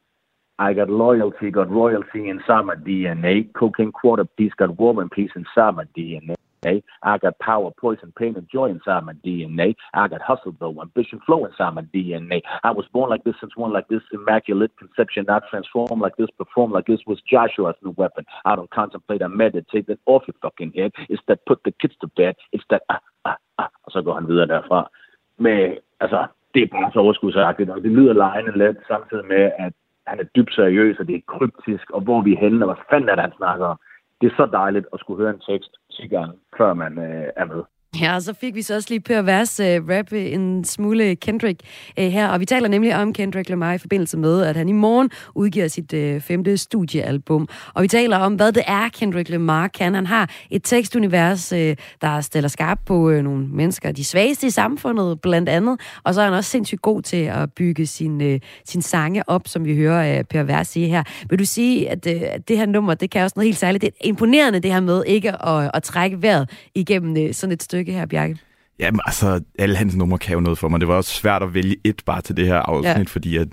I 0.70 0.74
got 0.74 0.88
loyalty, 0.88 1.50
got 1.50 1.70
royalty 1.70 2.16
inside 2.16 2.64
my 2.70 2.76
DNA. 2.86 3.34
Cocaine 3.52 3.92
quarter 4.00 4.24
piece, 4.38 4.54
got 4.56 4.70
woman 4.70 5.08
piece 5.08 5.32
in 5.36 5.40
inside 5.40 5.72
my 5.78 5.86
DNA. 5.96 6.34
I 6.64 7.18
got 7.18 7.38
power, 7.40 7.70
poison, 7.70 8.12
pain, 8.16 8.36
and 8.36 8.48
joy 8.48 8.70
inside 8.70 9.04
my 9.04 9.14
DNA. 9.14 9.74
I 9.94 10.08
got 10.08 10.22
hustle, 10.22 10.54
though, 10.60 10.80
ambition, 10.80 11.20
flow 11.26 11.44
inside 11.44 11.74
my 11.74 11.82
DNA. 11.82 12.42
I 12.62 12.70
was 12.70 12.86
born 12.92 13.10
like 13.10 13.24
this, 13.24 13.34
since 13.40 13.56
one 13.56 13.72
like 13.72 13.88
this, 13.88 14.02
immaculate 14.12 14.76
conception. 14.78 15.26
I 15.28 15.40
transform 15.50 16.00
like 16.00 16.16
this, 16.16 16.28
perform 16.38 16.70
like 16.70 16.86
this 16.86 17.00
was 17.06 17.20
Joshua's 17.30 17.74
new 17.82 17.94
weapon. 17.96 18.24
I 18.44 18.54
don't 18.54 18.70
contemplate, 18.70 19.22
I 19.22 19.26
meditate 19.26 19.86
that 19.88 19.98
off 20.06 20.22
your 20.28 20.36
fucking 20.40 20.72
head. 20.76 20.92
It's 21.08 21.22
that 21.28 21.44
put 21.46 21.64
the 21.64 21.72
kids 21.72 21.94
to 22.00 22.06
bed. 22.16 22.36
It's 22.52 22.64
that 22.70 22.82
ah, 22.88 23.00
ah, 23.24 23.36
ah. 23.58 23.68
Og 23.84 23.92
så 23.92 24.02
går 24.02 24.14
han 24.14 24.28
videre 24.28 24.46
derfra. 24.46 24.90
Men 25.38 25.76
altså, 26.00 26.26
det 26.54 26.62
er 26.62 26.66
bare 26.66 26.92
så 26.92 26.98
overskudsagtigt, 26.98 27.70
og 27.70 27.82
det 27.82 27.90
lyder 27.90 28.12
lejende 28.12 28.58
let, 28.58 28.76
samtidig 28.88 29.24
med, 29.24 29.50
at 29.58 29.72
han 30.06 30.20
er 30.20 30.24
dybt 30.24 30.54
seriøs, 30.54 30.98
og 30.98 31.06
det 31.06 31.16
er 31.16 31.20
kryptisk, 31.26 31.90
og 31.90 32.00
hvor 32.00 32.20
vi 32.22 32.32
er 32.32 32.38
henne, 32.38 32.64
og 32.64 32.74
hvad 32.74 32.84
fanden 32.90 33.08
er 33.08 33.14
det, 33.14 33.22
han 33.22 33.36
snakker 33.36 33.66
om. 33.66 33.78
Det 34.20 34.26
er 34.30 34.36
så 34.36 34.46
dejligt 34.52 34.86
at 34.92 35.00
skulle 35.00 35.22
høre 35.22 35.34
en 35.34 35.46
tekst 35.50 35.72
10 35.96 36.08
gange, 36.08 36.38
før 36.56 36.74
man 36.74 36.98
øh, 36.98 37.28
er 37.36 37.44
med. 37.44 37.62
Ja, 38.00 38.14
og 38.14 38.22
så 38.22 38.34
fik 38.40 38.54
vi 38.54 38.62
så 38.62 38.74
også 38.74 38.88
lige 38.90 39.00
på 39.00 39.22
Vers 39.22 39.60
uh, 39.60 39.66
øh, 39.66 39.88
rap 39.88 40.12
øh, 40.12 40.32
en 40.32 40.64
smule 40.64 41.16
Kendrick 41.16 41.60
uh, 41.98 42.04
her, 42.04 42.28
og 42.28 42.40
vi 42.40 42.44
taler 42.44 42.68
nemlig 42.68 42.96
om 42.96 43.12
Kendrick 43.12 43.48
Lamar 43.48 43.72
i 43.72 43.78
forbindelse 43.78 44.18
med, 44.18 44.42
at 44.42 44.56
han 44.56 44.68
i 44.68 44.72
morgen 44.72 45.10
udgiver 45.34 45.68
sit 45.68 45.92
uh, 45.92 46.20
femte 46.20 46.56
studiealbum. 46.56 47.48
Og 47.74 47.82
vi 47.82 47.88
taler 47.88 48.16
om, 48.16 48.34
hvad 48.34 48.52
det 48.52 48.62
er, 48.66 48.88
Kendrick 48.88 49.28
Lamar 49.28 49.68
kan. 49.68 49.94
Han 49.94 50.06
har 50.06 50.30
et 50.50 50.62
tekstunivers, 50.64 51.52
uh, 51.52 51.58
der 52.00 52.20
stiller 52.20 52.48
skarp 52.48 52.78
på 52.86 52.94
uh, 52.94 53.14
nogle 53.14 53.46
mennesker, 53.46 53.92
de 53.92 54.04
svageste 54.04 54.46
i 54.46 54.50
samfundet 54.50 55.20
blandt 55.20 55.48
andet, 55.48 55.80
og 56.04 56.14
så 56.14 56.20
er 56.20 56.24
han 56.24 56.34
også 56.34 56.50
sindssygt 56.50 56.82
god 56.82 57.02
til 57.02 57.24
at 57.24 57.52
bygge 57.52 57.86
sin, 57.86 58.20
uh, 58.20 58.38
sin 58.64 58.82
sange 58.82 59.28
op, 59.28 59.48
som 59.48 59.64
vi 59.64 59.76
hører 59.76 60.18
uh, 60.18 60.24
Per 60.24 60.42
Vers 60.42 60.68
sige 60.68 60.88
her. 60.88 61.02
Vil 61.30 61.38
du 61.38 61.44
sige, 61.44 61.90
at, 61.90 62.06
uh, 62.06 62.12
det 62.48 62.58
her 62.58 62.66
nummer, 62.66 62.94
det 62.94 63.10
kan 63.10 63.22
også 63.22 63.34
noget 63.36 63.46
helt 63.46 63.58
særligt. 63.58 63.82
Det 63.82 63.88
er 63.88 64.08
imponerende 64.08 64.60
det 64.60 64.72
her 64.72 64.80
med 64.80 65.04
ikke 65.06 65.46
at, 65.46 65.70
at 65.74 65.82
trække 65.82 66.22
vejret 66.22 66.50
igennem 66.74 67.24
uh, 67.24 67.32
sådan 67.32 67.52
et 67.52 67.62
stykke 67.62 67.81
her, 67.90 68.06
Bjarke. 68.06 68.38
Jamen, 68.78 69.00
altså, 69.04 69.40
alle 69.58 69.76
hans 69.76 69.96
numre 69.96 70.18
kan 70.18 70.34
jo 70.34 70.40
noget 70.40 70.58
for 70.58 70.68
mig. 70.68 70.80
Det 70.80 70.88
var 70.88 70.94
også 70.94 71.10
svært 71.10 71.42
at 71.42 71.54
vælge 71.54 71.76
et 71.84 72.02
bare 72.06 72.22
til 72.22 72.36
det 72.36 72.46
her 72.46 72.56
afsnit, 72.56 72.96
ja. 72.96 73.02
fordi 73.02 73.36
at 73.36 73.48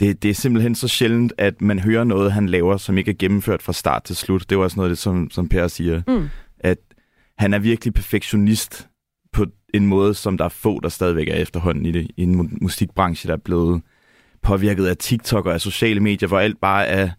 det, 0.00 0.22
det 0.22 0.30
er 0.30 0.34
simpelthen 0.34 0.74
så 0.74 0.88
sjældent, 0.88 1.32
at 1.38 1.62
man 1.62 1.78
hører 1.78 2.04
noget, 2.04 2.32
han 2.32 2.48
laver, 2.48 2.76
som 2.76 2.98
ikke 2.98 3.10
er 3.10 3.16
gennemført 3.18 3.62
fra 3.62 3.72
start 3.72 4.04
til 4.04 4.16
slut. 4.16 4.50
Det 4.50 4.58
var 4.58 4.64
også 4.64 4.76
noget 4.76 4.90
af 4.90 4.90
det, 4.90 4.98
som, 4.98 5.30
som 5.30 5.48
Per 5.48 5.68
siger, 5.68 6.02
mm. 6.08 6.28
at 6.60 6.78
han 7.38 7.54
er 7.54 7.58
virkelig 7.58 7.94
perfektionist 7.94 8.88
på 9.32 9.46
en 9.74 9.86
måde, 9.86 10.14
som 10.14 10.38
der 10.38 10.44
er 10.44 10.48
få, 10.48 10.80
der 10.80 10.88
stadigvæk 10.88 11.28
er 11.28 11.34
efterhånden 11.34 11.86
i, 11.86 11.92
det, 11.92 12.10
i 12.16 12.22
en 12.22 12.40
mu- 12.40 12.58
musikbranche, 12.60 13.28
der 13.28 13.34
er 13.34 13.40
blevet 13.44 13.82
påvirket 14.42 14.86
af 14.86 14.96
TikTok 14.96 15.46
og 15.46 15.54
af 15.54 15.60
sociale 15.60 16.00
medier, 16.00 16.28
hvor 16.28 16.38
alt 16.38 16.60
bare 16.60 16.86
er 16.86 17.10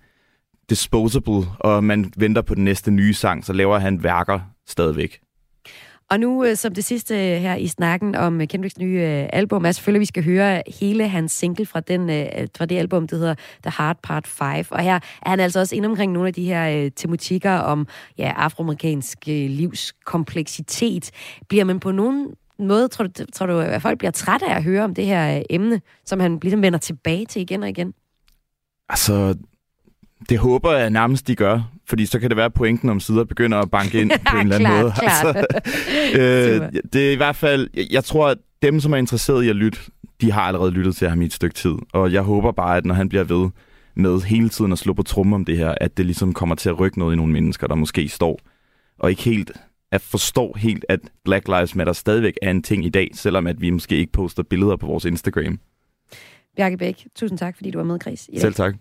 disposable, 0.70 1.46
og 1.60 1.84
man 1.84 2.14
venter 2.18 2.42
på 2.42 2.56
den 2.56 2.64
næste 2.64 2.92
nye 2.92 3.14
sang, 3.14 3.46
så 3.46 3.54
laver 3.54 3.80
han 3.80 4.04
værker 4.04 4.40
stadigvæk. 4.68 5.20
Og 6.10 6.20
nu 6.20 6.46
øh, 6.46 6.56
som 6.56 6.74
det 6.74 6.84
sidste 6.84 7.14
øh, 7.14 7.42
her 7.42 7.56
i 7.56 7.68
snakken 7.68 8.16
om 8.16 8.42
øh, 8.42 8.48
Kendricks 8.48 8.78
nye 8.78 9.00
øh, 9.00 9.30
album, 9.34 9.66
er 9.66 9.72
selvfølgelig, 9.72 9.98
at 9.98 10.02
vi 10.02 10.06
skal 10.06 10.24
høre 10.24 10.64
hele 10.80 11.08
hans 11.08 11.32
single 11.32 11.66
fra, 11.66 11.80
den, 11.80 12.10
øh, 12.10 12.48
fra 12.58 12.66
det 12.66 12.78
album, 12.78 13.08
der 13.08 13.18
hedder 13.18 13.36
The 13.64 13.70
Hard 13.70 13.98
Part 14.04 14.28
5. 14.28 14.66
Og 14.70 14.80
her 14.80 14.96
er 14.96 15.30
han 15.30 15.40
altså 15.40 15.60
også 15.60 15.76
inde 15.76 15.90
omkring 15.90 16.12
nogle 16.12 16.28
af 16.28 16.34
de 16.34 16.46
her 16.46 16.84
øh, 16.86 16.92
tematikker 16.96 17.52
om 17.52 17.88
ja, 18.18 18.34
afroamerikansk 18.36 19.18
øh. 19.28 19.70
Bliver 21.50 21.64
man 21.64 21.80
på 21.80 21.92
nogen 21.92 22.28
måde, 22.60 22.88
tror 22.88 23.06
du, 23.06 23.26
tror 23.34 23.46
du, 23.46 23.60
at 23.60 23.82
folk 23.82 23.98
bliver 23.98 24.12
trætte 24.12 24.46
af 24.46 24.56
at 24.56 24.64
høre 24.64 24.84
om 24.84 24.96
det 24.96 25.06
her 25.06 25.38
øh, 25.38 25.42
emne, 25.50 25.82
som 26.06 26.20
han 26.20 26.40
ligesom 26.42 26.62
vender 26.62 26.80
tilbage 26.80 27.26
til 27.26 27.42
igen 27.42 27.64
og 27.64 27.70
igen? 27.70 27.94
Altså, 28.90 29.36
det 30.30 30.38
håber 30.38 30.72
jeg 30.72 30.90
nærmest, 30.90 31.28
de 31.28 31.36
gør. 31.36 31.72
Fordi 31.88 32.06
så 32.06 32.20
kan 32.20 32.30
det 32.30 32.38
være, 32.38 32.46
at 32.46 32.54
pointen 32.54 32.90
om 32.90 33.00
sider 33.00 33.24
begynder 33.24 33.58
at 33.58 33.72
banke 33.72 34.02
ind 34.02 34.12
på 34.32 34.38
en 34.38 34.52
eller 34.52 34.56
anden 34.56 34.70
Klart, 34.70 34.84
måde. 34.84 34.94
klart. 35.00 35.46
øh, 36.74 36.82
det 36.94 37.08
er 37.08 37.12
i 37.12 37.16
hvert 37.16 37.36
fald... 37.36 37.70
Jeg, 37.74 37.86
jeg 37.92 38.04
tror, 38.04 38.28
at 38.28 38.38
dem, 38.62 38.80
som 38.80 38.94
er 38.94 38.98
interesseret 38.98 39.44
i 39.44 39.50
at 39.50 39.56
lytte, 39.56 39.80
de 40.22 40.32
har 40.32 40.42
allerede 40.42 40.72
lyttet 40.72 40.96
til 40.96 41.10
ham 41.10 41.22
i 41.22 41.26
et 41.26 41.34
stykke 41.34 41.54
tid. 41.54 41.74
Og 41.94 42.14
jeg 42.14 42.22
håber 42.22 42.52
bare, 42.52 42.78
at 42.78 42.86
når 42.86 42.96
han 42.96 43.10
bliver 43.10 43.24
ved 43.24 43.50
med 43.96 44.22
hele 44.22 44.50
tiden 44.50 44.72
at 44.72 44.78
slå 44.78 44.94
på 44.94 45.04
trummen 45.04 45.34
om 45.34 45.46
det 45.46 45.58
her, 45.58 45.74
at 45.82 45.98
det 45.98 46.06
ligesom 46.06 46.34
kommer 46.34 46.56
til 46.56 46.70
at 46.70 46.80
rykke 46.80 47.00
noget 47.00 47.14
i 47.14 47.18
nogle 47.18 47.34
mennesker, 47.34 47.68
der 47.68 47.76
måske 47.76 48.10
står 48.10 48.40
og 49.00 49.10
ikke 49.10 49.24
helt 49.24 49.52
at 49.92 50.02
forstår 50.02 50.58
helt, 50.58 50.86
at 50.90 51.00
Black 51.26 51.48
Lives 51.48 51.76
Matter 51.76 51.94
stadigvæk 51.94 52.34
er 52.42 52.52
en 52.52 52.64
ting 52.64 52.86
i 52.86 52.90
dag, 52.90 53.10
selvom 53.14 53.48
at 53.48 53.62
vi 53.62 53.70
måske 53.70 53.96
ikke 53.96 54.12
poster 54.12 54.44
billeder 54.44 54.76
på 54.76 54.86
vores 54.86 55.06
Instagram. 55.06 55.60
Bjarke 56.58 56.78
Bæk, 56.78 57.08
tusind 57.16 57.38
tak, 57.38 57.56
fordi 57.56 57.72
du 57.72 57.78
var 57.78 57.86
med, 57.86 58.00
dag. 58.00 58.18
Selv 58.18 58.54
tak 58.54 58.76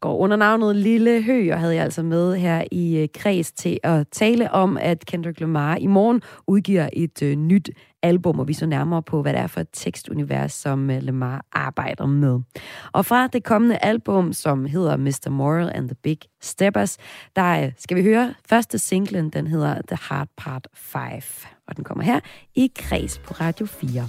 går 0.00 0.16
under 0.16 0.36
navnet 0.36 0.76
Lille 0.76 1.22
Hø, 1.22 1.52
og 1.52 1.60
havde 1.60 1.74
jeg 1.74 1.84
altså 1.84 2.02
med 2.02 2.36
her 2.36 2.64
i 2.72 2.96
øh, 2.96 3.08
kreds 3.14 3.52
til 3.52 3.78
at 3.82 4.08
tale 4.12 4.52
om, 4.52 4.78
at 4.80 5.06
Kendrick 5.06 5.40
Lamar 5.40 5.76
i 5.76 5.86
morgen 5.86 6.22
udgiver 6.46 6.88
et 6.92 7.22
øh, 7.22 7.36
nyt 7.36 7.70
album, 8.02 8.40
og 8.40 8.48
vi 8.48 8.52
så 8.52 8.66
nærmere 8.66 9.02
på, 9.02 9.22
hvad 9.22 9.32
det 9.32 9.40
er 9.40 9.46
for 9.46 9.60
et 9.60 9.68
tekstunivers, 9.72 10.52
som 10.52 10.90
øh, 10.90 11.02
Lamar 11.02 11.44
arbejder 11.52 12.06
med. 12.06 12.40
Og 12.92 13.06
fra 13.06 13.26
det 13.26 13.44
kommende 13.44 13.78
album, 13.78 14.32
som 14.32 14.64
hedder 14.64 14.96
Mr. 14.96 15.30
Moral 15.30 15.70
and 15.74 15.88
the 15.88 15.96
Big 16.02 16.18
Steppers, 16.40 16.98
der 17.36 17.64
øh, 17.64 17.72
skal 17.78 17.96
vi 17.96 18.02
høre 18.02 18.34
første 18.48 18.78
singlen, 18.78 19.30
den 19.30 19.46
hedder 19.46 19.74
The 19.88 19.98
Hard 20.00 20.28
Part 20.36 20.68
5, 20.74 21.02
og 21.68 21.76
den 21.76 21.84
kommer 21.84 22.04
her 22.04 22.20
i 22.54 22.72
kreds 22.76 23.18
på 23.18 23.34
Radio 23.40 23.66
4. 23.66 24.08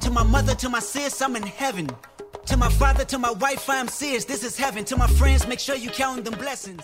To 0.00 0.10
my 0.10 0.22
mother, 0.22 0.54
to 0.54 0.68
my 0.68 0.80
sis, 0.80 1.20
I'm 1.20 1.36
in 1.36 1.42
heaven. 1.42 1.88
To 2.46 2.56
my 2.56 2.70
father, 2.70 3.04
to 3.04 3.18
my 3.18 3.30
wife, 3.32 3.68
I 3.68 3.76
am 3.76 3.88
serious. 3.88 4.24
This 4.24 4.42
is 4.44 4.56
heaven. 4.56 4.84
To 4.86 4.96
my 4.96 5.06
friends, 5.06 5.46
make 5.46 5.60
sure 5.60 5.76
you 5.76 5.90
count 5.90 6.24
them 6.24 6.34
blessings. 6.34 6.82